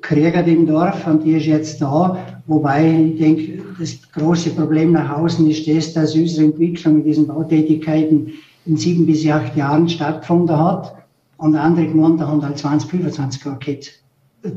kriegen 0.00 0.46
im 0.46 0.66
Dorf 0.66 1.06
und 1.06 1.24
die 1.24 1.32
ist 1.32 1.46
jetzt 1.46 1.82
da. 1.82 2.16
Wobei 2.46 3.10
ich 3.12 3.18
denke, 3.18 3.62
das 3.78 4.00
große 4.12 4.50
Problem 4.50 4.92
nach 4.92 5.18
außen 5.18 5.48
ist 5.50 5.66
das, 5.66 5.92
dass 5.92 6.14
unsere 6.14 6.46
Entwicklung 6.46 6.96
mit 6.96 7.06
diesen 7.06 7.26
Bautätigkeiten 7.26 8.32
in 8.66 8.76
sieben 8.76 9.06
bis 9.06 9.26
acht 9.28 9.56
Jahren 9.56 9.88
stattgefunden 9.88 10.58
hat 10.58 10.94
und 11.38 11.56
andere 11.56 11.86
Gemeinden 11.86 12.26
haben 12.26 12.42
halt 12.42 12.58
20, 12.58 12.90
25 12.90 13.44
Jahre 13.44 13.58
Zeit 13.60 14.02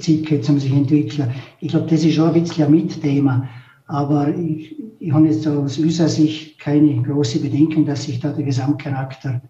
gehabt, 0.05 0.49
um 0.49 0.59
sich 0.59 0.71
entwickeln. 0.71 1.31
Ich 1.59 1.69
glaube, 1.69 1.89
das 1.89 2.03
ist 2.03 2.13
schon 2.13 2.29
ein 2.29 2.41
bisschen 2.41 2.65
ein 2.65 2.71
Mitthema. 2.71 3.47
Aber 3.87 4.33
ich, 4.35 4.75
ich 4.99 5.11
habe 5.11 5.27
jetzt 5.27 5.47
aus 5.47 5.77
unserer 5.77 6.07
Sicht 6.07 6.59
keine 6.59 7.01
große 7.01 7.39
Bedenken, 7.39 7.85
dass 7.85 8.03
sich 8.03 8.19
da 8.19 8.31
der 8.31 8.45
Gesamtcharakter 8.45 9.41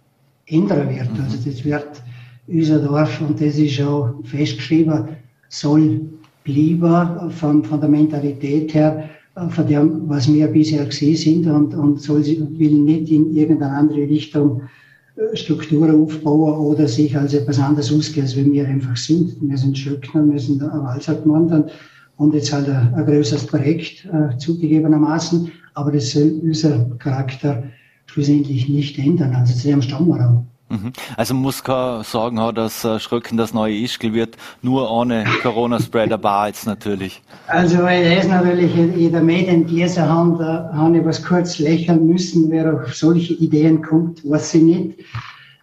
ändern 0.48 0.90
wird. 0.90 1.14
Mhm. 1.14 1.24
Also 1.24 1.38
das 1.46 1.64
wird 1.64 2.02
unser 2.48 2.80
Dorf, 2.80 3.22
und 3.22 3.40
das 3.40 3.58
ist 3.58 3.82
auch 3.82 4.14
festgeschrieben, 4.24 5.10
soll 5.50 6.02
bleiben 6.44 7.32
von, 7.32 7.64
von 7.64 7.80
der 7.80 7.90
Mentalität 7.90 8.74
her, 8.74 9.10
von 9.50 9.68
dem, 9.68 10.10
was 10.10 10.32
wir 10.32 10.48
bisher 10.48 10.86
gesehen 10.86 11.16
sind 11.16 11.48
und, 11.48 11.74
und 11.74 12.02
soll, 12.02 12.24
will 12.26 12.80
nicht 12.80 13.12
in 13.12 13.34
irgendeine 13.36 13.78
andere 13.78 14.02
Richtung 14.02 14.64
äh, 15.16 15.36
Strukturen 15.36 16.02
aufbauen 16.04 16.66
oder 16.66 16.88
sich 16.88 17.16
als 17.16 17.34
etwas 17.34 17.60
anderes 17.60 17.94
ausgehen, 17.94 18.26
als 18.26 18.36
wir 18.36 18.68
einfach 18.68 18.98
sind. 18.98 19.36
Wir 19.40 19.58
sind 19.58 19.78
Schlöckner, 19.78 20.30
wir 20.30 20.40
sind 20.40 20.62
ein 20.62 20.84
Walzertmann 20.84 21.70
und 22.22 22.36
jetzt 22.36 22.53
halt 22.53 22.69
ein, 22.69 22.93
ein 22.93 23.05
größeres 23.05 23.47
Projekt 23.47 24.05
äh, 24.05 24.38
zugegebenermaßen, 24.38 25.51
aber 25.74 25.91
das 25.91 26.11
soll 26.11 26.39
unser 26.43 26.86
Charakter 26.99 27.63
schlussendlich 28.05 28.69
nicht 28.69 28.99
ändern. 28.99 29.34
Also 29.34 29.55
zu 29.55 29.67
dem 29.67 29.82
stammen 29.82 30.07
wir 30.07 30.30
auch. 30.30 30.43
Also 31.17 31.34
muss 31.34 31.63
keine 31.63 32.03
Sorgen 32.03 32.39
haben, 32.39 32.55
dass 32.55 32.86
äh, 32.86 32.99
Schröcken 32.99 33.38
das 33.38 33.53
neue 33.53 33.76
Ischgl 33.76 34.13
wird, 34.13 34.38
nur 34.61 34.89
ohne 34.89 35.26
Corona-Spreader 35.41 36.17
Bar 36.17 36.47
jetzt 36.47 36.65
natürlich. 36.65 37.22
Also 37.47 37.80
weil 37.80 38.15
das 38.15 38.28
natürlich 38.28 38.74
in 38.78 39.11
der 39.11 39.22
Medien 39.22 39.65
dieser 39.65 40.07
Hand, 40.07 40.39
da 40.39 40.72
habe 40.74 40.99
ich 40.99 41.05
was 41.05 41.24
kurz 41.24 41.59
lächeln 41.59 42.05
müssen, 42.05 42.51
wer 42.51 42.74
auf 42.74 42.93
solche 42.93 43.34
Ideen 43.34 43.82
kommt, 43.82 44.24
weiß 44.30 44.53
ich 44.53 44.63
nicht. 44.63 44.99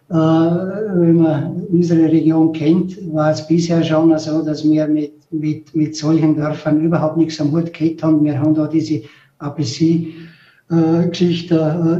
Äh, 0.09 0.13
wenn 0.13 1.15
man 1.15 1.63
unsere 1.71 2.11
Region 2.11 2.51
kennt, 2.51 2.97
war 3.13 3.31
es 3.31 3.47
bisher 3.47 3.83
schon 3.83 4.17
so, 4.19 4.43
dass 4.43 4.63
wir 4.63 4.87
mit, 4.87 5.13
mit, 5.31 5.75
mit 5.75 5.95
solchen 5.95 6.35
Dörfern 6.35 6.81
überhaupt 6.81 7.17
nichts 7.17 7.39
am 7.39 7.51
Hut 7.51 7.73
gehabt 7.73 8.03
haben. 8.03 8.23
Wir 8.23 8.39
haben 8.39 8.53
da 8.53 8.67
diese 8.67 9.01
Apelsin 9.37 10.13
äh, 10.69 11.07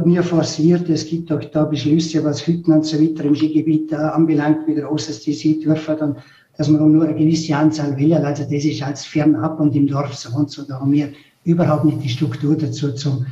nie 0.04 0.22
forciert. 0.22 0.88
Es 0.88 1.06
gibt 1.06 1.32
auch 1.32 1.42
da 1.44 1.64
Beschlüsse, 1.64 2.22
was 2.24 2.46
Hütten 2.46 2.72
und 2.72 2.84
so 2.84 3.00
weiter 3.00 3.24
im 3.24 3.34
Skigebiet 3.34 3.92
äh, 3.92 3.96
anbelangt, 3.96 4.66
wie 4.66 4.74
groß 4.74 5.08
es 5.08 5.20
die 5.20 5.32
sie 5.32 5.60
dürfen, 5.60 5.96
dann, 5.98 6.16
dass 6.56 6.68
man 6.68 6.80
auch 6.80 6.88
nur 6.88 7.04
eine 7.04 7.16
gewisse 7.16 7.56
Anzahl 7.56 7.96
will. 7.96 8.14
Also 8.14 8.44
das 8.44 8.64
ist 8.64 8.82
als 8.82 9.04
fernab 9.04 9.58
und 9.60 9.74
im 9.74 9.86
Dorf 9.86 10.14
so 10.14 10.36
und 10.36 10.50
so. 10.50 10.62
Da 10.62 10.80
haben 10.80 10.92
wir 10.92 11.10
überhaupt 11.44 11.84
nicht 11.84 12.02
die 12.04 12.08
Struktur 12.08 12.56
dazu, 12.56 12.92
zum 12.92 13.26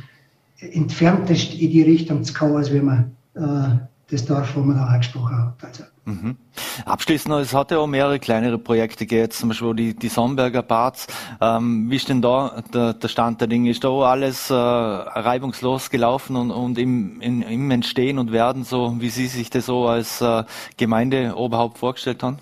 entferntest 0.59 1.53
in 1.53 1.71
die 1.71 1.83
Richtung 1.83 2.23
zu 2.23 2.33
kommen, 2.33 2.57
als 2.57 2.73
wenn 2.73 2.85
man 2.85 3.11
äh, 3.35 3.77
das 4.11 4.25
Dorf, 4.25 4.55
wo 4.55 4.61
man 4.61 4.75
da 4.75 4.85
angesprochen 4.85 5.37
hat. 5.37 5.53
Also. 5.63 5.83
Mhm. 6.05 6.37
Abschließend, 6.85 7.35
es 7.35 7.53
hat 7.53 7.71
ja 7.71 7.77
auch 7.77 7.87
mehrere 7.87 8.19
kleinere 8.19 8.57
Projekte 8.57 9.05
gegeben, 9.05 9.31
zum 9.31 9.49
Beispiel 9.49 9.75
die, 9.75 9.93
die 9.93 10.07
Somberger 10.07 10.63
Parts. 10.63 11.07
Ähm, 11.39 11.89
wie 11.89 11.95
ist 11.97 12.09
denn 12.09 12.21
da 12.21 12.63
der, 12.73 12.93
der, 12.93 13.07
Stand 13.07 13.41
der 13.41 13.47
Dinge? 13.47 13.69
Ist 13.69 13.83
da 13.83 13.89
auch 13.89 14.05
alles 14.05 14.49
äh, 14.49 14.53
reibungslos 14.53 15.89
gelaufen 15.91 16.35
und, 16.35 16.49
und 16.49 16.79
im, 16.79 17.21
in, 17.21 17.43
im, 17.43 17.69
Entstehen 17.69 18.17
und 18.17 18.31
Werden, 18.31 18.63
so 18.63 18.95
wie 18.99 19.09
Sie 19.09 19.27
sich 19.27 19.49
das 19.49 19.67
so 19.67 19.87
als 19.87 20.21
äh, 20.21 20.43
Gemeindeoberhaupt 20.77 21.77
vorgestellt 21.77 22.23
haben? 22.23 22.37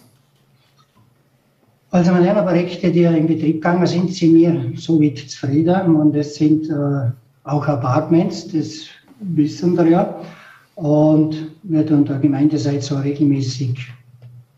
Also 1.92 2.12
meine 2.12 2.34
Projekte, 2.44 2.92
die 2.92 3.04
in 3.04 3.28
Betrieb 3.28 3.56
gegangen 3.56 3.86
sind, 3.86 4.14
sind 4.14 4.36
wir 4.36 4.72
somit 4.76 5.30
zufrieden 5.30 5.96
und 5.96 6.16
es 6.16 6.36
sind 6.36 6.70
äh, 6.70 7.12
auch 7.44 7.68
Apartments, 7.68 8.48
das 8.50 8.88
wissen 9.20 9.78
wir 9.78 9.88
ja 9.88 10.20
und 10.78 11.36
wird 11.64 11.90
unter 11.90 12.20
Gemeindeseite 12.20 12.82
so 12.82 12.98
regelmäßig 12.98 13.92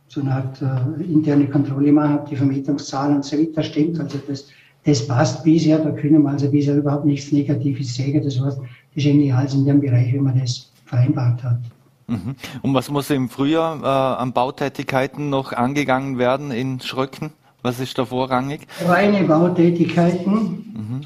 so 0.10 0.22
eine 0.22 0.34
Art 0.34 0.62
äh, 0.62 1.04
interne 1.04 1.48
Kontrolle 1.48 1.94
machen, 1.94 2.20
ob 2.20 2.30
die 2.30 2.36
Vermietungszahlen 2.36 3.18
und 3.18 3.26
so 3.26 3.38
weiter 3.38 3.64
stimmt. 3.64 4.00
Also 4.00 4.20
das, 4.28 4.48
das 4.84 5.08
passt 5.08 5.44
bisher, 5.44 5.80
da 5.80 5.92
können 5.92 6.24
wir 6.24 6.30
also 6.30 6.52
bisher 6.52 6.76
überhaupt 6.76 7.06
nichts 7.06 7.32
Negatives 7.32 7.96
sagen. 7.96 8.22
Das 8.22 8.40
heißt, 8.40 8.58
das 8.58 8.68
ist 8.96 9.06
eigentlich 9.06 9.34
alles 9.34 9.54
in 9.54 9.66
dem 9.66 9.80
Bereich, 9.80 10.12
wie 10.14 10.20
man 10.20 10.38
das 10.38 10.70
vereinbart 10.86 11.42
hat. 11.42 11.60
Mhm. 12.08 12.36
Und 12.64 12.74
was 12.74 12.90
muss 12.90 13.10
im 13.12 13.30
Frühjahr 13.30 13.82
äh, 13.82 14.22
an 14.22 14.34
Bautätigkeiten 14.34 15.30
noch 15.30 15.54
angegangen 15.54 16.18
werden 16.18 16.52
in 16.52 16.82
Schröcken? 16.82 17.32
Was 17.62 17.80
ist 17.80 17.98
da 17.98 18.04
vorrangig? 18.04 18.68
Reine 18.86 19.26
Bautätigkeiten. 19.26 20.34
Mhm. 20.34 21.02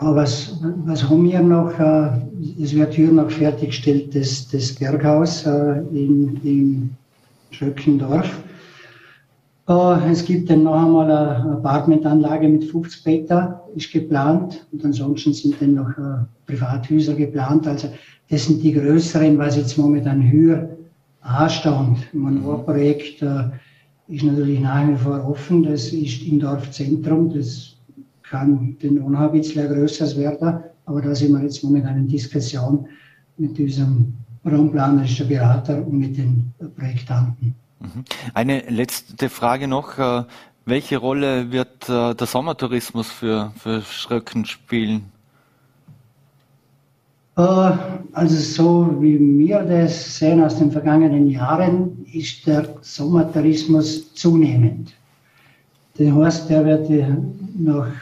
Ja, 0.00 0.14
was, 0.14 0.56
was 0.84 1.08
haben 1.08 1.24
wir 1.24 1.40
noch? 1.40 1.76
Äh, 1.78 2.10
es 2.62 2.72
wird 2.72 2.94
hier 2.94 3.10
noch 3.10 3.30
fertiggestellt, 3.30 4.14
das, 4.14 4.46
das 4.48 4.72
Berghaus 4.72 5.44
äh, 5.44 5.80
in, 5.90 6.40
in 6.44 6.90
Schöckendorf. 7.50 8.30
Äh, 9.68 10.10
es 10.10 10.24
gibt 10.24 10.50
dann 10.50 10.62
noch 10.62 10.84
einmal 10.84 11.10
eine 11.10 11.52
Apartmentanlage 11.54 12.48
mit 12.48 12.64
50 12.64 13.06
Meter, 13.06 13.64
ist 13.74 13.90
geplant. 13.92 14.66
Und 14.70 14.84
ansonsten 14.84 15.32
sind 15.32 15.56
dann 15.60 15.74
noch 15.74 15.90
Privathäuser 16.46 17.14
geplant. 17.14 17.66
Also 17.66 17.88
das 18.30 18.44
sind 18.44 18.62
die 18.62 18.74
größeren, 18.74 19.36
was 19.36 19.56
jetzt 19.56 19.76
momentan 19.78 20.30
höher 20.30 20.68
anstand. 21.22 21.98
Mein 22.12 22.34
mhm. 22.34 22.64
Projekt 22.64 23.22
ist 24.06 24.22
natürlich 24.22 24.60
nach 24.60 24.86
wie 24.88 24.96
vor 24.96 25.28
offen. 25.28 25.64
Das 25.64 25.88
ist 25.88 26.22
im 26.22 26.38
Dorfzentrum. 26.38 27.32
Das 27.34 27.77
kann 28.30 28.76
den 28.82 29.02
bisschen 29.32 29.68
größer 29.68 30.16
werden. 30.16 30.60
Aber 30.86 31.02
da 31.02 31.14
sind 31.14 31.32
wir 31.32 31.42
jetzt 31.42 31.62
momentan 31.62 31.98
in 31.98 32.08
Diskussion 32.08 32.86
mit 33.36 33.56
diesem 33.58 34.14
raumplanerischen 34.44 35.28
Berater 35.28 35.86
und 35.86 35.98
mit 35.98 36.16
den 36.16 36.52
Projektanten. 36.76 37.54
Mhm. 37.80 38.04
Eine 38.34 38.60
letzte 38.68 39.28
Frage 39.28 39.68
noch. 39.68 39.98
Äh, 39.98 40.24
welche 40.64 40.98
Rolle 40.98 41.50
wird 41.50 41.88
äh, 41.88 42.14
der 42.14 42.26
Sommertourismus 42.26 43.10
für, 43.10 43.52
für 43.56 43.82
Schröcken 43.82 44.44
spielen? 44.44 45.12
Äh, 47.36 47.42
also 48.12 48.36
so 48.36 48.96
wie 49.00 49.18
wir 49.38 49.62
das 49.62 50.18
sehen 50.18 50.42
aus 50.42 50.58
den 50.58 50.70
vergangenen 50.72 51.30
Jahren, 51.30 52.04
ist 52.12 52.46
der 52.46 52.68
Sommertourismus 52.82 54.12
zunehmend. 54.14 54.94
Das 55.96 56.12
heißt, 56.12 56.50
der 56.50 56.64
wird 56.64 56.90
nach 57.58 57.92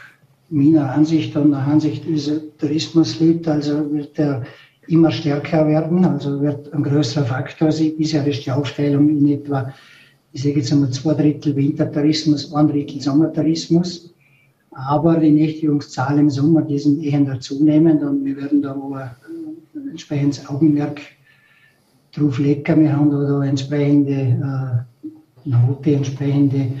meiner 0.49 0.91
Ansicht 0.91 1.35
und 1.35 1.51
nach 1.51 1.67
Ansicht 1.67 2.05
dieser 2.05 2.39
Tourismusleute, 2.57 3.51
also 3.51 3.91
wird 3.93 4.17
der 4.17 4.43
immer 4.87 5.11
stärker 5.11 5.67
werden, 5.67 6.05
also 6.05 6.41
wird 6.41 6.73
ein 6.73 6.83
größerer 6.83 7.25
Faktor 7.25 7.71
sein. 7.71 7.97
Bisher 7.97 8.25
ist 8.25 8.45
die 8.45 8.51
Aufstellung 8.51 9.09
in 9.09 9.27
etwa, 9.27 9.73
ich 10.31 10.43
sage 10.43 10.55
jetzt 10.55 10.71
einmal 10.71 10.91
zwei 10.91 11.13
Drittel 11.13 11.55
Wintertourismus, 11.55 12.53
ein 12.53 12.67
Drittel 12.67 13.01
Sommertourismus. 13.01 14.13
Aber 14.71 15.17
die 15.17 15.31
Nächtigungszahlen 15.31 16.19
im 16.19 16.29
Sommer, 16.29 16.61
die 16.61 16.77
sind 16.77 17.03
eher 17.03 17.39
zunehmend 17.39 18.03
und 18.03 18.23
wir 18.23 18.37
werden 18.37 18.61
da 18.61 18.73
auch 18.73 18.93
ein 18.93 19.89
entsprechendes 19.89 20.47
Augenmerk 20.47 21.01
drauf 22.13 22.37
legen. 22.37 22.81
Wir 22.81 22.95
haben 22.95 23.09
da, 23.09 23.17
da 23.17 23.43
entsprechende 23.43 24.11
äh, 24.11 25.49
Note, 25.49 25.95
entsprechende 25.95 26.73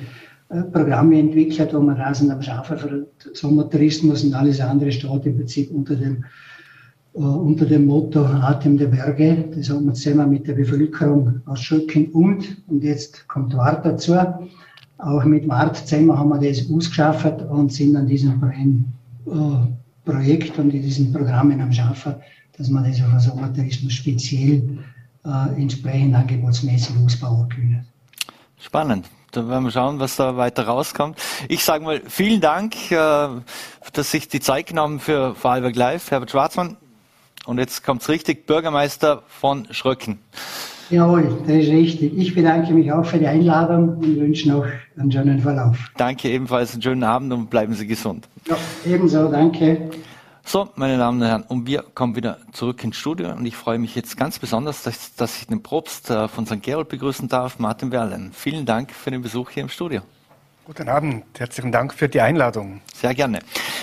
Programme 0.49 1.19
entwickelt, 1.19 1.73
wo 1.73 1.79
man 1.79 1.97
Rasen 1.97 2.31
am 2.31 2.41
Schafen 2.41 3.05
Sommertourismus 3.33 4.23
und 4.23 4.33
alles 4.33 4.61
andere 4.61 4.91
steht 4.91 5.25
im 5.25 5.35
Prinzip 5.35 5.71
unter 5.71 5.95
dem, 5.95 6.23
äh, 7.13 7.19
unter 7.19 7.65
dem 7.65 7.85
Motto 7.85 8.23
Atem 8.23 8.77
der 8.77 8.87
Berge. 8.87 9.49
Das 9.53 9.69
haben 9.69 9.85
wir 9.85 9.93
zusammen 9.93 10.29
mit 10.29 10.47
der 10.47 10.53
Bevölkerung 10.53 11.41
aus 11.45 11.59
Schöcken 11.59 12.07
und, 12.11 12.63
und 12.67 12.83
jetzt 12.83 13.27
kommt 13.27 13.55
Wart 13.57 13.85
dazu, 13.85 14.15
auch 14.99 15.25
mit 15.25 15.47
Wart 15.47 15.75
zusammen 15.75 16.17
haben 16.17 16.29
wir 16.29 16.49
das 16.49 16.71
ausgeschafft 16.71 17.41
und 17.43 17.71
sind 17.71 17.95
an 17.95 18.07
diesem 18.07 18.41
äh, 19.25 19.29
Projekt 20.09 20.57
und 20.57 20.73
in 20.73 20.81
diesen 20.81 21.11
Programmen 21.11 21.59
am 21.59 21.73
Schaffen, 21.73 22.15
dass 22.57 22.69
man 22.69 22.85
das 22.85 23.01
auf 23.01 23.11
den 23.11 23.19
Sommertourismus 23.19 23.93
speziell 23.93 24.79
äh, 25.25 25.61
entsprechend 25.61 26.15
angebotsmäßig 26.15 26.95
ausbauen 27.03 27.49
können. 27.49 27.85
Spannend. 28.57 29.09
Da 29.31 29.47
werden 29.47 29.65
wir 29.65 29.71
schauen, 29.71 29.99
was 29.99 30.15
da 30.15 30.37
weiter 30.37 30.67
rauskommt. 30.67 31.19
Ich 31.49 31.63
sage 31.63 31.83
mal 31.83 32.01
vielen 32.07 32.41
Dank, 32.41 32.91
äh, 32.91 33.27
dass 33.93 34.11
sich 34.11 34.27
die 34.27 34.39
Zeit 34.39 34.67
genommen 34.67 34.99
für 34.99 35.35
Vorarlberg 35.35 35.75
Live, 35.75 36.11
Herbert 36.11 36.31
Schwarzmann. 36.31 36.77
Und 37.45 37.59
jetzt 37.59 37.83
kommt's 37.83 38.09
richtig, 38.09 38.45
Bürgermeister 38.45 39.23
von 39.27 39.67
Schröcken. 39.71 40.19
Jawohl, 40.89 41.41
das 41.45 41.57
ist 41.57 41.69
richtig. 41.69 42.17
Ich 42.17 42.33
bedanke 42.33 42.73
mich 42.73 42.91
auch 42.91 43.05
für 43.05 43.17
die 43.17 43.27
Einladung 43.27 43.97
und 43.97 44.17
wünsche 44.17 44.49
noch 44.49 44.65
einen 44.97 45.11
schönen 45.11 45.39
Verlauf. 45.39 45.77
Danke 45.97 46.29
ebenfalls, 46.29 46.73
einen 46.73 46.81
schönen 46.81 47.03
Abend 47.03 47.33
und 47.33 47.49
bleiben 47.49 47.73
Sie 47.73 47.87
gesund. 47.87 48.27
Ja, 48.47 48.57
ebenso, 48.85 49.29
danke. 49.29 49.89
So, 50.49 50.69
meine 50.75 50.97
Damen 50.97 51.21
und 51.21 51.27
Herren, 51.27 51.43
und 51.43 51.67
wir 51.67 51.81
kommen 51.81 52.15
wieder 52.15 52.37
zurück 52.53 52.81
ins 52.81 52.95
Studio 52.95 53.31
und 53.33 53.45
ich 53.45 53.57
freue 53.57 53.79
mich 53.79 53.95
jetzt 53.95 54.15
ganz 54.15 54.39
besonders, 54.39 54.81
dass, 54.81 55.13
dass 55.15 55.41
ich 55.41 55.47
den 55.47 55.61
Propst 55.61 56.09
äh, 56.09 56.29
von 56.29 56.45
St. 56.45 56.63
Gerold 56.63 56.87
begrüßen 56.87 57.27
darf, 57.27 57.59
Martin 57.59 57.91
Werlen. 57.91 58.31
Vielen 58.31 58.65
Dank 58.65 58.93
für 58.93 59.11
den 59.11 59.21
Besuch 59.21 59.49
hier 59.49 59.63
im 59.63 59.67
Studio. 59.67 60.03
Guten 60.63 60.87
Abend, 60.87 61.25
herzlichen 61.37 61.73
Dank 61.73 61.93
für 61.93 62.07
die 62.07 62.21
Einladung. 62.21 62.79
Sehr 62.95 63.13
gerne. 63.13 63.39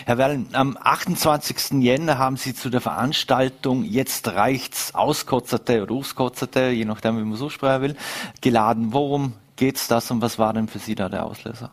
Herr 0.07 0.17
Werlen, 0.17 0.49
am 0.55 0.79
28. 0.81 1.83
Jänner 1.83 2.17
haben 2.17 2.39
Sie 2.39 2.55
zu 2.55 2.71
der 2.71 2.81
Veranstaltung 2.81 3.85
Jetzt 3.85 4.29
reicht's 4.29 4.95
auskotzerte 4.95 5.83
oder 5.83 5.95
auskotzerte, 5.95 6.71
je 6.71 6.87
nachdem, 6.87 7.19
wie 7.19 7.25
man 7.25 7.37
so 7.37 7.51
sprechen 7.51 7.83
will, 7.83 7.97
geladen. 8.41 8.95
Worum 8.95 9.35
geht's 9.57 9.87
das 9.87 10.11
und 10.11 10.23
was 10.23 10.39
war 10.39 10.55
denn 10.55 10.69
für 10.69 10.79
Sie 10.79 10.95
da 10.95 11.11
der 11.11 11.27
Auslöser? 11.27 11.73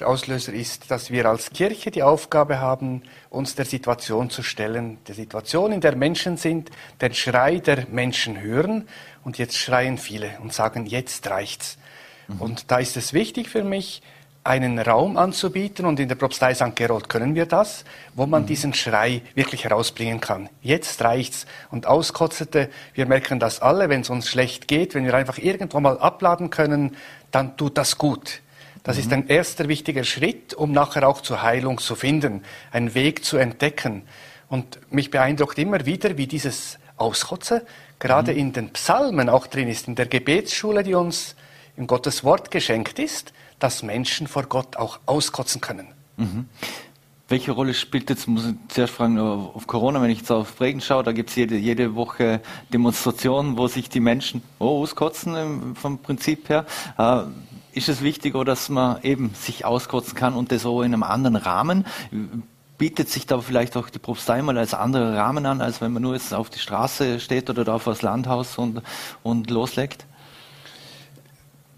Der 0.00 0.08
Auslöser 0.08 0.52
ist, 0.52 0.90
dass 0.90 1.12
wir 1.12 1.26
als 1.26 1.50
Kirche 1.50 1.92
die 1.92 2.02
Aufgabe 2.02 2.58
haben, 2.58 3.02
uns 3.30 3.54
der 3.54 3.64
Situation 3.64 4.28
zu 4.28 4.42
stellen, 4.42 4.98
der 5.06 5.14
Situation, 5.14 5.70
in 5.70 5.80
der 5.80 5.94
Menschen 5.94 6.36
sind, 6.36 6.70
den 7.00 7.14
Schrei 7.14 7.58
der 7.58 7.86
Menschen 7.88 8.40
hören. 8.40 8.88
Und 9.22 9.38
jetzt 9.38 9.56
schreien 9.56 9.96
viele 9.96 10.30
und 10.42 10.52
sagen, 10.52 10.86
jetzt 10.86 11.30
reicht's. 11.30 11.78
Mhm. 12.26 12.40
Und 12.40 12.70
da 12.72 12.78
ist 12.78 12.96
es 12.96 13.12
wichtig 13.12 13.48
für 13.48 13.62
mich, 13.62 14.02
einen 14.42 14.78
Raum 14.78 15.16
anzubieten, 15.16 15.86
und 15.86 15.98
in 15.98 16.08
der 16.08 16.16
Propstei 16.16 16.54
St. 16.54 16.76
Gerold 16.76 17.08
können 17.08 17.34
wir 17.34 17.46
das, 17.46 17.84
wo 18.14 18.26
man 18.26 18.42
mhm. 18.42 18.46
diesen 18.46 18.74
Schrei 18.74 19.22
wirklich 19.34 19.64
herausbringen 19.64 20.20
kann. 20.20 20.50
Jetzt 20.60 21.02
reicht's. 21.02 21.46
Und 21.70 21.86
Auskotzete, 21.86 22.68
wir 22.92 23.06
merken 23.06 23.40
das 23.40 23.62
alle, 23.62 23.88
wenn 23.88 24.02
es 24.02 24.10
uns 24.10 24.28
schlecht 24.28 24.68
geht, 24.68 24.94
wenn 24.94 25.06
wir 25.06 25.14
einfach 25.14 25.38
irgendwo 25.38 25.80
mal 25.80 25.98
abladen 25.98 26.50
können, 26.50 26.96
dann 27.30 27.56
tut 27.56 27.78
das 27.78 27.96
gut. 27.96 28.42
Das 28.84 28.96
mhm. 28.96 29.02
ist 29.02 29.12
ein 29.12 29.26
erster 29.26 29.68
wichtiger 29.68 30.04
Schritt, 30.04 30.54
um 30.54 30.70
nachher 30.70 31.08
auch 31.08 31.20
zur 31.20 31.42
Heilung 31.42 31.78
zu 31.78 31.96
finden, 31.96 32.44
einen 32.70 32.94
Weg 32.94 33.24
zu 33.24 33.36
entdecken. 33.36 34.02
Und 34.48 34.78
mich 34.92 35.10
beeindruckt 35.10 35.58
immer 35.58 35.84
wieder, 35.84 36.16
wie 36.16 36.28
dieses 36.28 36.78
Auskotze 36.96 37.66
gerade 37.98 38.32
mhm. 38.32 38.38
in 38.38 38.52
den 38.52 38.70
Psalmen 38.70 39.28
auch 39.28 39.48
drin 39.48 39.66
ist, 39.66 39.88
in 39.88 39.96
der 39.96 40.06
Gebetsschule, 40.06 40.84
die 40.84 40.94
uns 40.94 41.34
in 41.76 41.88
Gottes 41.88 42.22
Wort 42.22 42.52
geschenkt 42.52 43.00
ist, 43.00 43.32
dass 43.58 43.82
Menschen 43.82 44.28
vor 44.28 44.44
Gott 44.44 44.76
auch 44.76 45.00
auskotzen 45.06 45.60
können. 45.60 45.88
Mhm. 46.16 46.48
Welche 47.26 47.52
Rolle 47.52 47.72
spielt 47.72 48.10
jetzt, 48.10 48.28
muss 48.28 48.46
ich 48.46 48.54
zuerst 48.68 48.92
fragen, 48.92 49.18
auf 49.18 49.66
Corona, 49.66 50.02
wenn 50.02 50.10
ich 50.10 50.18
jetzt 50.18 50.30
auf 50.30 50.60
Regen 50.60 50.82
schaue, 50.82 51.02
da 51.02 51.12
gibt 51.12 51.30
es 51.30 51.36
jede, 51.36 51.56
jede 51.56 51.94
Woche 51.94 52.42
Demonstrationen, 52.70 53.56
wo 53.56 53.66
sich 53.66 53.88
die 53.88 54.00
Menschen 54.00 54.42
oh, 54.58 54.82
auskotzen 54.82 55.74
vom 55.74 55.98
Prinzip 55.98 56.50
her. 56.50 56.66
Ist 57.74 57.88
es 57.88 58.02
wichtiger, 58.02 58.44
dass 58.44 58.68
man 58.68 59.02
eben 59.02 59.34
sich 59.34 59.64
auskotzen 59.64 60.14
kann 60.14 60.34
und 60.34 60.52
das 60.52 60.62
so 60.62 60.82
in 60.82 60.94
einem 60.94 61.02
anderen 61.02 61.34
Rahmen? 61.34 61.84
Bietet 62.78 63.08
sich 63.08 63.26
da 63.26 63.40
vielleicht 63.40 63.76
auch 63.76 63.90
die 63.90 63.98
Propstei 63.98 64.42
mal 64.42 64.56
als 64.56 64.74
anderer 64.74 65.16
Rahmen 65.16 65.44
an, 65.44 65.60
als 65.60 65.80
wenn 65.80 65.92
man 65.92 66.02
nur 66.02 66.14
jetzt 66.14 66.32
auf 66.32 66.50
die 66.50 66.60
Straße 66.60 67.18
steht 67.18 67.50
oder 67.50 67.64
da 67.64 67.80
vor 67.80 67.92
das 67.92 68.02
Landhaus 68.02 68.58
und, 68.58 68.80
und 69.24 69.50
loslegt? 69.50 70.06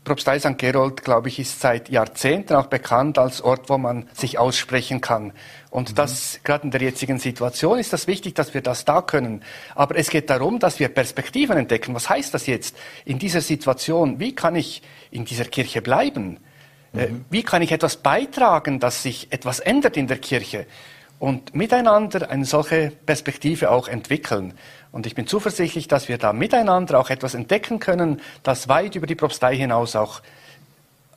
Propstei 0.06 0.38
St. 0.38 0.56
Gerold, 0.56 1.02
glaube 1.02 1.26
ich, 1.26 1.40
ist 1.40 1.60
seit 1.60 1.88
Jahrzehnten 1.88 2.54
auch 2.54 2.66
bekannt 2.66 3.18
als 3.18 3.40
Ort, 3.40 3.68
wo 3.68 3.76
man 3.76 4.08
sich 4.12 4.38
aussprechen 4.38 5.00
kann. 5.00 5.32
Und 5.68 5.90
mhm. 5.90 5.94
das, 5.96 6.38
gerade 6.44 6.62
in 6.62 6.70
der 6.70 6.80
jetzigen 6.80 7.18
Situation, 7.18 7.80
ist 7.80 7.92
das 7.92 8.06
wichtig, 8.06 8.36
dass 8.36 8.54
wir 8.54 8.60
das 8.60 8.84
da 8.84 9.02
können. 9.02 9.42
Aber 9.74 9.96
es 9.96 10.08
geht 10.08 10.30
darum, 10.30 10.60
dass 10.60 10.78
wir 10.78 10.90
Perspektiven 10.90 11.56
entdecken. 11.56 11.92
Was 11.92 12.08
heißt 12.08 12.32
das 12.32 12.46
jetzt 12.46 12.76
in 13.04 13.18
dieser 13.18 13.40
Situation? 13.40 14.20
Wie 14.20 14.32
kann 14.32 14.54
ich 14.54 14.80
in 15.10 15.24
dieser 15.24 15.44
Kirche 15.44 15.82
bleiben? 15.82 16.38
Äh, 16.94 17.08
mhm. 17.08 17.24
Wie 17.28 17.42
kann 17.42 17.60
ich 17.62 17.72
etwas 17.72 17.96
beitragen, 17.96 18.78
dass 18.78 19.02
sich 19.02 19.32
etwas 19.32 19.58
ändert 19.58 19.96
in 19.96 20.06
der 20.06 20.18
Kirche? 20.18 20.66
Und 21.18 21.52
miteinander 21.56 22.30
eine 22.30 22.44
solche 22.44 22.92
Perspektive 23.06 23.72
auch 23.72 23.88
entwickeln. 23.88 24.54
Und 24.96 25.04
ich 25.04 25.14
bin 25.14 25.26
zuversichtlich, 25.26 25.88
dass 25.88 26.08
wir 26.08 26.16
da 26.16 26.32
miteinander 26.32 26.98
auch 26.98 27.10
etwas 27.10 27.34
entdecken 27.34 27.80
können, 27.80 28.22
das 28.42 28.66
weit 28.68 28.96
über 28.96 29.06
die 29.06 29.14
Propstei 29.14 29.54
hinaus 29.54 29.94
auch 29.94 30.22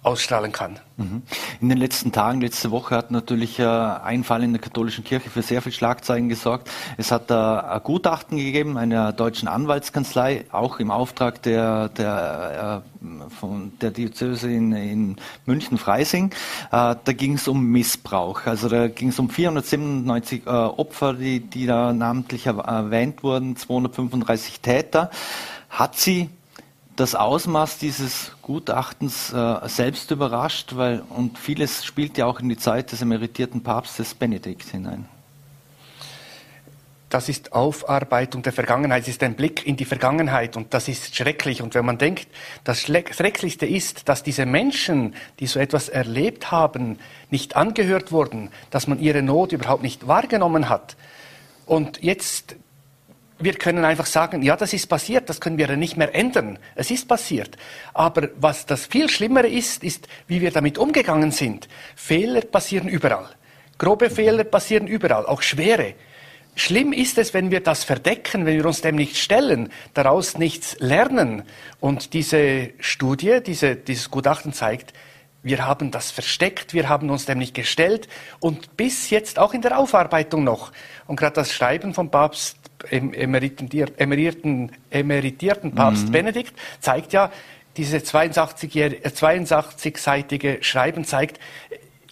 ausstrahlen 0.01 0.53
kann. 0.53 0.79
Mhm. 0.95 1.23
In 1.59 1.67
den 1.67 1.77
letzten 1.77 2.13
Tagen, 2.13 2.39
letzte 2.39 2.71
Woche 2.71 2.95
hat 2.95 3.11
natürlich 3.11 3.59
äh, 3.59 3.65
ein 3.65 4.23
Fall 4.23 4.43
in 4.43 4.53
der 4.53 4.61
katholischen 4.61 5.03
Kirche 5.03 5.29
für 5.29 5.41
sehr 5.41 5.61
viel 5.61 5.73
Schlagzeilen 5.73 6.29
gesorgt. 6.29 6.69
Es 6.97 7.11
hat 7.11 7.29
da 7.29 7.59
ein 7.59 7.83
Gutachten 7.83 8.37
gegeben 8.37 8.77
einer 8.77 9.11
deutschen 9.11 9.49
Anwaltskanzlei, 9.49 10.45
auch 10.51 10.79
im 10.79 10.89
Auftrag 10.89 11.41
der, 11.41 11.89
der, 11.89 12.83
äh, 13.01 13.29
von 13.29 13.73
der 13.81 13.91
Diözese 13.91 14.49
in, 14.49 14.71
in 14.71 15.15
München-Freising. 15.45 16.31
Äh, 16.71 16.95
da 17.03 17.13
ging 17.13 17.33
es 17.33 17.49
um 17.49 17.65
Missbrauch. 17.65 18.45
Also 18.45 18.69
da 18.69 18.87
ging 18.87 19.09
es 19.09 19.19
um 19.19 19.29
497 19.29 20.47
Opfer, 20.47 21.13
die, 21.13 21.41
die 21.41 21.65
da 21.65 21.91
namentlich 21.91 22.45
erwähnt 22.45 23.21
wurden, 23.21 23.57
235 23.57 24.61
Täter. 24.61 25.11
Hat 25.69 25.97
sie 25.97 26.29
das 26.99 27.15
Ausmaß 27.15 27.77
dieses 27.77 28.33
Gutachtens 28.41 29.31
äh, 29.31 29.69
selbst 29.69 30.11
überrascht, 30.11 30.75
weil 30.75 31.01
und 31.09 31.39
vieles 31.39 31.85
spielt 31.85 32.17
ja 32.17 32.25
auch 32.25 32.41
in 32.41 32.49
die 32.49 32.57
Zeit 32.57 32.91
des 32.91 33.01
emeritierten 33.01 33.63
Papstes 33.63 34.13
Benedikt 34.13 34.69
hinein. 34.69 35.05
Das 37.09 37.29
ist 37.29 37.53
Aufarbeitung 37.53 38.43
der 38.43 38.51
Vergangenheit, 38.51 39.03
es 39.03 39.09
ist 39.09 39.23
ein 39.23 39.35
Blick 39.35 39.65
in 39.65 39.77
die 39.77 39.85
Vergangenheit 39.85 40.57
und 40.57 40.73
das 40.73 40.89
ist 40.89 41.15
schrecklich. 41.15 41.61
Und 41.61 41.73
wenn 41.73 41.85
man 41.85 41.97
denkt, 41.97 42.27
das 42.65 42.81
Schrecklichste 42.81 43.65
ist, 43.65 44.09
dass 44.09 44.21
diese 44.21 44.45
Menschen, 44.45 45.15
die 45.39 45.47
so 45.47 45.59
etwas 45.59 45.87
erlebt 45.87 46.51
haben, 46.51 46.99
nicht 47.31 47.55
angehört 47.55 48.11
wurden, 48.11 48.51
dass 48.71 48.87
man 48.87 48.99
ihre 48.99 49.23
Not 49.23 49.53
überhaupt 49.53 49.83
nicht 49.83 50.05
wahrgenommen 50.05 50.67
hat. 50.67 50.97
Und 51.65 52.03
jetzt 52.03 52.57
wir 53.39 53.53
können 53.53 53.85
einfach 53.85 54.05
sagen, 54.05 54.41
ja, 54.41 54.55
das 54.55 54.73
ist 54.73 54.87
passiert, 54.87 55.29
das 55.29 55.39
können 55.39 55.57
wir 55.57 55.75
nicht 55.77 55.95
mehr 55.95 56.13
ändern. 56.13 56.59
Es 56.75 56.91
ist 56.91 57.07
passiert. 57.07 57.57
Aber 57.93 58.29
was 58.37 58.65
das 58.65 58.85
viel 58.85 59.09
Schlimmere 59.09 59.47
ist, 59.47 59.83
ist, 59.83 60.07
wie 60.27 60.41
wir 60.41 60.51
damit 60.51 60.77
umgegangen 60.77 61.31
sind. 61.31 61.69
Fehler 61.95 62.41
passieren 62.41 62.89
überall. 62.89 63.29
Grobe 63.77 64.09
Fehler 64.09 64.43
passieren 64.43 64.87
überall, 64.87 65.25
auch 65.25 65.41
schwere. 65.41 65.93
Schlimm 66.55 66.91
ist 66.91 67.17
es, 67.17 67.33
wenn 67.33 67.51
wir 67.51 67.61
das 67.61 67.85
verdecken, 67.85 68.45
wenn 68.45 68.57
wir 68.57 68.65
uns 68.65 68.81
dem 68.81 68.97
nicht 68.97 69.15
stellen, 69.15 69.71
daraus 69.93 70.37
nichts 70.37 70.75
lernen. 70.79 71.43
Und 71.79 72.13
diese 72.13 72.71
Studie, 72.79 73.39
diese, 73.45 73.77
dieses 73.77 74.11
Gutachten 74.11 74.51
zeigt, 74.51 74.93
wir 75.41 75.65
haben 75.65 75.89
das 75.89 76.11
versteckt, 76.11 76.73
wir 76.73 76.89
haben 76.89 77.09
uns 77.09 77.25
dem 77.25 77.37
nicht 77.37 77.53
gestellt 77.53 78.09
und 78.41 78.75
bis 78.75 79.09
jetzt 79.09 79.39
auch 79.39 79.53
in 79.53 79.61
der 79.61 79.79
Aufarbeitung 79.79 80.43
noch. 80.43 80.73
Und 81.07 81.15
gerade 81.17 81.35
das 81.35 81.53
Schreiben 81.53 81.93
vom 81.93 82.11
Papst, 82.11 82.58
emeritierten, 82.91 84.71
emeritierten 84.89 85.73
Papst 85.73 86.07
mhm. 86.07 86.11
Benedikt 86.11 86.53
zeigt 86.79 87.13
ja, 87.13 87.31
diese 87.77 87.97
82-seitige 87.97 90.47
äh, 90.47 90.63
Schreiben 90.63 91.05
zeigt, 91.05 91.39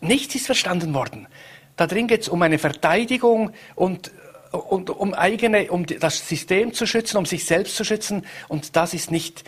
nichts 0.01 0.35
ist 0.35 0.45
verstanden 0.45 0.93
worden. 0.93 1.27
Da 1.75 1.87
drin 1.87 2.07
geht 2.07 2.21
es 2.21 2.29
um 2.29 2.41
eine 2.41 2.57
Verteidigung 2.57 3.51
und, 3.75 4.11
und 4.51 4.89
um 4.89 5.13
eigene, 5.13 5.69
um 5.71 5.85
das 5.85 6.27
System 6.27 6.73
zu 6.73 6.87
schützen, 6.87 7.17
um 7.17 7.25
sich 7.25 7.45
selbst 7.45 7.75
zu 7.75 7.83
schützen. 7.83 8.25
Und 8.47 8.75
das 8.75 8.93
ist 8.93 9.11
nicht 9.11 9.43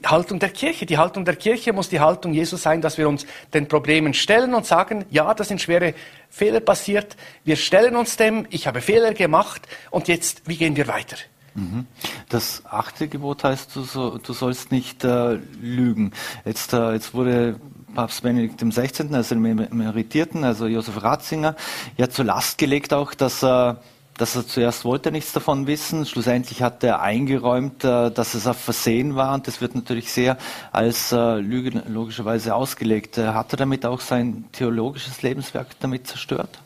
die 0.00 0.06
Haltung 0.06 0.38
der 0.38 0.50
Kirche. 0.50 0.86
Die 0.86 0.98
Haltung 0.98 1.24
der 1.24 1.36
Kirche 1.36 1.72
muss 1.72 1.88
die 1.88 2.00
Haltung 2.00 2.32
Jesus 2.32 2.62
sein, 2.62 2.80
dass 2.80 2.98
wir 2.98 3.08
uns 3.08 3.26
den 3.52 3.68
Problemen 3.68 4.14
stellen 4.14 4.54
und 4.54 4.66
sagen, 4.66 5.04
ja, 5.10 5.32
da 5.34 5.44
sind 5.44 5.60
schwere 5.60 5.94
Fehler 6.30 6.60
passiert. 6.60 7.16
Wir 7.44 7.56
stellen 7.56 7.96
uns 7.96 8.16
dem, 8.16 8.46
ich 8.50 8.66
habe 8.66 8.80
Fehler 8.80 9.14
gemacht 9.14 9.68
und 9.90 10.08
jetzt, 10.08 10.48
wie 10.48 10.56
gehen 10.56 10.76
wir 10.76 10.88
weiter? 10.88 11.16
Mhm. 11.54 11.86
Das 12.28 12.62
achte 12.68 13.06
Gebot 13.06 13.44
heißt, 13.44 13.76
du, 13.76 13.82
so, 13.82 14.18
du 14.18 14.32
sollst 14.32 14.72
nicht 14.72 15.04
äh, 15.04 15.38
lügen. 15.60 16.12
Jetzt, 16.44 16.72
äh, 16.72 16.92
jetzt 16.92 17.14
wurde 17.14 17.60
Papst 17.94 18.22
Benedikt 18.22 18.60
XVI., 18.60 19.14
also 19.14 19.36
dem 19.36 19.44
Emeritierten, 19.44 20.42
also 20.42 20.66
Josef 20.66 21.00
Ratzinger, 21.02 21.54
ja 21.96 22.10
zur 22.10 22.24
Last 22.24 22.58
gelegt 22.58 22.92
auch, 22.92 23.14
dass 23.14 23.44
er 23.44 23.80
dass 24.16 24.36
er 24.36 24.46
zuerst 24.46 24.84
wollte 24.84 25.10
nichts 25.10 25.32
davon 25.32 25.66
wissen. 25.66 26.06
Schlussendlich 26.06 26.62
hat 26.62 26.84
er 26.84 27.00
eingeräumt, 27.00 27.84
äh, 27.84 28.10
dass 28.10 28.34
es 28.34 28.46
auf 28.46 28.58
Versehen 28.58 29.16
war 29.16 29.34
und 29.34 29.46
das 29.46 29.60
wird 29.60 29.74
natürlich 29.74 30.12
sehr 30.12 30.36
als 30.72 31.12
äh, 31.12 31.36
Lüge 31.36 31.82
logischerweise 31.88 32.54
ausgelegt. 32.54 33.18
Äh, 33.18 33.28
hat 33.28 33.52
er 33.52 33.56
damit 33.56 33.84
auch 33.84 34.00
sein 34.00 34.44
theologisches 34.52 35.22
Lebenswerk 35.22 35.68
damit 35.80 36.06
zerstört? 36.06 36.60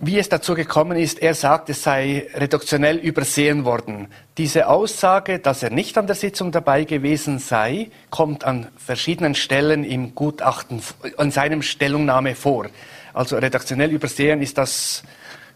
Wie 0.00 0.16
es 0.16 0.28
dazu 0.28 0.54
gekommen 0.54 0.96
ist, 0.96 1.20
er 1.20 1.34
sagt, 1.34 1.70
es 1.70 1.82
sei 1.82 2.28
reduktionell 2.34 2.98
übersehen 2.98 3.64
worden. 3.64 4.06
Diese 4.36 4.68
Aussage, 4.68 5.40
dass 5.40 5.64
er 5.64 5.70
nicht 5.70 5.98
an 5.98 6.06
der 6.06 6.14
Sitzung 6.14 6.52
dabei 6.52 6.84
gewesen 6.84 7.40
sei, 7.40 7.90
kommt 8.08 8.44
an 8.44 8.68
verschiedenen 8.76 9.34
Stellen 9.34 9.82
im 9.82 10.14
Gutachten, 10.14 10.82
in 11.18 11.32
seinem 11.32 11.62
Stellungnahme 11.62 12.36
vor. 12.36 12.66
Also 13.18 13.36
redaktionell 13.36 13.90
übersehen 13.90 14.40
ist 14.42 14.58
das 14.58 15.02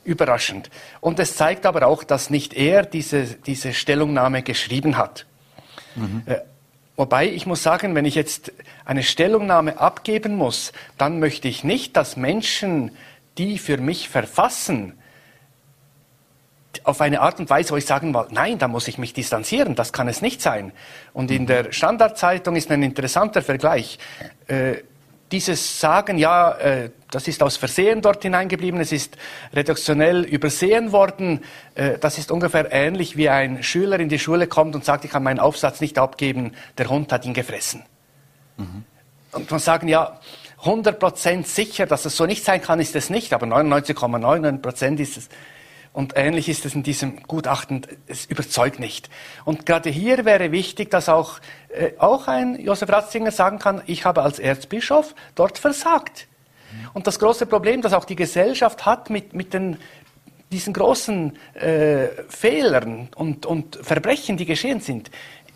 überraschend. 0.03 0.69
Und 1.01 1.21
es 1.21 1.37
zeigt 1.37 1.65
aber 1.65 1.87
auch, 1.87 2.03
dass 2.03 2.29
nicht 2.29 2.55
er 2.55 2.85
diese, 2.85 3.37
diese 3.47 3.73
Stellungnahme 3.73 4.43
geschrieben 4.43 4.97
hat. 4.97 5.27
Mhm. 5.95 6.23
Äh, 6.27 6.39
wobei 6.97 7.29
ich 7.29 7.47
muss 7.47 7.63
sagen, 7.63 7.95
wenn 7.95 8.05
ich 8.05 8.17
jetzt 8.17 8.53
eine 8.85 9.05
Stellungnahme 9.05 9.79
abgeben 9.79 10.35
muss, 10.35 10.73
dann 10.99 11.21
möchte 11.21 11.47
ich 11.47 11.63
nicht, 11.63 11.97
dass 11.97 12.17
Menschen, 12.17 12.91
die 13.39 13.59
für 13.59 13.77
mich 13.77 14.09
verfassen, 14.09 14.95
auf 16.83 17.01
eine 17.01 17.21
Art 17.21 17.39
und 17.39 17.49
Weise, 17.49 17.71
wo 17.71 17.77
ich 17.77 17.87
sagen 17.87 18.13
will, 18.13 18.27
nein, 18.31 18.59
da 18.59 18.67
muss 18.67 18.89
ich 18.89 18.99
mich 18.99 19.13
distanzieren, 19.13 19.77
das 19.77 19.93
kann 19.93 20.09
es 20.09 20.21
nicht 20.21 20.43
sein. 20.43 20.73
Und 21.13 21.31
in 21.31 21.47
der 21.47 21.71
Standardzeitung 21.71 22.57
ist 22.57 22.73
ein 22.73 22.83
interessanter 22.83 23.41
Vergleich. 23.41 24.01
Äh, 24.49 24.79
dieses 25.33 25.81
Sagen, 25.81 26.19
ja, 26.19 26.53
äh, 26.53 26.91
das 27.11 27.27
ist 27.27 27.43
aus 27.43 27.57
Versehen 27.57 28.03
dort 28.03 28.23
hineingeblieben, 28.23 28.81
es 28.81 28.93
ist 28.93 29.17
redaktionell 29.53 30.25
übersehen 30.25 30.93
worden, 30.93 31.41
äh, 31.75 31.99
das 31.99 32.19
ist 32.19 32.31
ungefähr 32.31 32.71
ähnlich 32.71 33.17
wie 33.17 33.29
ein 33.29 33.63
Schüler 33.63 33.99
in 33.99 34.09
die 34.09 34.19
Schule 34.19 34.47
kommt 34.47 34.75
und 34.75 34.85
sagt, 34.85 35.05
ich 35.05 35.11
kann 35.11 35.23
meinen 35.23 35.41
Aufsatz 35.41 35.81
nicht 35.81 35.99
abgeben, 35.99 36.53
der 36.79 36.89
Hund 36.89 37.11
hat 37.13 37.25
ihn 37.25 37.35
gefressen. 37.35 37.83
Mhm. 38.59 38.85
Und 39.33 39.51
man 39.51 39.61
sagen, 39.61 39.89
ja, 39.89 40.21
100% 40.63 41.45
sicher, 41.47 41.87
dass 41.87 42.05
es 42.05 42.17
so 42.17 42.27
nicht 42.27 42.45
sein 42.45 42.63
kann, 42.63 42.79
ist 42.79 42.95
es 42.95 43.11
nicht, 43.11 43.33
aber 43.33 43.47
99,99% 43.47 45.01
ist 45.01 45.17
es. 45.17 45.29
Und 45.93 46.15
ähnlich 46.17 46.49
ist 46.49 46.65
es 46.65 46.75
in 46.75 46.83
diesem 46.83 47.23
Gutachten, 47.25 47.87
es 48.07 48.25
überzeugt 48.25 48.81
nicht. 48.81 49.11
Und 49.45 49.67
gerade 49.67 49.91
hier 49.91 50.25
wäre 50.25 50.51
wichtig, 50.51 50.91
dass 50.91 51.09
auch, 51.09 51.39
äh, 51.69 51.93
auch 51.99 52.29
ein 52.29 52.59
Josef 52.59 52.89
Ratzinger 52.89 53.31
sagen 53.31 53.59
kann, 53.59 53.83
ich 53.87 54.07
habe 54.07 54.23
als 54.23 54.39
Erzbischof 54.39 55.15
dort 55.35 55.59
versagt. 55.59 56.29
Und 56.95 57.07
das 57.07 57.19
große 57.19 57.47
Problem, 57.47 57.83
das 57.83 57.93
auch 57.93 58.07
die 58.07 58.17
Gesellschaft 58.17 58.87
hat 58.87 59.11
mit, 59.11 59.35
mit 59.35 59.53
den, 59.53 59.77
diesen 60.51 60.73
großen 60.73 61.37
äh, 61.55 62.09
Fehlern 62.29 63.09
und, 63.17 63.47
und 63.47 63.77
Verbrechen, 63.77 64.37
die 64.37 64.47
geschehen 64.47 64.81
sind, 64.81 65.11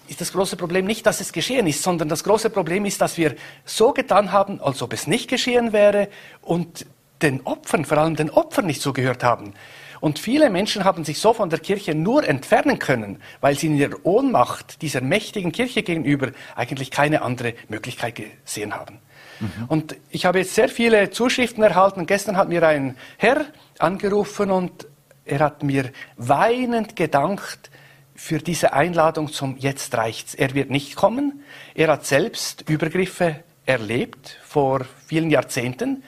ist 0.08 0.20
das 0.20 0.32
große 0.32 0.56
Problem 0.56 0.84
nicht, 0.84 1.04
dass 1.06 1.20
es 1.20 1.32
geschehen 1.32 1.66
ist, 1.66 1.82
sondern 1.82 2.08
das 2.08 2.22
große 2.22 2.50
Problem 2.50 2.84
ist, 2.84 3.00
dass 3.00 3.18
wir 3.18 3.34
so 3.64 3.92
getan 3.92 4.32
haben, 4.32 4.60
als 4.60 4.82
ob 4.82 4.92
es 4.92 5.06
nicht 5.06 5.28
geschehen 5.28 5.72
wäre 5.72 6.08
und 6.42 6.86
den 7.22 7.40
Opfern, 7.44 7.84
vor 7.84 7.98
allem 7.98 8.14
den 8.14 8.30
Opfern 8.30 8.66
nicht 8.66 8.82
zugehört 8.82 9.24
haben. 9.24 9.54
Und 10.00 10.18
viele 10.18 10.50
Menschen 10.50 10.84
haben 10.84 11.04
sich 11.04 11.18
so 11.18 11.32
von 11.32 11.50
der 11.50 11.58
Kirche 11.58 11.94
nur 11.94 12.26
entfernen 12.26 12.78
können, 12.78 13.20
weil 13.40 13.58
sie 13.58 13.68
in 13.68 13.76
ihrer 13.76 14.04
Ohnmacht 14.04 14.82
dieser 14.82 15.00
mächtigen 15.00 15.52
Kirche 15.52 15.82
gegenüber 15.82 16.32
eigentlich 16.54 16.90
keine 16.90 17.22
andere 17.22 17.54
Möglichkeit 17.68 18.14
gesehen 18.16 18.74
haben. 18.74 19.00
Mhm. 19.40 19.64
Und 19.68 19.96
ich 20.10 20.26
habe 20.26 20.38
jetzt 20.38 20.54
sehr 20.54 20.68
viele 20.68 21.10
Zuschriften 21.10 21.62
erhalten. 21.62 22.06
Gestern 22.06 22.36
hat 22.36 22.48
mir 22.48 22.66
ein 22.66 22.96
Herr 23.16 23.46
angerufen 23.78 24.50
und 24.50 24.86
er 25.24 25.40
hat 25.40 25.62
mir 25.62 25.90
weinend 26.16 26.96
gedankt 26.96 27.70
für 28.14 28.38
diese 28.38 28.72
Einladung 28.72 29.30
zum 29.30 29.56
Jetzt 29.58 29.94
reicht's. 29.94 30.34
Er 30.34 30.54
wird 30.54 30.70
nicht 30.70 30.96
kommen. 30.96 31.42
Er 31.74 31.88
hat 31.88 32.06
selbst 32.06 32.68
Übergriffe 32.68 33.40
erlebt 33.66 34.38
vor 34.44 34.86
vielen 35.06 35.30
Jahrzehnten 35.30 36.02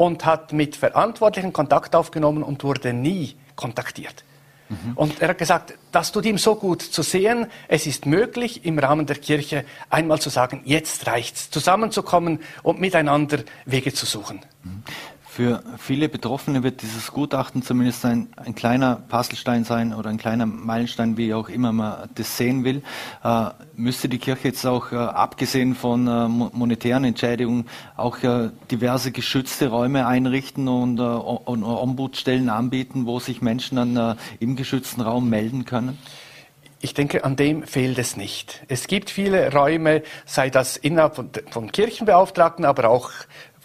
und 0.00 0.24
hat 0.24 0.54
mit 0.54 0.76
Verantwortlichen 0.76 1.52
Kontakt 1.52 1.94
aufgenommen 1.94 2.42
und 2.42 2.64
wurde 2.64 2.94
nie 2.94 3.36
kontaktiert. 3.54 4.24
Mhm. 4.70 4.92
Und 4.94 5.20
er 5.20 5.28
hat 5.28 5.36
gesagt, 5.36 5.74
das 5.92 6.10
tut 6.10 6.24
ihm 6.24 6.38
so 6.38 6.54
gut 6.54 6.80
zu 6.80 7.02
sehen, 7.02 7.48
es 7.68 7.86
ist 7.86 8.06
möglich, 8.06 8.64
im 8.64 8.78
Rahmen 8.78 9.04
der 9.04 9.16
Kirche 9.16 9.66
einmal 9.90 10.18
zu 10.18 10.30
sagen, 10.30 10.62
jetzt 10.64 11.06
reicht's, 11.06 11.50
zusammenzukommen 11.50 12.38
und 12.62 12.80
miteinander 12.80 13.40
Wege 13.66 13.92
zu 13.92 14.06
suchen. 14.06 14.40
Mhm. 14.64 14.84
Für 15.32 15.62
viele 15.78 16.08
Betroffene 16.08 16.64
wird 16.64 16.82
dieses 16.82 17.12
Gutachten 17.12 17.62
zumindest 17.62 18.04
ein, 18.04 18.30
ein 18.34 18.56
kleiner 18.56 18.96
Puzzlestein 18.96 19.62
sein 19.62 19.94
oder 19.94 20.10
ein 20.10 20.18
kleiner 20.18 20.44
Meilenstein, 20.44 21.16
wie 21.16 21.34
auch 21.34 21.48
immer 21.48 21.70
man 21.70 22.10
das 22.16 22.36
sehen 22.36 22.64
will. 22.64 22.82
Äh, 23.22 23.50
müsste 23.76 24.08
die 24.08 24.18
Kirche 24.18 24.48
jetzt 24.48 24.66
auch, 24.66 24.90
äh, 24.90 24.96
abgesehen 24.96 25.76
von 25.76 26.08
äh, 26.08 26.26
monetären 26.26 27.04
Entscheidungen, 27.04 27.68
auch 27.96 28.20
äh, 28.24 28.50
diverse 28.72 29.12
geschützte 29.12 29.68
Räume 29.68 30.04
einrichten 30.04 30.66
und, 30.66 30.98
äh, 30.98 31.02
und 31.02 31.62
Ombudsstellen 31.62 32.48
anbieten, 32.48 33.06
wo 33.06 33.20
sich 33.20 33.40
Menschen 33.40 33.76
dann 33.76 33.96
äh, 33.96 34.16
im 34.40 34.56
geschützten 34.56 35.00
Raum 35.00 35.30
melden 35.30 35.64
können? 35.64 35.96
Ich 36.82 36.94
denke, 36.94 37.24
an 37.24 37.36
dem 37.36 37.64
fehlt 37.64 37.98
es 37.98 38.16
nicht. 38.16 38.62
Es 38.68 38.86
gibt 38.86 39.10
viele 39.10 39.52
Räume, 39.52 40.02
sei 40.24 40.48
das 40.48 40.78
innerhalb 40.78 41.14
von, 41.14 41.30
von 41.50 41.70
Kirchenbeauftragten, 41.70 42.64
aber 42.64 42.88
auch 42.88 43.10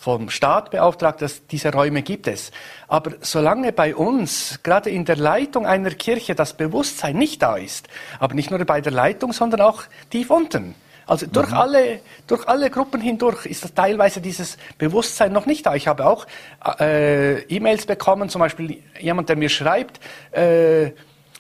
vom 0.06 0.30
Staat 0.30 0.70
beauftragt, 0.70 1.24
dass 1.24 1.48
diese 1.48 1.72
Räume 1.74 2.04
gibt 2.04 2.28
es. 2.28 2.52
Aber 2.88 3.14
solange 3.22 3.72
bei 3.72 3.96
uns, 3.96 4.60
gerade 4.62 4.92
in 4.92 5.04
der 5.04 5.16
Leitung 5.16 5.66
einer 5.66 5.90
Kirche, 5.90 6.36
das 6.36 6.54
Bewusstsein 6.54 7.16
nicht 7.16 7.42
da 7.42 7.58
ist, 7.58 7.88
aber 8.20 8.36
nicht 8.36 8.52
nur 8.52 8.64
bei 8.66 8.82
der 8.82 8.92
Leitung, 8.92 9.34
sondern 9.34 9.62
auch 9.62 9.82
tief 10.12 10.30
unten, 10.30 10.76
also 11.08 11.26
durch 11.26 11.50
mhm. 11.50 11.58
alle, 11.58 12.00
durch 12.28 12.48
alle 12.48 12.70
Gruppen 12.70 13.02
hindurch 13.02 13.48
ist 13.48 13.64
das 13.64 13.74
teilweise 13.74 14.22
dieses 14.22 14.58
Bewusstsein 14.78 15.34
noch 15.34 15.48
nicht 15.48 15.66
da. 15.66 15.74
Ich 15.74 15.88
habe 15.88 16.06
auch 16.06 16.28
äh, 16.80 17.42
E-Mails 17.42 17.88
bekommen, 17.88 18.30
zum 18.30 18.42
Beispiel 18.42 18.84
jemand, 19.00 19.30
der 19.30 19.38
mir 19.38 19.50
schreibt, 19.50 20.00
äh, 20.32 20.92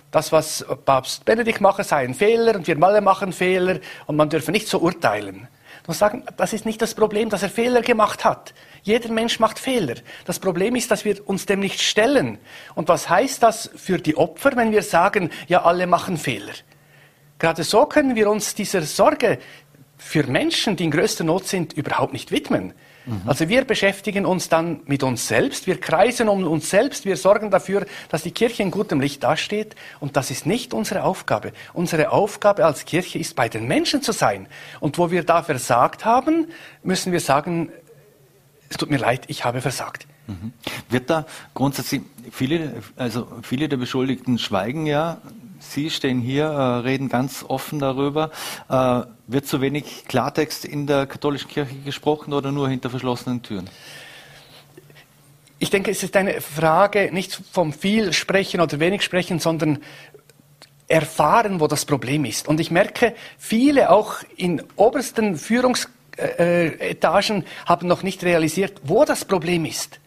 das, 0.09 0.32
was 0.32 0.66
Papst 0.86 1.24
Benedikt 1.24 1.61
mache, 1.61 1.84
sei 1.84 1.97
ein 1.97 2.16
Fehler 2.16 2.55
und 2.55 2.66
wir 2.66 2.82
alle 2.82 3.01
machen 3.01 3.32
Fehler 3.32 3.78
und 4.07 4.16
man 4.16 4.30
dürfe 4.30 4.51
nicht 4.51 4.68
so 4.68 4.80
urteilen 4.80 5.47
muss 5.88 6.00
sagen, 6.00 6.24
das 6.38 6.54
ist 6.54 6.66
nicht 6.66 6.82
das 6.82 6.96
Problem, 6.96 7.30
dass 7.30 7.44
er 7.44 7.50
Fehler 7.50 7.82
gemacht 7.82 8.26
hat. 8.26 8.54
Jeder 8.84 9.12
Mensch 9.12 9.40
macht 9.40 9.60
Fehler. 9.60 9.96
Das 10.26 10.40
Problem 10.40 10.76
ist, 10.76 10.90
dass 10.92 11.06
wir 11.06 11.28
uns 11.28 11.46
dem 11.46 11.60
nicht 11.60 11.82
stellen. 11.82 12.40
Und 12.76 12.88
was 12.88 13.10
heißt 13.10 13.44
das 13.44 13.70
für 13.76 13.98
die 13.98 14.18
Opfer, 14.18 14.56
wenn 14.56 14.72
wir 14.72 14.84
sagen, 14.84 15.30
ja, 15.48 15.64
alle 15.64 15.88
machen 15.88 16.18
Fehler? 16.18 16.54
Gerade 17.40 17.64
so 17.64 17.86
können 17.86 18.16
wir 18.16 18.30
uns 18.30 18.56
dieser 18.56 18.82
Sorge 18.82 19.40
für 19.98 20.24
Menschen, 20.24 20.76
die 20.76 20.86
in 20.86 20.92
größter 20.92 21.24
Not 21.24 21.48
sind, 21.48 21.74
überhaupt 21.74 22.14
nicht 22.14 22.32
widmen. 22.32 22.74
Mhm. 23.06 23.22
Also 23.26 23.49
wir 23.49 23.66
beschäftigen 23.66 24.26
uns 24.26 24.49
dann 24.49 24.82
mit 24.86 25.03
uns 25.03 25.28
selbst, 25.28 25.68
wir 25.68 25.80
kreisen 25.80 26.30
um 26.30 26.45
uns 26.45 26.70
selbst, 26.70 27.06
wir 27.06 27.18
sorgen 27.18 27.51
dafür, 27.51 27.86
dass 28.10 28.24
die 28.24 28.32
Kirche 28.32 28.64
in 28.64 28.72
gutem 28.72 28.99
Licht 28.99 29.24
dasteht 29.24 29.76
und 29.99 30.18
das 30.18 30.32
ist 30.32 30.45
nicht 30.45 30.74
unsere 30.74 31.03
Aufgabe. 31.03 31.51
Unsere 31.74 32.12
Aufgabe 32.12 32.66
als 32.66 32.86
Kirche 32.86 33.20
ist, 33.20 33.36
bei 33.36 33.49
den 33.49 33.68
Menschen 33.68 34.01
zu 34.01 34.12
sein. 34.12 34.47
Und 34.80 34.97
wo 34.97 35.12
wir 35.12 35.24
da 35.24 35.43
versagt 35.43 36.06
haben, 36.06 36.47
müssen 36.84 37.12
wir 37.12 37.20
sagen, 37.20 37.70
es 38.70 38.78
tut 38.78 38.89
mir 38.89 38.97
leid, 38.97 39.26
ich 39.28 39.45
habe 39.45 39.62
versagt. 39.62 40.08
Mhm. 40.28 40.53
Wird 40.89 41.10
da 41.10 41.26
grundsätzlich 41.53 42.01
viele, 42.32 42.82
also 42.95 43.28
viele 43.43 43.70
der 43.70 43.78
Beschuldigten 43.78 44.39
schweigen 44.39 44.86
ja. 44.88 45.22
Sie 45.60 45.89
stehen 45.89 46.22
hier, 46.22 46.45
äh, 46.45 46.78
reden 46.80 47.10
ganz 47.10 47.45
offen 47.47 47.80
darüber. 47.80 48.32
Äh, 48.70 49.01
wird 49.28 49.47
zu 49.47 49.62
wenig 49.62 50.06
Klartext 50.08 50.66
in 50.66 50.88
der 50.88 51.08
katholischen 51.08 51.49
Kirche 51.49 51.76
gesprochen 51.84 52.34
oder 52.34 52.51
nur 52.51 52.70
hinter 52.70 52.89
verschlossenen 52.89 53.41
Türen? 53.41 53.70
Ich 55.58 55.70
denke, 55.70 55.91
es 55.91 56.03
ist 56.03 56.16
eine 56.16 56.41
Frage 56.41 57.10
nicht 57.14 57.41
vom 57.51 57.74
viel 57.74 58.14
sprechen 58.14 58.62
oder 58.62 58.80
wenig 58.80 59.01
sprechen, 59.01 59.39
sondern 59.39 59.80
erfahren, 60.88 61.60
wo 61.60 61.68
das 61.68 61.86
Problem 61.86 62.26
ist. 62.26 62.47
Und 62.47 62.60
ich 62.60 62.72
merke, 62.72 63.16
viele 63.38 63.89
auch 63.89 64.16
in 64.36 64.62
obersten 64.76 65.38
Führungsetagen 65.38 67.45
haben 67.66 67.88
noch 67.88 68.03
nicht 68.03 68.24
realisiert, 68.24 68.82
wo 68.84 69.06
das 69.06 69.26
Problem 69.26 69.66
ist. 69.66 69.99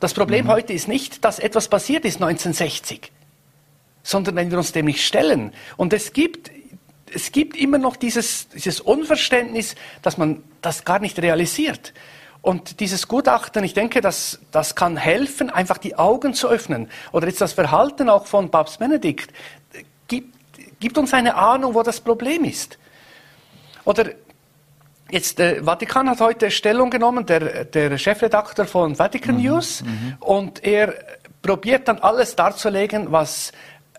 Das 0.00 0.14
Problem 0.14 0.46
mhm. 0.46 0.50
heute 0.50 0.72
ist 0.72 0.88
nicht, 0.88 1.24
dass 1.24 1.38
etwas 1.38 1.68
passiert 1.68 2.04
ist 2.04 2.16
1960, 2.16 3.12
sondern 4.06 4.36
wenn 4.36 4.52
wir 4.52 4.58
uns 4.58 4.70
dem 4.70 4.86
nicht 4.86 5.04
stellen. 5.04 5.52
Und 5.76 5.92
es 5.92 6.12
gibt, 6.12 6.52
es 7.12 7.32
gibt 7.32 7.56
immer 7.56 7.78
noch 7.78 7.96
dieses, 7.96 8.48
dieses 8.50 8.80
Unverständnis, 8.80 9.74
dass 10.00 10.16
man 10.16 10.44
das 10.62 10.84
gar 10.84 11.00
nicht 11.00 11.18
realisiert. 11.18 11.92
Und 12.40 12.78
dieses 12.78 13.08
Gutachten, 13.08 13.64
ich 13.64 13.74
denke, 13.74 14.00
das, 14.00 14.38
das 14.52 14.76
kann 14.76 14.96
helfen, 14.96 15.50
einfach 15.50 15.78
die 15.78 15.96
Augen 15.96 16.34
zu 16.34 16.48
öffnen. 16.48 16.88
Oder 17.10 17.26
jetzt 17.26 17.40
das 17.40 17.54
Verhalten 17.54 18.08
auch 18.08 18.26
von 18.26 18.48
Papst 18.48 18.78
Benedikt 18.78 19.32
gibt, 20.06 20.32
gibt 20.78 20.98
uns 20.98 21.12
eine 21.12 21.34
Ahnung, 21.34 21.74
wo 21.74 21.82
das 21.82 22.00
Problem 22.00 22.44
ist. 22.44 22.78
Oder 23.84 24.10
Jetzt, 25.08 25.38
der 25.38 25.62
Vatikan 25.62 26.10
hat 26.10 26.20
heute 26.20 26.50
Stellung 26.50 26.90
genommen, 26.90 27.24
der, 27.26 27.64
der 27.64 27.96
Chefredakteur 27.96 28.64
von 28.64 28.98
Vatican 28.98 29.36
mhm. 29.36 29.42
News, 29.42 29.82
mhm. 29.82 30.16
und 30.18 30.64
er 30.64 30.94
probiert 31.42 31.86
dann 31.86 31.98
alles 32.00 32.34
darzulegen, 32.34 33.12
was 33.12 33.52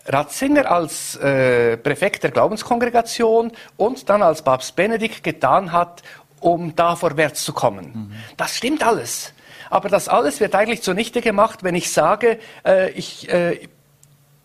Ratzinger 0.08 0.70
als 0.70 1.16
äh, 1.16 1.76
Präfekt 1.76 2.22
der 2.24 2.30
Glaubenskongregation 2.30 3.52
und 3.76 4.08
dann 4.08 4.22
als 4.22 4.42
Papst 4.42 4.74
Benedikt 4.74 5.22
getan 5.22 5.72
hat, 5.72 6.02
um 6.40 6.74
da 6.74 6.96
vorwärts 6.96 7.44
zu 7.44 7.52
kommen. 7.52 7.92
Mhm. 7.92 8.12
Das 8.36 8.56
stimmt 8.56 8.82
alles. 8.82 9.32
Aber 9.70 9.88
das 9.88 10.08
alles 10.08 10.40
wird 10.40 10.54
eigentlich 10.54 10.82
zunichte 10.82 11.20
gemacht, 11.20 11.62
wenn 11.62 11.74
ich 11.74 11.92
sage, 11.92 12.38
äh, 12.64 12.90
ich, 12.92 13.28
äh, 13.28 13.68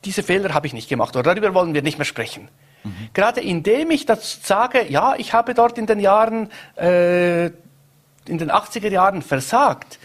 diese 0.03 0.22
Fehler 0.22 0.53
habe 0.53 0.68
ich 0.68 0.74
nicht 0.74 0.89
gemacht 0.89 1.16
oder 1.16 1.34
darüber 1.34 1.53
wollen 1.53 1.74
wir 1.74 1.82
nicht 1.82 1.97
mehr 1.97 2.05
sprechen. 2.05 2.49
Mhm. 2.84 3.09
Gerade 3.14 3.39
indem 3.39 3.91
ich 3.91 4.05
das 4.05 4.39
sage, 4.43 4.86
ja, 4.89 5.16
ich 5.18 5.34
habe 5.34 5.53
dort 5.53 5.78
in 5.78 5.86
den 5.86 5.99
Jahren, 5.99 6.49
äh, 6.76 7.45
in 7.45 8.38
den 8.38 8.51
80er 8.51 8.89
Jahren 8.89 9.22
versagt, 9.22 9.99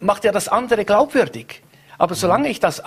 macht 0.00 0.24
ja 0.24 0.32
das 0.32 0.48
andere 0.48 0.84
glaubwürdig. 0.84 1.62
Aber 1.96 2.14
mhm. 2.14 2.18
solange 2.18 2.48
ich 2.48 2.60
das 2.60 2.80
äh, 2.80 2.84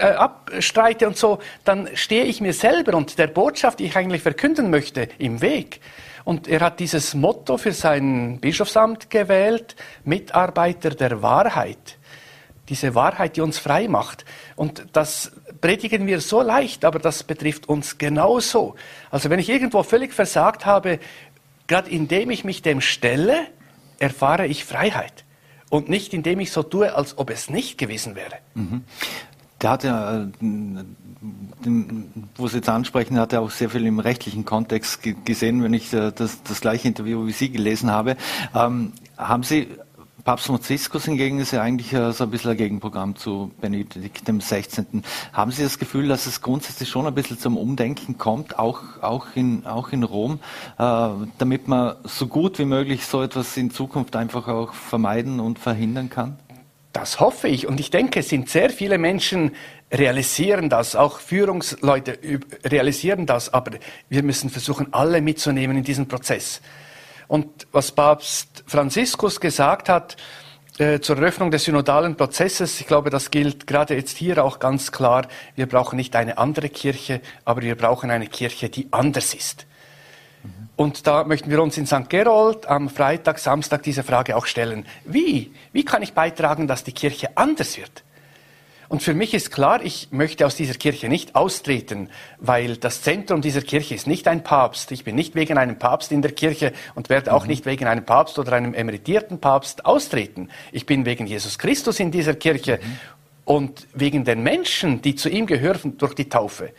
abstreite 0.00 1.06
und 1.06 1.16
so, 1.16 1.38
dann 1.64 1.88
stehe 1.94 2.24
ich 2.24 2.40
mir 2.40 2.52
selber 2.52 2.96
und 2.96 3.18
der 3.18 3.28
Botschaft, 3.28 3.78
die 3.78 3.84
ich 3.84 3.96
eigentlich 3.96 4.22
verkünden 4.22 4.70
möchte, 4.70 5.08
im 5.18 5.40
Weg. 5.40 5.80
Und 6.24 6.48
er 6.48 6.60
hat 6.60 6.80
dieses 6.80 7.14
Motto 7.14 7.58
für 7.58 7.72
sein 7.72 8.38
Bischofsamt 8.40 9.10
gewählt, 9.10 9.76
Mitarbeiter 10.04 10.90
der 10.90 11.22
Wahrheit. 11.22 11.98
Diese 12.68 12.94
Wahrheit, 12.94 13.36
die 13.36 13.40
uns 13.40 13.58
frei 13.58 13.88
macht. 13.88 14.24
Und 14.54 14.86
das 14.92 15.32
predigen 15.60 16.06
wir 16.06 16.20
so 16.20 16.42
leicht, 16.42 16.84
aber 16.84 17.00
das 17.00 17.24
betrifft 17.24 17.68
uns 17.68 17.98
genauso. 17.98 18.76
Also 19.10 19.30
wenn 19.30 19.40
ich 19.40 19.48
irgendwo 19.48 19.82
völlig 19.82 20.12
versagt 20.12 20.64
habe, 20.64 21.00
gerade 21.66 21.90
indem 21.90 22.30
ich 22.30 22.44
mich 22.44 22.62
dem 22.62 22.80
stelle, 22.80 23.48
erfahre 23.98 24.46
ich 24.46 24.64
Freiheit. 24.64 25.24
Und 25.70 25.88
nicht 25.88 26.12
indem 26.12 26.38
ich 26.40 26.52
so 26.52 26.62
tue, 26.62 26.94
als 26.94 27.16
ob 27.18 27.30
es 27.30 27.48
nicht 27.48 27.78
gewesen 27.78 28.14
wäre. 28.14 28.38
Mhm. 28.54 28.84
Der 29.62 29.70
hat 29.70 29.84
ja, 29.84 30.22
äh, 30.22 30.26
wo 32.36 32.48
Sie 32.48 32.56
jetzt 32.56 32.68
ansprechen, 32.68 33.18
hat 33.18 33.32
er 33.32 33.42
auch 33.42 33.50
sehr 33.50 33.70
viel 33.70 33.86
im 33.86 34.00
rechtlichen 34.00 34.44
Kontext 34.44 35.00
gesehen, 35.24 35.62
wenn 35.62 35.72
ich 35.72 35.92
äh, 35.92 36.12
das, 36.12 36.42
das 36.42 36.60
gleiche 36.60 36.88
Interview 36.88 37.26
wie 37.26 37.32
Sie 37.32 37.50
gelesen 37.50 37.90
habe. 37.90 38.16
Ähm, 38.54 38.92
haben 39.16 39.44
Sie 39.44 39.68
Papst 40.24 40.46
Franziskus 40.46 41.06
hingegen 41.06 41.40
ist 41.40 41.50
ja 41.50 41.62
eigentlich 41.62 41.92
äh, 41.92 42.12
so 42.12 42.24
ein 42.24 42.30
bisschen 42.30 42.52
ein 42.52 42.56
Gegenprogramm 42.56 43.16
zu 43.16 43.50
Benedikt 43.60 44.24
XVI. 44.24 45.02
Haben 45.32 45.50
Sie 45.50 45.64
das 45.64 45.80
Gefühl, 45.80 46.06
dass 46.06 46.26
es 46.26 46.42
grundsätzlich 46.42 46.88
schon 46.88 47.06
ein 47.06 47.14
bisschen 47.14 47.40
zum 47.40 47.56
Umdenken 47.56 48.18
kommt, 48.18 48.56
auch, 48.56 48.82
auch, 49.00 49.26
in, 49.34 49.66
auch 49.66 49.90
in 49.90 50.04
Rom, 50.04 50.38
äh, 50.78 51.08
damit 51.38 51.66
man 51.66 51.96
so 52.04 52.28
gut 52.28 52.60
wie 52.60 52.66
möglich 52.66 53.04
so 53.04 53.20
etwas 53.20 53.56
in 53.56 53.72
Zukunft 53.72 54.14
einfach 54.14 54.46
auch 54.46 54.74
vermeiden 54.74 55.40
und 55.40 55.58
verhindern 55.58 56.08
kann? 56.08 56.36
Das 56.92 57.20
hoffe 57.20 57.48
ich. 57.48 57.66
Und 57.66 57.80
ich 57.80 57.90
denke, 57.90 58.20
es 58.20 58.28
sind 58.28 58.50
sehr 58.50 58.68
viele 58.68 58.98
Menschen 58.98 59.52
realisieren 59.90 60.68
das, 60.68 60.96
auch 60.96 61.20
Führungsleute 61.20 62.18
realisieren 62.64 63.26
das, 63.26 63.52
aber 63.52 63.72
wir 64.08 64.22
müssen 64.22 64.50
versuchen, 64.50 64.88
alle 64.92 65.20
mitzunehmen 65.20 65.76
in 65.76 65.84
diesen 65.84 66.08
Prozess. 66.08 66.60
Und 67.28 67.66
was 67.72 67.92
Papst 67.92 68.64
Franziskus 68.66 69.40
gesagt 69.40 69.88
hat 69.88 70.16
äh, 70.78 71.00
zur 71.00 71.16
Eröffnung 71.16 71.50
des 71.50 71.64
synodalen 71.64 72.16
Prozesses, 72.16 72.80
ich 72.80 72.86
glaube, 72.86 73.10
das 73.10 73.30
gilt 73.30 73.66
gerade 73.66 73.94
jetzt 73.94 74.16
hier 74.16 74.42
auch 74.44 74.58
ganz 74.58 74.92
klar, 74.92 75.26
wir 75.56 75.66
brauchen 75.66 75.96
nicht 75.96 76.16
eine 76.16 76.38
andere 76.38 76.68
Kirche, 76.68 77.20
aber 77.44 77.62
wir 77.62 77.76
brauchen 77.76 78.10
eine 78.10 78.26
Kirche, 78.26 78.68
die 78.68 78.88
anders 78.90 79.34
ist. 79.34 79.66
Und 80.76 81.06
da 81.06 81.24
möchten 81.24 81.50
wir 81.50 81.62
uns 81.62 81.76
in 81.76 81.86
St. 81.86 82.08
Gerold 82.08 82.66
am 82.66 82.88
Freitag, 82.88 83.38
Samstag 83.38 83.82
diese 83.82 84.02
Frage 84.02 84.36
auch 84.36 84.46
stellen. 84.46 84.86
Wie? 85.04 85.52
Wie 85.72 85.84
kann 85.84 86.02
ich 86.02 86.14
beitragen, 86.14 86.66
dass 86.66 86.82
die 86.82 86.92
Kirche 86.92 87.36
anders 87.36 87.76
wird? 87.76 88.04
Und 88.92 89.02
für 89.02 89.14
mich 89.14 89.32
ist 89.32 89.50
klar, 89.50 89.82
ich 89.82 90.08
möchte 90.10 90.44
aus 90.44 90.54
dieser 90.54 90.74
Kirche 90.74 91.08
nicht 91.08 91.34
austreten, 91.34 92.10
weil 92.38 92.76
das 92.76 93.00
Zentrum 93.00 93.40
dieser 93.40 93.62
Kirche 93.62 93.94
ist 93.94 94.06
nicht 94.06 94.28
ein 94.28 94.44
Papst. 94.44 94.92
Ich 94.92 95.02
bin 95.02 95.14
nicht 95.14 95.34
wegen 95.34 95.56
einem 95.56 95.78
Papst 95.78 96.12
in 96.12 96.20
der 96.20 96.32
Kirche 96.32 96.74
und 96.94 97.08
werde 97.08 97.32
auch 97.32 97.44
mhm. 97.44 97.48
nicht 97.48 97.64
wegen 97.64 97.86
einem 97.86 98.04
Papst 98.04 98.38
oder 98.38 98.52
einem 98.52 98.74
emeritierten 98.74 99.40
Papst 99.40 99.86
austreten. 99.86 100.50
Ich 100.72 100.84
bin 100.84 101.06
wegen 101.06 101.26
Jesus 101.26 101.58
Christus 101.58 102.00
in 102.00 102.10
dieser 102.10 102.34
Kirche 102.34 102.80
mhm. 102.82 102.98
und 103.46 103.86
wegen 103.94 104.24
den 104.24 104.42
Menschen, 104.42 105.00
die 105.00 105.14
zu 105.14 105.30
ihm 105.30 105.46
gehören 105.46 105.96
durch 105.96 106.12
die 106.12 106.28
Taufe. 106.28 106.74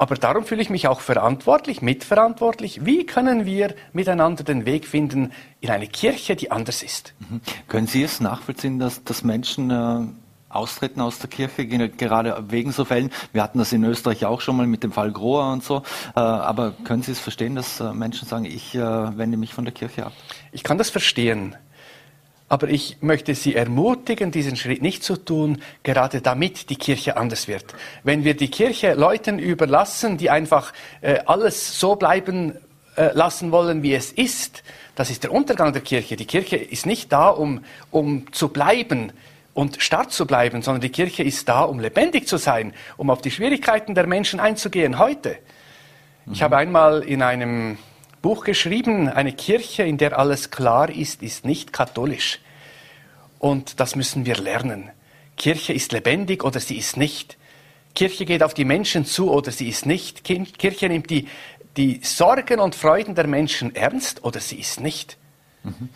Aber 0.00 0.14
darum 0.14 0.46
fühle 0.46 0.62
ich 0.62 0.70
mich 0.70 0.88
auch 0.88 1.00
verantwortlich, 1.00 1.82
mitverantwortlich. 1.82 2.86
Wie 2.86 3.04
können 3.04 3.44
wir 3.44 3.74
miteinander 3.92 4.44
den 4.44 4.64
Weg 4.64 4.86
finden 4.86 5.30
in 5.60 5.68
eine 5.68 5.86
Kirche, 5.88 6.36
die 6.36 6.50
anders 6.50 6.82
ist? 6.82 7.12
Mhm. 7.18 7.42
Können 7.68 7.86
Sie 7.86 8.02
es 8.02 8.18
nachvollziehen, 8.18 8.78
dass, 8.78 9.04
dass 9.04 9.22
Menschen 9.24 9.70
äh 9.70 10.06
austreten 10.48 11.00
aus 11.00 11.20
der 11.20 11.30
Kirche, 11.30 11.64
gerade 11.64 12.44
wegen 12.48 12.72
so 12.72 12.84
Fällen. 12.84 13.10
Wir 13.32 13.40
hatten 13.40 13.58
das 13.58 13.72
in 13.72 13.84
Österreich 13.84 14.24
auch 14.24 14.40
schon 14.40 14.56
mal 14.56 14.66
mit 14.66 14.82
dem 14.82 14.90
Fall 14.90 15.12
Groa 15.12 15.52
und 15.52 15.62
so. 15.62 15.84
Äh, 16.16 16.18
aber 16.18 16.72
können 16.72 17.04
Sie 17.04 17.12
es 17.12 17.20
verstehen, 17.20 17.54
dass 17.54 17.78
äh, 17.78 17.92
Menschen 17.92 18.26
sagen, 18.26 18.46
ich 18.46 18.74
äh, 18.74 18.80
wende 18.80 19.36
mich 19.36 19.54
von 19.54 19.64
der 19.64 19.72
Kirche 19.72 20.06
ab? 20.06 20.12
Ich 20.50 20.64
kann 20.64 20.76
das 20.76 20.90
verstehen. 20.90 21.54
Aber 22.50 22.68
ich 22.68 22.98
möchte 23.00 23.34
Sie 23.34 23.54
ermutigen, 23.54 24.32
diesen 24.32 24.56
Schritt 24.56 24.82
nicht 24.82 25.04
zu 25.04 25.16
tun, 25.16 25.62
gerade 25.84 26.20
damit 26.20 26.68
die 26.68 26.76
Kirche 26.76 27.16
anders 27.16 27.48
wird. 27.48 27.64
Wenn 28.02 28.24
wir 28.24 28.34
die 28.36 28.50
Kirche 28.50 28.94
Leuten 28.94 29.38
überlassen, 29.38 30.18
die 30.18 30.30
einfach 30.30 30.72
alles 31.26 31.78
so 31.78 31.94
bleiben 31.94 32.56
lassen 32.96 33.52
wollen, 33.52 33.84
wie 33.84 33.94
es 33.94 34.10
ist, 34.10 34.64
das 34.96 35.10
ist 35.10 35.22
der 35.22 35.32
Untergang 35.32 35.72
der 35.72 35.80
Kirche. 35.80 36.16
Die 36.16 36.26
Kirche 36.26 36.56
ist 36.56 36.86
nicht 36.86 37.12
da, 37.12 37.28
um, 37.28 37.64
um 37.92 38.30
zu 38.32 38.48
bleiben 38.48 39.12
und 39.54 39.80
stark 39.80 40.10
zu 40.10 40.26
bleiben, 40.26 40.60
sondern 40.60 40.80
die 40.80 40.90
Kirche 40.90 41.22
ist 41.22 41.48
da, 41.48 41.62
um 41.62 41.78
lebendig 41.78 42.26
zu 42.26 42.36
sein, 42.36 42.74
um 42.96 43.10
auf 43.10 43.22
die 43.22 43.30
Schwierigkeiten 43.30 43.94
der 43.94 44.08
Menschen 44.08 44.40
einzugehen 44.40 44.98
heute. 44.98 45.36
Mhm. 46.26 46.32
Ich 46.32 46.42
habe 46.42 46.56
einmal 46.56 47.02
in 47.04 47.22
einem 47.22 47.78
Buch 48.22 48.44
geschrieben, 48.44 49.08
eine 49.08 49.32
Kirche, 49.32 49.82
in 49.82 49.98
der 49.98 50.18
alles 50.18 50.50
klar 50.50 50.90
ist, 50.90 51.22
ist 51.22 51.44
nicht 51.44 51.72
katholisch. 51.72 52.40
Und 53.38 53.80
das 53.80 53.96
müssen 53.96 54.26
wir 54.26 54.36
lernen. 54.36 54.90
Kirche 55.36 55.72
ist 55.72 55.92
lebendig 55.92 56.44
oder 56.44 56.60
sie 56.60 56.76
ist 56.76 56.96
nicht. 56.96 57.38
Kirche 57.94 58.26
geht 58.26 58.42
auf 58.42 58.52
die 58.52 58.66
Menschen 58.66 59.04
zu 59.06 59.30
oder 59.30 59.50
sie 59.50 59.68
ist 59.68 59.86
nicht. 59.86 60.22
Kirche 60.24 60.88
nimmt 60.88 61.08
die, 61.08 61.28
die 61.76 62.00
Sorgen 62.02 62.60
und 62.60 62.74
Freuden 62.74 63.14
der 63.14 63.26
Menschen 63.26 63.74
ernst 63.74 64.22
oder 64.22 64.40
sie 64.40 64.56
ist 64.56 64.80
nicht. 64.80 65.16
Mhm. 65.62 65.88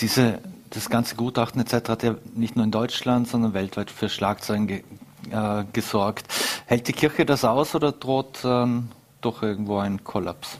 Diese 0.00 0.40
das 0.70 0.88
ganze 0.88 1.16
Gutachten 1.16 1.60
etc. 1.60 1.88
hat 1.88 2.02
ja 2.02 2.14
nicht 2.34 2.56
nur 2.56 2.64
in 2.64 2.70
Deutschland, 2.70 3.28
sondern 3.28 3.54
weltweit 3.54 3.90
für 3.90 4.08
Schlagzeilen 4.08 4.66
ge 4.66 4.84
äh, 5.30 5.64
gesorgt. 5.72 6.26
Hält 6.66 6.88
die 6.88 6.92
Kirche 6.92 7.26
das 7.26 7.44
aus 7.44 7.74
oder 7.74 7.92
droht 7.92 8.38
ähm, 8.44 8.88
doch 9.20 9.42
irgendwo 9.42 9.78
ein 9.78 10.02
Kollaps? 10.04 10.58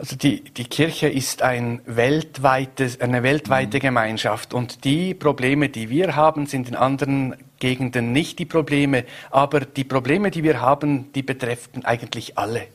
Also 0.00 0.16
die, 0.16 0.42
die 0.42 0.64
Kirche 0.64 1.08
ist 1.08 1.42
ein 1.42 1.82
weltweites, 1.84 3.02
eine 3.02 3.22
weltweite 3.22 3.76
mhm. 3.76 3.82
Gemeinschaft 3.82 4.54
und 4.54 4.84
die 4.84 5.12
Probleme, 5.12 5.68
die 5.68 5.90
wir 5.90 6.16
haben, 6.16 6.46
sind 6.46 6.68
in 6.68 6.74
anderen 6.74 7.36
Gegenden 7.58 8.10
nicht 8.10 8.38
die 8.38 8.46
Probleme, 8.46 9.04
aber 9.30 9.60
die 9.60 9.84
Probleme, 9.84 10.30
die 10.30 10.42
wir 10.42 10.62
haben, 10.62 11.12
die 11.12 11.22
betreffen 11.22 11.84
eigentlich 11.84 12.38
alle. 12.38 12.68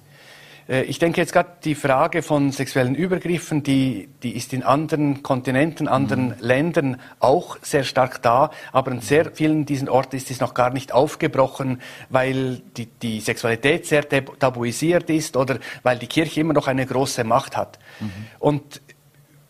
Äh, 0.67 0.83
ich 0.83 0.99
denke 0.99 1.21
jetzt 1.21 1.33
gerade 1.33 1.49
die 1.63 1.75
Frage 1.75 2.21
von 2.21 2.51
sexuellen 2.51 2.95
Übergriffen, 2.95 3.63
die, 3.63 4.09
die 4.23 4.35
ist 4.35 4.53
in 4.53 4.63
anderen 4.63 5.23
Kontinenten, 5.23 5.87
anderen 5.87 6.27
mhm. 6.27 6.35
Ländern 6.39 7.01
auch 7.19 7.57
sehr 7.61 7.83
stark 7.83 8.21
da, 8.21 8.51
aber 8.71 8.91
in 8.91 9.01
sehr 9.01 9.31
vielen 9.31 9.65
diesen 9.65 9.89
Orten 9.89 10.15
ist 10.15 10.31
es 10.31 10.39
noch 10.39 10.53
gar 10.53 10.71
nicht 10.71 10.93
aufgebrochen, 10.93 11.81
weil 12.09 12.61
die, 12.77 12.87
die 12.87 13.19
Sexualität 13.19 13.85
sehr 13.85 14.07
tabuisiert 14.07 15.09
ist 15.09 15.37
oder 15.37 15.59
weil 15.83 15.97
die 15.97 16.07
Kirche 16.07 16.41
immer 16.41 16.53
noch 16.53 16.67
eine 16.67 16.85
große 16.85 17.23
Macht 17.23 17.57
hat. 17.57 17.79
Mhm. 17.99 18.09
Und 18.39 18.81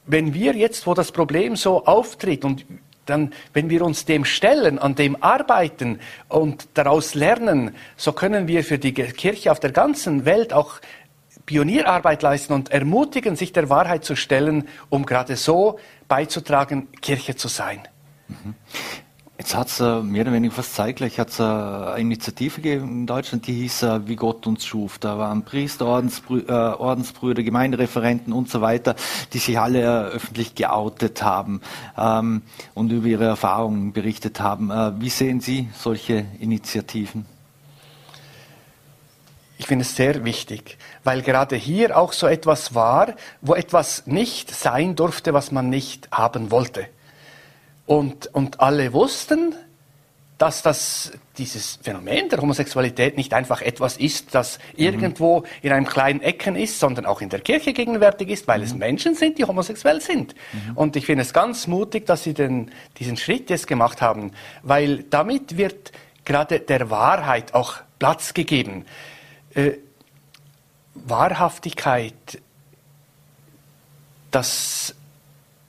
wenn 0.07 0.33
wir 0.33 0.55
jetzt, 0.55 0.85
wo 0.85 0.93
das 0.93 1.11
Problem 1.11 1.55
so 1.55 1.85
auftritt 1.85 2.45
und 2.45 2.65
dann, 3.05 3.33
wenn 3.53 3.69
wir 3.69 3.83
uns 3.83 4.05
dem 4.05 4.25
stellen, 4.25 4.79
an 4.79 4.95
dem 4.95 5.21
arbeiten 5.21 5.99
und 6.27 6.67
daraus 6.73 7.13
lernen, 7.13 7.75
so 7.95 8.13
können 8.13 8.47
wir 8.47 8.63
für 8.63 8.79
die 8.79 8.93
Kirche 8.93 9.51
auf 9.51 9.59
der 9.59 9.71
ganzen 9.71 10.25
Welt 10.25 10.53
auch 10.53 10.79
Pionierarbeit 11.45 12.21
leisten 12.21 12.53
und 12.53 12.69
ermutigen, 12.69 13.35
sich 13.35 13.53
der 13.53 13.69
Wahrheit 13.69 14.03
zu 14.03 14.15
stellen, 14.15 14.67
um 14.89 15.05
gerade 15.05 15.35
so 15.35 15.79
beizutragen, 16.07 16.87
Kirche 17.01 17.35
zu 17.35 17.47
sein. 17.47 17.81
Mhm. 18.27 18.55
Jetzt 19.37 19.53
hat 19.53 19.67
es 19.67 19.81
äh, 19.81 20.01
mehr 20.01 20.21
oder 20.21 20.31
weniger 20.31 20.53
fast 20.53 20.75
zeitgleich 20.75 21.19
hat's, 21.19 21.39
äh, 21.39 21.43
eine 21.43 21.99
Initiative 21.99 22.61
gegeben 22.61 22.87
in 22.87 23.05
Deutschland, 23.05 23.45
die 23.47 23.53
hieß 23.53 23.83
äh, 23.83 24.07
Wie 24.07 24.15
Gott 24.15 24.47
uns 24.47 24.65
schuf. 24.65 24.97
Da 24.97 25.17
waren 25.17 25.43
Priester, 25.43 25.87
Ordensbrü 25.87 26.45
Ordensbrüder, 26.47 27.43
Gemeindereferenten 27.43 28.31
und 28.31 28.49
so 28.49 28.61
weiter, 28.61 28.95
die 29.33 29.39
sich 29.39 29.59
alle 29.59 30.05
öffentlich 30.05 30.55
geoutet 30.55 31.21
haben 31.21 31.59
ähm, 31.97 32.43
und 32.73 32.91
über 32.93 33.07
ihre 33.07 33.25
Erfahrungen 33.25 33.91
berichtet 33.91 34.39
haben. 34.39 34.69
Wie 34.99 35.09
sehen 35.09 35.41
Sie 35.41 35.69
solche 35.73 36.25
Initiativen? 36.39 37.25
Ich 39.65 39.67
finde 39.67 39.81
es 39.81 39.95
sehr 39.95 40.23
wichtig, 40.23 40.77
weil 41.03 41.23
gerade 41.23 41.55
hier 41.55 41.97
auch 41.97 42.13
so 42.13 42.27
etwas 42.27 42.75
war, 42.75 43.15
wo 43.41 43.55
etwas 43.55 44.05
nicht 44.05 44.51
sein 44.51 44.95
durfte, 44.95 45.33
was 45.33 45.51
man 45.51 45.71
nicht 45.71 46.07
haben 46.11 46.51
wollte. 46.51 46.85
Und, 47.87 48.27
und 48.35 48.59
alle 48.59 48.93
wussten, 48.93 49.55
dass 50.37 50.61
das, 50.61 51.13
dieses 51.39 51.79
Phänomen 51.81 52.29
der 52.29 52.43
Homosexualität 52.43 53.17
nicht 53.17 53.33
einfach 53.33 53.63
etwas 53.63 53.97
ist, 53.97 54.35
das 54.35 54.59
mhm. 54.59 54.83
irgendwo 54.83 55.43
in 55.63 55.71
einem 55.71 55.87
kleinen 55.87 56.21
Ecken 56.21 56.55
ist, 56.55 56.79
sondern 56.79 57.07
auch 57.07 57.21
in 57.21 57.29
der 57.29 57.39
Kirche 57.39 57.73
gegenwärtig 57.73 58.29
ist, 58.29 58.47
weil 58.47 58.59
mhm. 58.59 58.65
es 58.65 58.75
Menschen 58.75 59.15
sind, 59.15 59.39
die 59.39 59.45
homosexuell 59.45 59.99
sind. 59.99 60.35
Mhm. 60.53 60.77
Und 60.77 60.95
ich 60.95 61.07
finde 61.07 61.23
es 61.23 61.33
ganz 61.33 61.65
mutig, 61.65 62.05
dass 62.05 62.21
Sie 62.21 62.35
den, 62.35 62.69
diesen 62.99 63.17
Schritt 63.17 63.49
jetzt 63.49 63.65
gemacht 63.65 63.99
haben, 63.99 64.29
weil 64.61 65.01
damit 65.09 65.57
wird 65.57 65.91
gerade 66.23 66.59
der 66.59 66.91
Wahrheit 66.91 67.55
auch 67.55 67.77
Platz 67.97 68.35
gegeben. 68.35 68.85
Äh, 69.55 69.77
Wahrhaftigkeit, 70.93 72.41
das 74.31 74.93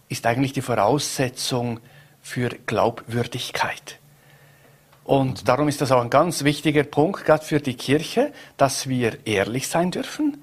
ist 0.09 0.27
eigentlich 0.27 0.53
die 0.53 0.63
Voraussetzung 0.63 1.79
für 2.21 2.51
Glaubwürdigkeit. 2.67 3.99
Und 5.05 5.43
mhm. 5.43 5.47
darum 5.47 5.69
ist 5.69 5.81
das 5.81 5.93
auch 5.93 6.03
ein 6.03 6.11
ganz 6.11 6.43
wichtiger 6.43 6.83
Punkt, 6.83 7.25
gerade 7.25 7.45
für 7.45 7.61
die 7.61 7.75
Kirche, 7.75 8.33
dass 8.57 8.89
wir 8.89 9.25
ehrlich 9.25 9.69
sein 9.69 9.93
dürfen, 9.93 10.43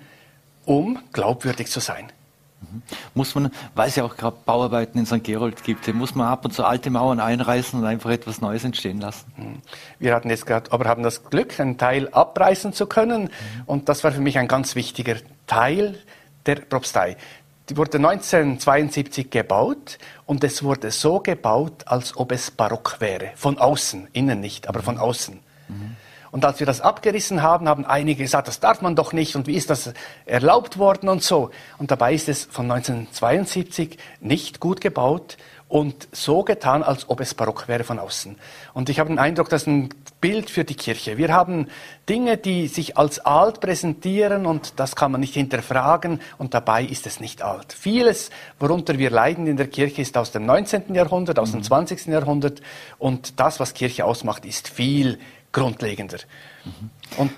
um 0.65 0.99
glaubwürdig 1.11 1.67
zu 1.67 1.81
sein. 1.81 2.12
Mhm. 2.71 2.81
Muss 3.13 3.35
man, 3.35 3.51
weil 3.75 3.89
es 3.89 3.95
ja 3.95 4.03
auch 4.03 4.15
gerade 4.15 4.37
Bauarbeiten 4.45 4.99
in 4.99 5.05
St. 5.05 5.23
Gerold 5.23 5.63
gibt, 5.63 5.91
muss 5.93 6.15
man 6.15 6.27
ab 6.27 6.45
und 6.45 6.51
zu 6.51 6.65
alte 6.65 6.89
Mauern 6.89 7.19
einreißen 7.19 7.79
und 7.79 7.85
einfach 7.85 8.09
etwas 8.09 8.41
Neues 8.41 8.63
entstehen 8.63 8.99
lassen. 8.99 9.31
Mhm. 9.37 9.61
Wir 9.99 10.13
hatten 10.13 10.29
jetzt 10.29 10.45
gerade, 10.45 10.71
aber 10.71 10.85
haben 10.85 11.03
das 11.03 11.23
Glück, 11.25 11.59
einen 11.59 11.77
Teil 11.77 12.09
abreißen 12.09 12.73
zu 12.73 12.87
können. 12.87 13.23
Mhm. 13.23 13.29
Und 13.65 13.89
das 13.89 14.03
war 14.03 14.11
für 14.11 14.21
mich 14.21 14.37
ein 14.37 14.47
ganz 14.47 14.75
wichtiger 14.75 15.15
Teil 15.47 15.99
der 16.45 16.55
Propstei. 16.55 17.17
Die 17.69 17.77
wurde 17.77 17.97
1972 17.97 19.29
gebaut 19.29 19.97
und 20.25 20.43
es 20.43 20.63
wurde 20.63 20.91
so 20.91 21.19
gebaut, 21.19 21.83
als 21.85 22.17
ob 22.17 22.33
es 22.33 22.51
barock 22.51 22.97
wäre. 22.99 23.31
Von 23.35 23.57
außen, 23.57 24.09
innen 24.11 24.41
nicht, 24.41 24.67
aber 24.67 24.83
von 24.83 24.97
außen. 24.97 25.39
Mhm. 25.69 25.95
Und 26.33 26.45
als 26.45 26.59
wir 26.59 26.65
das 26.65 26.81
abgerissen 26.81 27.43
haben, 27.43 27.69
haben 27.69 27.85
einige 27.85 28.23
gesagt, 28.23 28.47
das 28.47 28.59
darf 28.59 28.81
man 28.81 28.95
doch 28.95 29.13
nicht 29.13 29.35
und 29.35 29.45
wie 29.45 29.53
ist 29.53 29.69
das 29.69 29.93
erlaubt 30.25 30.79
worden 30.79 31.07
und 31.07 31.21
so. 31.21 31.51
Und 31.77 31.91
dabei 31.91 32.15
ist 32.15 32.27
es 32.27 32.45
von 32.45 32.71
1972 32.71 33.99
nicht 34.19 34.59
gut 34.59 34.81
gebaut 34.81 35.37
und 35.67 36.07
so 36.11 36.43
getan, 36.43 36.81
als 36.81 37.07
ob 37.07 37.19
es 37.19 37.35
barock 37.35 37.67
wäre 37.67 37.83
von 37.83 37.99
außen. 37.99 38.35
Und 38.73 38.89
ich 38.89 38.99
habe 38.99 39.09
den 39.09 39.19
Eindruck, 39.19 39.49
das 39.49 39.61
ist 39.61 39.67
ein 39.67 39.89
Bild 40.21 40.49
für 40.49 40.63
die 40.63 40.73
Kirche. 40.73 41.19
Wir 41.19 41.31
haben 41.31 41.67
Dinge, 42.09 42.37
die 42.37 42.67
sich 42.67 42.97
als 42.97 43.19
alt 43.19 43.59
präsentieren 43.59 44.47
und 44.47 44.79
das 44.79 44.95
kann 44.95 45.11
man 45.11 45.21
nicht 45.21 45.35
hinterfragen 45.35 46.19
und 46.39 46.55
dabei 46.55 46.83
ist 46.83 47.05
es 47.05 47.19
nicht 47.19 47.43
alt. 47.43 47.73
Vieles, 47.73 48.31
worunter 48.59 48.97
wir 48.97 49.11
leiden 49.11 49.45
in 49.45 49.57
der 49.57 49.67
Kirche, 49.67 50.01
ist 50.01 50.17
aus 50.17 50.31
dem 50.31 50.47
19. 50.47 50.95
Jahrhundert, 50.95 51.37
aus 51.37 51.51
dem 51.51 51.61
20. 51.61 52.07
Mhm. 52.07 52.13
Jahrhundert 52.13 52.61
und 52.97 53.39
das, 53.39 53.59
was 53.59 53.75
Kirche 53.75 54.05
ausmacht, 54.05 54.45
ist 54.45 54.67
viel 54.67 55.19
grundlegender. 55.53 56.17
Mhm. 56.65 56.89
Und 57.17 57.31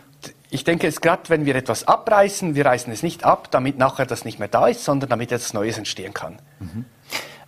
ich 0.49 0.63
denke, 0.63 0.87
es 0.87 1.01
gerade, 1.01 1.23
wenn 1.27 1.45
wir 1.45 1.55
etwas 1.55 1.87
abreißen, 1.87 2.55
wir 2.55 2.65
reißen 2.65 2.91
es 2.91 3.03
nicht 3.03 3.23
ab, 3.23 3.51
damit 3.51 3.77
nachher 3.77 4.05
das 4.05 4.25
nicht 4.25 4.39
mehr 4.39 4.47
da 4.47 4.67
ist, 4.67 4.83
sondern 4.83 5.09
damit 5.09 5.31
etwas 5.31 5.53
Neues 5.53 5.77
entstehen 5.77 6.13
kann. 6.13 6.39
Mhm. 6.59 6.85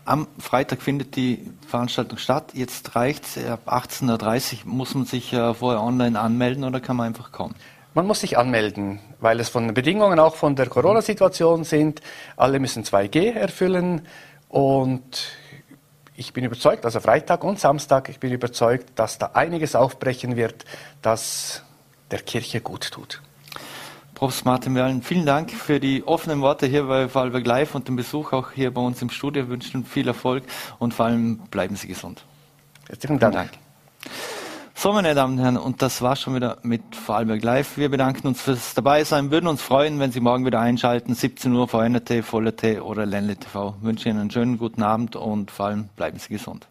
Am 0.05 0.27
Freitag 0.39 0.81
findet 0.81 1.15
die 1.15 1.51
Veranstaltung 1.67 2.17
statt. 2.17 2.51
Jetzt 2.53 2.95
reicht 2.95 3.25
es, 3.25 3.45
ab 3.45 3.61
18.30 3.67 4.65
Uhr 4.65 4.71
muss 4.73 4.95
man 4.95 5.05
sich 5.05 5.33
äh, 5.33 5.53
vorher 5.53 5.81
online 5.81 6.19
anmelden 6.19 6.63
oder 6.63 6.79
kann 6.79 6.95
man 6.95 7.07
einfach 7.07 7.31
kommen? 7.31 7.55
Man 7.93 8.05
muss 8.05 8.19
sich 8.19 8.37
anmelden, 8.37 8.99
weil 9.19 9.39
es 9.39 9.49
von 9.49 9.65
den 9.65 9.73
Bedingungen 9.73 10.19
auch 10.19 10.35
von 10.35 10.55
der 10.55 10.67
Corona-Situation 10.67 11.63
sind. 11.63 12.01
Alle 12.35 12.59
müssen 12.59 12.83
2G 12.83 13.33
erfüllen 13.33 14.03
und 14.49 15.29
ich 16.17 16.33
bin 16.33 16.43
überzeugt, 16.43 16.83
also 16.83 16.99
Freitag 16.99 17.43
und 17.43 17.59
Samstag, 17.59 18.09
ich 18.09 18.19
bin 18.19 18.33
überzeugt, 18.33 18.89
dass 18.95 19.19
da 19.19 19.27
einiges 19.35 19.75
aufbrechen 19.75 20.35
wird, 20.35 20.65
das 21.03 21.61
der 22.09 22.19
Kirche 22.19 22.59
gut 22.59 22.89
tut. 22.91 23.21
Professor 24.15 24.51
Martin 24.51 24.73
Werlen, 24.73 25.03
vielen 25.03 25.27
Dank 25.27 25.51
für 25.51 25.79
die 25.79 26.03
offenen 26.07 26.41
Worte 26.41 26.65
hier 26.65 26.85
bei 26.85 27.07
Vorarlberg 27.07 27.45
Live 27.45 27.75
und 27.75 27.87
den 27.87 27.95
Besuch 27.95 28.33
auch 28.33 28.51
hier 28.51 28.73
bei 28.73 28.81
uns 28.81 28.99
im 29.03 29.11
Studio. 29.11 29.43
Wir 29.43 29.49
wünschen 29.49 29.85
viel 29.85 30.07
Erfolg 30.07 30.43
und 30.79 30.95
vor 30.95 31.05
allem 31.05 31.37
bleiben 31.51 31.75
Sie 31.75 31.87
gesund. 31.87 32.25
Herzlichen 32.87 33.19
Dank. 33.19 33.35
Dank. 33.35 33.51
So, 34.79 34.93
meine 34.93 35.15
Damen 35.15 35.39
und 35.39 35.43
Herren, 35.43 35.57
und 35.57 35.81
das 35.81 36.03
war 36.03 36.15
schon 36.15 36.35
wieder 36.35 36.59
mit 36.61 36.95
Vorarlberg 36.95 37.41
Live. 37.41 37.77
Wir 37.77 37.89
bedanken 37.89 38.27
uns 38.27 38.43
fürs 38.43 38.75
Dabeisein, 38.75 39.31
würden 39.31 39.47
uns 39.47 39.59
freuen, 39.59 39.99
wenn 39.99 40.11
Sie 40.11 40.19
morgen 40.19 40.45
wieder 40.45 40.59
einschalten, 40.59 41.15
17 41.15 41.51
Uhr, 41.51 41.67
VNT, 41.67 42.23
Voller 42.23 42.55
T 42.55 42.79
oder 42.79 43.07
Ländle 43.07 43.37
TV. 43.37 43.75
Wünsche 43.81 44.07
Ihnen 44.07 44.19
einen 44.19 44.29
schönen 44.29 44.59
guten 44.59 44.83
Abend 44.83 45.15
und 45.15 45.49
vor 45.49 45.65
allem 45.65 45.89
bleiben 45.95 46.19
Sie 46.19 46.29
gesund. 46.29 46.67